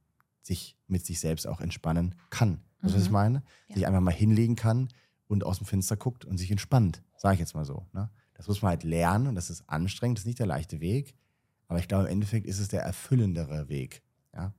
sich 0.43 0.77
mit 0.87 1.05
sich 1.05 1.19
selbst 1.19 1.47
auch 1.47 1.59
entspannen 1.59 2.15
kann. 2.29 2.61
Weißt 2.81 2.93
du, 2.93 2.97
was 2.97 3.03
ich 3.03 3.09
Mhm. 3.09 3.13
meine? 3.13 3.43
Ja. 3.67 3.75
Sich 3.75 3.87
einfach 3.87 3.99
mal 4.01 4.11
hinlegen 4.13 4.55
kann 4.55 4.89
und 5.27 5.43
aus 5.43 5.57
dem 5.57 5.65
Fenster 5.65 5.97
guckt 5.97 6.23
und 6.23 6.37
sich 6.37 6.51
entspannt. 6.51 7.01
Sage 7.17 7.33
ich 7.33 7.39
jetzt 7.39 7.55
mal 7.55 7.65
so. 7.65 7.85
Ne? 7.93 8.09
Das 8.35 8.47
muss 8.47 8.61
man 8.61 8.69
halt 8.69 8.83
lernen 8.83 9.27
und 9.27 9.35
das 9.35 9.49
ist 9.49 9.63
anstrengend, 9.67 10.17
das 10.19 10.21
ist 10.23 10.27
nicht 10.27 10.39
der 10.39 10.45
leichte 10.45 10.79
Weg. 10.79 11.15
Aber 11.67 11.79
ich 11.79 11.87
glaube, 11.87 12.05
im 12.05 12.11
Endeffekt 12.11 12.45
ist 12.47 12.59
es 12.59 12.67
der 12.69 12.83
erfüllendere 12.83 13.67
Weg. 13.69 14.01
Ja? 14.33 14.53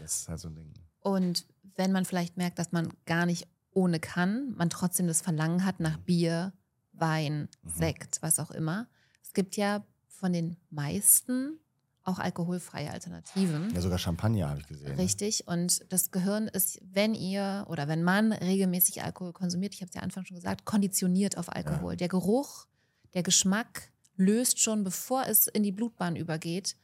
Das 0.00 0.20
ist 0.20 0.28
halt 0.28 0.38
so 0.40 0.48
ein 0.48 0.54
Ding. 0.54 0.72
Und 1.00 1.46
wenn 1.74 1.90
man 1.90 2.04
vielleicht 2.04 2.36
merkt, 2.36 2.58
dass 2.58 2.70
man 2.70 2.92
gar 3.06 3.26
nicht 3.26 3.48
ohne 3.72 4.00
kann, 4.00 4.54
man 4.56 4.70
trotzdem 4.70 5.06
das 5.06 5.20
Verlangen 5.22 5.64
hat 5.64 5.80
nach 5.80 5.96
Bier, 5.98 6.52
Wein, 6.92 7.48
Mhm. 7.62 7.70
Sekt, 7.70 8.20
was 8.22 8.38
auch 8.38 8.50
immer. 8.50 8.86
Es 9.22 9.32
gibt 9.32 9.56
ja 9.56 9.84
von 10.08 10.32
den 10.32 10.56
meisten 10.70 11.58
auch 12.04 12.18
alkoholfreie 12.18 12.90
Alternativen. 12.90 13.70
Ja, 13.74 13.80
sogar 13.80 13.98
Champagner 13.98 14.48
habe 14.50 14.60
ich 14.60 14.66
gesehen. 14.66 14.90
ne? 14.90 14.98
Richtig. 14.98 15.46
Und 15.46 15.86
das 15.92 16.10
Gehirn 16.10 16.48
ist, 16.48 16.80
wenn 16.82 17.14
ihr 17.14 17.64
oder 17.68 17.86
wenn 17.88 18.02
man 18.02 18.32
regelmäßig 18.32 19.02
Alkohol 19.02 19.32
konsumiert, 19.32 19.72
ich 19.74 19.80
habe 19.80 19.88
es 19.88 19.94
ja 19.94 20.02
Anfang 20.02 20.24
schon 20.24 20.34
gesagt, 20.36 20.64
konditioniert 20.64 21.38
auf 21.38 21.50
Alkohol. 21.54 21.96
Der 21.96 22.08
Geruch, 22.08 22.66
der 23.14 23.22
Geschmack 23.22 23.90
löst 24.16 24.60
schon, 24.60 24.82
bevor 24.84 25.26
es 25.26 25.46
in 25.46 25.62
die 25.62 25.72
Blutbahn 25.72 26.16
übergeht, 26.16 26.76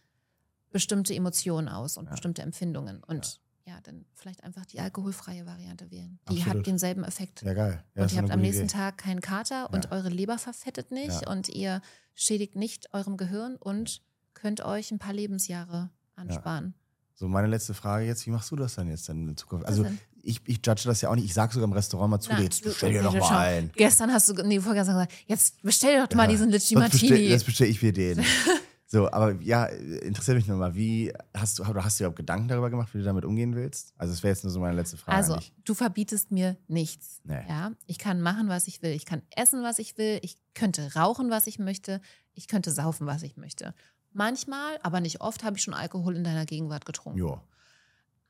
bestimmte 0.70 1.14
Emotionen 1.14 1.68
aus 1.68 1.96
und 1.96 2.04
Ja. 2.06 2.12
bestimmte 2.12 2.42
Empfindungen. 2.42 3.02
Und 3.02 3.40
ja. 3.68 3.78
dann 3.82 4.04
vielleicht 4.14 4.42
einfach 4.44 4.66
die 4.66 4.80
alkoholfreie 4.80 5.46
Variante 5.46 5.90
wählen. 5.90 6.18
Die 6.30 6.38
Absolut. 6.40 6.58
hat 6.60 6.66
denselben 6.66 7.04
Effekt. 7.04 7.42
Ja, 7.42 7.54
geil. 7.54 7.84
Ja, 7.94 8.02
und 8.02 8.12
ihr 8.12 8.18
habt 8.18 8.30
am 8.30 8.40
nächsten 8.40 8.64
Idee. 8.64 8.72
Tag 8.72 8.98
keinen 8.98 9.20
Kater 9.20 9.70
und 9.72 9.84
Ja. 9.84 9.92
eure 9.92 10.08
Leber 10.08 10.38
verfettet 10.38 10.90
nicht 10.90 11.22
Ja. 11.22 11.30
und 11.30 11.48
ihr 11.48 11.80
schädigt 12.14 12.56
nicht 12.56 12.92
eurem 12.94 13.16
Gehirn 13.16 13.56
und 13.56 14.02
könnt 14.34 14.60
euch 14.64 14.90
ein 14.90 14.98
paar 14.98 15.12
Lebensjahre 15.12 15.90
ansparen. 16.16 16.74
So, 17.14 17.28
meine 17.28 17.48
letzte 17.48 17.74
Frage 17.74 18.04
jetzt, 18.06 18.26
wie 18.26 18.30
machst 18.30 18.50
du 18.50 18.56
das 18.56 18.74
dann 18.76 18.88
jetzt 18.88 19.08
dann 19.08 19.28
in 19.28 19.36
Zukunft? 19.36 19.66
Also 19.66 19.84
ich, 20.22 20.40
ich 20.46 20.60
judge 20.64 20.82
das 20.84 21.00
ja 21.00 21.10
auch 21.10 21.14
nicht, 21.16 21.24
ich 21.24 21.34
sage 21.34 21.52
sogar 21.52 21.66
im 21.66 21.72
Restaurant 21.72 22.10
mal 22.10 22.20
zu 22.20 22.30
Na, 22.30 22.36
dir, 22.38 22.44
jetzt 22.44 22.62
bestell 22.62 22.92
dir 22.92 23.02
doch 23.02 23.12
mal 23.12 23.20
schau. 23.22 23.36
ein. 23.36 23.70
Gestern 23.74 24.12
hast 24.12 24.28
du, 24.28 24.34
nee, 24.44 24.60
vorgestern 24.60 24.94
gesagt, 24.96 25.12
jetzt 25.26 25.60
bestell 25.62 26.06
doch 26.06 26.14
mal 26.16 26.28
diesen 26.28 26.50
Litchi 26.50 26.74
Sonst 26.74 26.90
bestell, 26.90 27.10
Martini. 27.10 27.28
das 27.30 27.44
bestelle 27.44 27.70
ich 27.70 27.82
mir 27.82 27.92
den. 27.92 28.24
so, 28.90 29.10
aber 29.10 29.32
ja, 29.42 29.66
interessiert 29.66 30.38
mich 30.38 30.46
nochmal, 30.46 30.74
wie 30.74 31.12
hast 31.36 31.58
du, 31.58 31.64
oder 31.64 31.84
hast 31.84 32.00
du 32.00 32.04
überhaupt 32.04 32.16
Gedanken 32.16 32.48
darüber 32.48 32.70
gemacht, 32.70 32.94
wie 32.94 32.98
du 32.98 33.04
damit 33.04 33.26
umgehen 33.26 33.54
willst? 33.54 33.92
Also 33.98 34.14
das 34.14 34.22
wäre 34.22 34.32
jetzt 34.32 34.44
nur 34.44 34.50
so 34.50 34.60
meine 34.60 34.74
letzte 34.76 34.96
Frage 34.96 35.14
Also, 35.18 35.38
du 35.64 35.74
verbietest 35.74 36.30
mir 36.30 36.56
nichts. 36.68 37.20
Nee. 37.24 37.44
Ja, 37.46 37.72
ich 37.86 37.98
kann 37.98 38.22
machen, 38.22 38.48
was 38.48 38.66
ich 38.66 38.80
will. 38.80 38.92
Ich 38.92 39.04
kann 39.04 39.20
essen, 39.36 39.62
was 39.62 39.78
ich 39.78 39.98
will. 39.98 40.18
Ich 40.22 40.38
könnte 40.54 40.94
rauchen, 40.96 41.28
was 41.28 41.46
ich 41.46 41.58
möchte. 41.58 42.00
Ich 42.32 42.48
könnte 42.48 42.70
saufen, 42.70 43.06
was 43.06 43.22
ich 43.22 43.36
möchte. 43.36 43.74
Manchmal, 44.14 44.78
aber 44.82 45.00
nicht 45.00 45.20
oft, 45.20 45.44
habe 45.44 45.58
ich 45.58 45.62
schon 45.62 45.74
Alkohol 45.74 46.16
in 46.16 46.24
deiner 46.24 46.46
Gegenwart 46.46 46.86
getrunken. 46.86 47.18
Jo. 47.18 47.42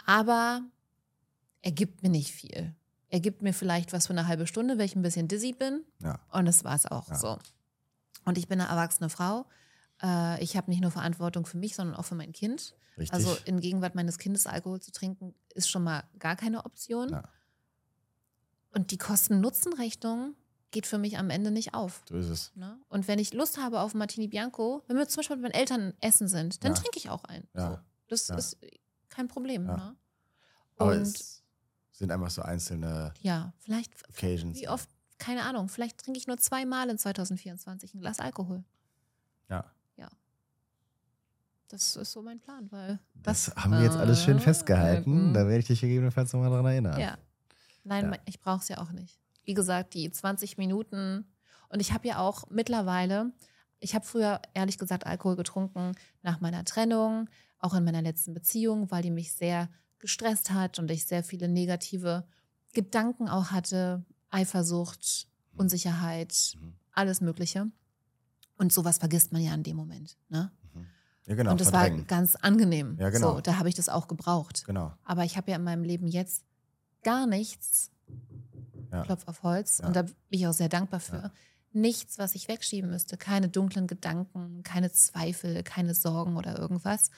Aber 0.06 0.62
er 1.62 1.70
gibt 1.72 2.02
mir 2.02 2.08
nicht 2.08 2.32
viel. 2.32 2.74
Er 3.10 3.20
gibt 3.20 3.42
mir 3.42 3.54
vielleicht 3.54 3.92
was 3.92 4.06
für 4.08 4.12
eine 4.12 4.26
halbe 4.26 4.46
Stunde, 4.46 4.76
weil 4.76 4.86
ich 4.86 4.96
ein 4.96 5.02
bisschen 5.02 5.28
dizzy 5.28 5.52
bin. 5.52 5.84
Ja. 6.02 6.18
Und 6.32 6.46
das 6.46 6.64
war 6.64 6.74
es 6.74 6.84
auch 6.86 7.08
Ja. 7.10 7.14
so. 7.14 7.38
Und 8.24 8.36
ich 8.38 8.48
bin 8.48 8.60
eine 8.60 8.68
erwachsene 8.68 9.08
Frau. 9.08 9.46
Äh, 10.02 10.42
ich 10.42 10.56
habe 10.56 10.70
nicht 10.70 10.80
nur 10.80 10.90
Verantwortung 10.90 11.46
für 11.46 11.58
mich, 11.58 11.74
sondern 11.74 11.96
auch 11.96 12.04
für 12.04 12.14
mein 12.14 12.32
Kind. 12.32 12.74
Richtig. 12.96 13.12
Also 13.12 13.36
in 13.44 13.60
Gegenwart 13.60 13.94
meines 13.94 14.18
Kindes 14.18 14.46
Alkohol 14.46 14.80
zu 14.80 14.90
trinken, 14.92 15.34
ist 15.54 15.68
schon 15.70 15.84
mal 15.84 16.04
gar 16.18 16.36
keine 16.36 16.64
Option. 16.64 17.10
Ja. 17.10 17.22
Und 18.72 18.90
die 18.90 18.98
Kosten-Nutzen-Rechnung 18.98 20.34
geht 20.70 20.86
für 20.86 20.98
mich 20.98 21.16
am 21.18 21.30
Ende 21.30 21.50
nicht 21.50 21.72
auf. 21.74 22.02
so 22.08 22.16
ist 22.16 22.26
es. 22.28 22.52
Ne? 22.54 22.78
Und 22.88 23.08
wenn 23.08 23.18
ich 23.18 23.32
Lust 23.32 23.56
habe 23.58 23.80
auf 23.80 23.94
Martini 23.94 24.28
Bianco, 24.28 24.82
wenn 24.86 24.96
wir 24.96 25.08
zum 25.08 25.20
Beispiel 25.20 25.36
mit 25.36 25.44
meinen 25.44 25.58
Eltern 25.60 25.94
essen 26.00 26.28
sind, 26.28 26.62
dann 26.62 26.72
Ja. 26.74 26.78
trinke 26.80 26.98
ich 26.98 27.08
auch 27.08 27.24
einen. 27.24 27.48
Ja. 27.54 27.70
So. 27.70 27.78
Das 28.08 28.28
ist 28.28 28.58
kein 29.08 29.28
Problem. 29.28 29.64
Ne? 29.64 29.96
Aber 30.76 30.92
Und 30.92 31.02
es 31.02 31.42
sind 31.92 32.10
einfach 32.10 32.30
so 32.30 32.42
einzelne 32.42 33.12
ja, 33.20 33.52
vielleicht, 33.60 33.92
Occasions. 34.10 34.58
wie 34.58 34.68
oft, 34.68 34.88
keine 35.18 35.44
Ahnung, 35.44 35.68
vielleicht 35.68 35.98
trinke 35.98 36.18
ich 36.18 36.26
nur 36.26 36.36
zweimal 36.36 36.88
in 36.90 36.98
2024 36.98 37.94
ein 37.94 38.00
Glas 38.00 38.18
Alkohol. 38.20 38.62
Das 41.68 41.96
ist 41.96 42.12
so 42.12 42.22
mein 42.22 42.40
Plan, 42.40 42.70
weil. 42.72 42.98
Das 43.14 43.48
was- 43.48 43.56
haben 43.56 43.72
wir 43.72 43.82
jetzt 43.82 43.96
alles 43.96 44.22
schön 44.22 44.38
äh, 44.38 44.40
festgehalten. 44.40 45.30
äh, 45.30 45.32
Da 45.34 45.40
werde 45.46 45.58
ich 45.58 45.66
dich 45.66 45.80
gegebenenfalls 45.80 46.32
nochmal 46.32 46.50
dran 46.50 46.64
erinnern. 46.66 46.98
Ja. 46.98 47.18
Nein, 47.84 48.12
Ja. 48.12 48.18
ich 48.26 48.40
brauche 48.40 48.60
es 48.62 48.68
ja 48.68 48.78
auch 48.78 48.90
nicht. 48.92 49.18
Wie 49.44 49.54
gesagt, 49.54 49.94
die 49.94 50.10
20 50.10 50.56
Minuten. 50.58 51.26
Und 51.68 51.80
ich 51.80 51.92
habe 51.92 52.08
ja 52.08 52.18
auch 52.18 52.48
mittlerweile, 52.50 53.32
ich 53.80 53.94
habe 53.94 54.04
früher 54.04 54.40
ehrlich 54.54 54.78
gesagt 54.78 55.06
Alkohol 55.06 55.36
getrunken 55.36 55.92
nach 56.22 56.40
meiner 56.40 56.64
Trennung, 56.64 57.28
auch 57.58 57.74
in 57.74 57.84
meiner 57.84 58.02
letzten 58.02 58.32
Beziehung, 58.34 58.90
weil 58.90 59.02
die 59.02 59.10
mich 59.10 59.32
sehr 59.32 59.68
gestresst 59.98 60.50
hat 60.50 60.78
und 60.78 60.90
ich 60.90 61.06
sehr 61.06 61.22
viele 61.24 61.48
negative 61.48 62.24
Gedanken 62.72 63.28
auch 63.28 63.50
hatte. 63.50 64.04
Eifersucht, 64.30 65.26
Mhm. 65.52 65.60
Unsicherheit, 65.60 66.54
Mhm. 66.60 66.74
alles 66.92 67.20
Mögliche. 67.20 67.70
Und 68.56 68.72
sowas 68.72 68.98
vergisst 68.98 69.32
man 69.32 69.42
ja 69.42 69.54
in 69.54 69.62
dem 69.62 69.76
Moment. 69.76 70.16
Ne? 70.28 70.50
Ja, 71.28 71.34
genau. 71.34 71.52
und 71.52 71.60
das 71.60 71.72
war 71.72 71.82
verdrängen. 71.82 72.06
ganz 72.06 72.34
angenehm. 72.36 72.96
Ja, 72.98 73.10
genau. 73.10 73.34
So, 73.34 73.40
da 73.42 73.58
habe 73.58 73.68
ich 73.68 73.74
das 73.74 73.88
auch 73.88 74.08
gebraucht. 74.08 74.64
Genau. 74.66 74.92
Aber 75.04 75.24
ich 75.24 75.36
habe 75.36 75.50
ja 75.50 75.56
in 75.58 75.64
meinem 75.64 75.84
Leben 75.84 76.08
jetzt 76.08 76.42
gar 77.04 77.26
nichts, 77.26 77.90
Ja. 78.90 79.02
Klopf 79.02 79.28
auf 79.28 79.42
Holz, 79.42 79.78
Ja. 79.78 79.86
und 79.88 79.94
da 79.96 80.02
bin 80.02 80.14
ich 80.30 80.46
auch 80.46 80.52
sehr 80.54 80.68
dankbar 80.70 81.00
für. 81.00 81.16
Ja. 81.16 81.32
Nichts, 81.74 82.18
was 82.18 82.34
ich 82.34 82.48
wegschieben 82.48 82.90
müsste. 82.90 83.18
Keine 83.18 83.48
dunklen 83.48 83.86
Gedanken, 83.86 84.62
keine 84.62 84.90
Zweifel, 84.90 85.62
keine 85.62 85.94
Sorgen 85.94 86.36
oder 86.36 86.58
irgendwas. 86.58 87.10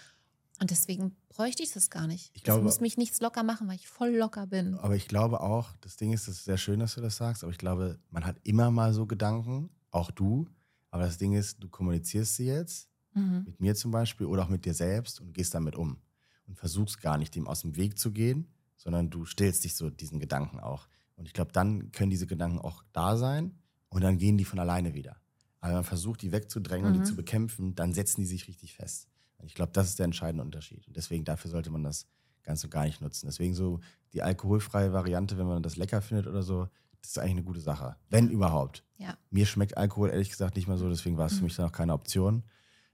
Und 0.60 0.70
deswegen 0.72 1.16
bräuchte 1.28 1.62
ich 1.62 1.72
das 1.72 1.88
gar 1.88 2.06
nicht. 2.08 2.32
Ich 2.34 2.42
glaube- 2.42 2.58
es 2.60 2.64
muss 2.64 2.80
mich 2.80 2.98
nichts 2.98 3.20
locker 3.20 3.44
machen, 3.44 3.68
weil 3.68 3.76
ich 3.76 3.86
voll 3.88 4.10
locker 4.10 4.46
bin. 4.48 4.74
Aber 4.74 4.96
ich 4.96 5.06
glaube 5.08 5.40
auch, 5.40 5.70
das 5.80 5.96
Ding 5.96 6.12
ist, 6.12 6.22
es 6.28 6.38
ist 6.38 6.44
sehr 6.44 6.58
schön, 6.58 6.80
dass 6.80 6.96
du 6.96 7.00
das 7.00 7.16
sagst, 7.16 7.44
aber 7.44 7.52
ich 7.52 7.58
glaube, 7.58 7.98
man 8.10 8.26
hat 8.26 8.36
immer 8.42 8.70
mal 8.72 8.92
so 8.92 9.06
Gedanken, 9.06 9.70
auch 9.92 10.10
du. 10.10 10.48
Aber 10.90 11.04
das 11.04 11.16
Ding 11.16 11.32
ist, 11.32 11.62
du 11.62 11.68
kommunizierst 11.68 12.34
sie 12.34 12.46
jetzt 12.46 12.88
Mhm. 13.14 13.42
mit 13.46 13.60
mir 13.60 13.74
zum 13.74 13.90
Beispiel 13.90 14.26
oder 14.26 14.44
auch 14.44 14.48
mit 14.48 14.64
dir 14.64 14.74
selbst 14.74 15.20
und 15.20 15.32
gehst 15.34 15.54
damit 15.54 15.74
um. 15.76 15.98
Und 16.46 16.56
versuchst 16.58 17.00
gar 17.00 17.18
nicht, 17.18 17.34
dem 17.34 17.46
aus 17.46 17.60
dem 17.62 17.76
Weg 17.76 17.98
zu 17.98 18.12
gehen, 18.12 18.48
sondern 18.76 19.10
du 19.10 19.24
stillst 19.24 19.64
dich 19.64 19.74
so 19.74 19.90
diesen 19.90 20.18
Gedanken 20.20 20.58
auch. 20.60 20.88
Und 21.16 21.26
ich 21.26 21.32
glaube, 21.32 21.52
dann 21.52 21.92
können 21.92 22.10
diese 22.10 22.26
Gedanken 22.26 22.58
auch 22.58 22.82
da 22.92 23.16
sein 23.16 23.54
und 23.88 24.02
dann 24.02 24.18
gehen 24.18 24.38
die 24.38 24.44
von 24.44 24.58
alleine 24.58 24.94
wieder. 24.94 25.16
Aber 25.60 25.68
wenn 25.70 25.76
man 25.78 25.84
versucht, 25.84 26.22
die 26.22 26.32
wegzudrängen 26.32 26.86
und 26.86 26.92
Mhm. 26.96 27.02
die 27.02 27.04
zu 27.08 27.14
bekämpfen, 27.16 27.74
dann 27.74 27.92
setzen 27.92 28.22
die 28.22 28.26
sich 28.26 28.48
richtig 28.48 28.74
fest. 28.74 29.06
Ich 29.44 29.54
glaube, 29.54 29.72
das 29.72 29.88
ist 29.88 29.98
der 29.98 30.04
entscheidende 30.04 30.44
Unterschied. 30.44 30.86
Und 30.88 30.96
deswegen 30.96 31.24
dafür 31.24 31.50
sollte 31.50 31.70
man 31.70 31.82
das 31.84 32.06
ganz 32.42 32.64
und 32.64 32.70
gar 32.70 32.84
nicht 32.84 33.00
nutzen. 33.00 33.26
Deswegen 33.26 33.54
so 33.54 33.80
die 34.12 34.22
alkoholfreie 34.22 34.92
Variante, 34.92 35.36
wenn 35.38 35.46
man 35.46 35.62
das 35.62 35.76
lecker 35.76 36.00
findet 36.02 36.26
oder 36.26 36.42
so, 36.42 36.68
das 37.02 37.10
ist 37.12 37.18
eigentlich 37.18 37.32
eine 37.32 37.42
gute 37.44 37.60
Sache. 37.60 37.96
Wenn 38.08 38.28
überhaupt. 38.28 38.84
Ja. 38.98 39.16
Mir 39.30 39.46
schmeckt 39.46 39.76
Alkohol 39.76 40.10
ehrlich 40.10 40.30
gesagt 40.30 40.56
nicht 40.56 40.68
mal 40.68 40.76
so, 40.78 40.88
deswegen 40.88 41.16
war 41.16 41.26
es 41.26 41.38
für 41.38 41.44
mich 41.44 41.56
dann 41.56 41.66
auch 41.66 41.72
keine 41.72 41.92
Option. 41.94 42.42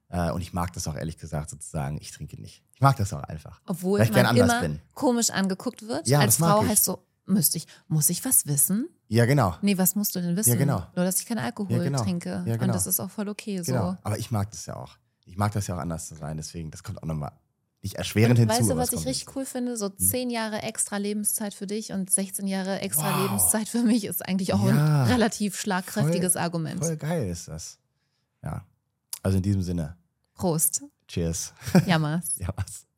Äh, 0.09 0.31
und 0.31 0.41
ich 0.41 0.53
mag 0.53 0.73
das 0.73 0.87
auch 0.89 0.95
ehrlich 0.95 1.19
gesagt 1.19 1.51
sozusagen. 1.51 1.99
Ich 2.01 2.13
trinke 2.13 2.41
nicht. 2.41 2.63
Ich 2.75 2.81
mag 2.81 2.97
das 2.97 3.13
auch 3.13 3.23
einfach. 3.25 3.61
Obwohl 3.67 4.01
ich 4.01 4.13
man 4.13 4.37
immer 4.37 4.61
bin. 4.61 4.81
komisch 4.95 5.31
angeguckt 5.31 5.87
wird. 5.89 6.07
Ja, 6.07 6.21
Als 6.21 6.37
Frau 6.37 6.63
ich. 6.63 6.69
heißt 6.69 6.85
so, 6.85 7.05
müsste 7.25 7.59
ich, 7.59 7.67
muss 7.89 8.09
ich 8.11 8.25
was 8.25 8.47
wissen? 8.47 8.89
Ja, 9.09 9.25
genau. 9.27 9.55
Nee, 9.63 9.79
was 9.79 9.95
musst 9.97 10.15
du 10.15 10.21
denn 10.21 10.37
wissen? 10.37 10.51
Ja, 10.51 10.57
genau. 10.57 10.87
Nur, 10.95 11.05
dass 11.05 11.21
ich 11.21 11.27
keinen 11.27 11.39
Alkohol 11.39 11.77
Ja, 11.77 11.83
genau. 11.83 12.03
trinke. 12.03 12.43
Ja, 12.47 12.53
Und 12.55 12.59
genau. 12.61 12.73
das 12.73 12.87
ist 12.87 13.01
auch 13.01 13.11
voll 13.11 13.29
okay 13.29 13.59
so. 13.63 13.73
Genau. 13.73 13.97
Aber 14.03 14.19
ich 14.19 14.31
mag 14.31 14.51
das 14.51 14.67
ja 14.67 14.77
auch. 14.77 14.97
Ich 15.25 15.37
mag 15.37 15.53
das 15.53 15.67
ja 15.67 15.75
auch 15.77 15.81
anders 15.81 16.07
zu 16.09 16.15
sein. 16.15 16.37
Deswegen, 16.37 16.71
das 16.71 16.83
kommt 16.85 17.03
auch 17.03 17.07
nochmal 17.07 17.33
nicht 17.83 17.95
erschwerend 17.97 18.39
hinzu. 18.39 18.59
Weißt 18.59 18.71
du, 18.71 18.77
was 18.77 18.93
es 18.93 19.01
ich 19.03 19.07
richtig 19.07 19.37
cool 19.37 19.45
finde? 19.45 19.77
So 19.77 19.89
zehn 19.89 20.31
Jahre 20.31 20.63
extra 20.63 20.97
Lebenszeit 20.99 21.55
für 21.55 21.67
dich 21.67 21.93
und 21.93 22.11
16 22.11 22.47
Jahre 22.47 22.81
extra 22.81 23.13
Wow. 23.13 23.23
Lebenszeit 23.25 23.69
für 23.69 23.83
mich 23.83 24.05
ist 24.05 24.25
eigentlich 24.27 24.55
auch 24.55 24.65
Ja. 24.65 25.05
ein 25.05 25.11
relativ 25.13 25.59
schlagkräftiges 25.59 26.37
Argument. 26.37 26.85
Voll 26.85 26.97
geil 26.97 27.29
ist 27.29 27.49
das. 27.49 27.79
Ja. 28.43 28.65
Also 29.27 29.39
in 29.39 29.43
diesem 29.43 29.61
Sinne, 29.61 29.97
Prost. 30.35 30.85
cheers. 31.09 31.53
Jammers. 31.85 32.37
Ja, 32.39 32.47
was. 32.55 32.87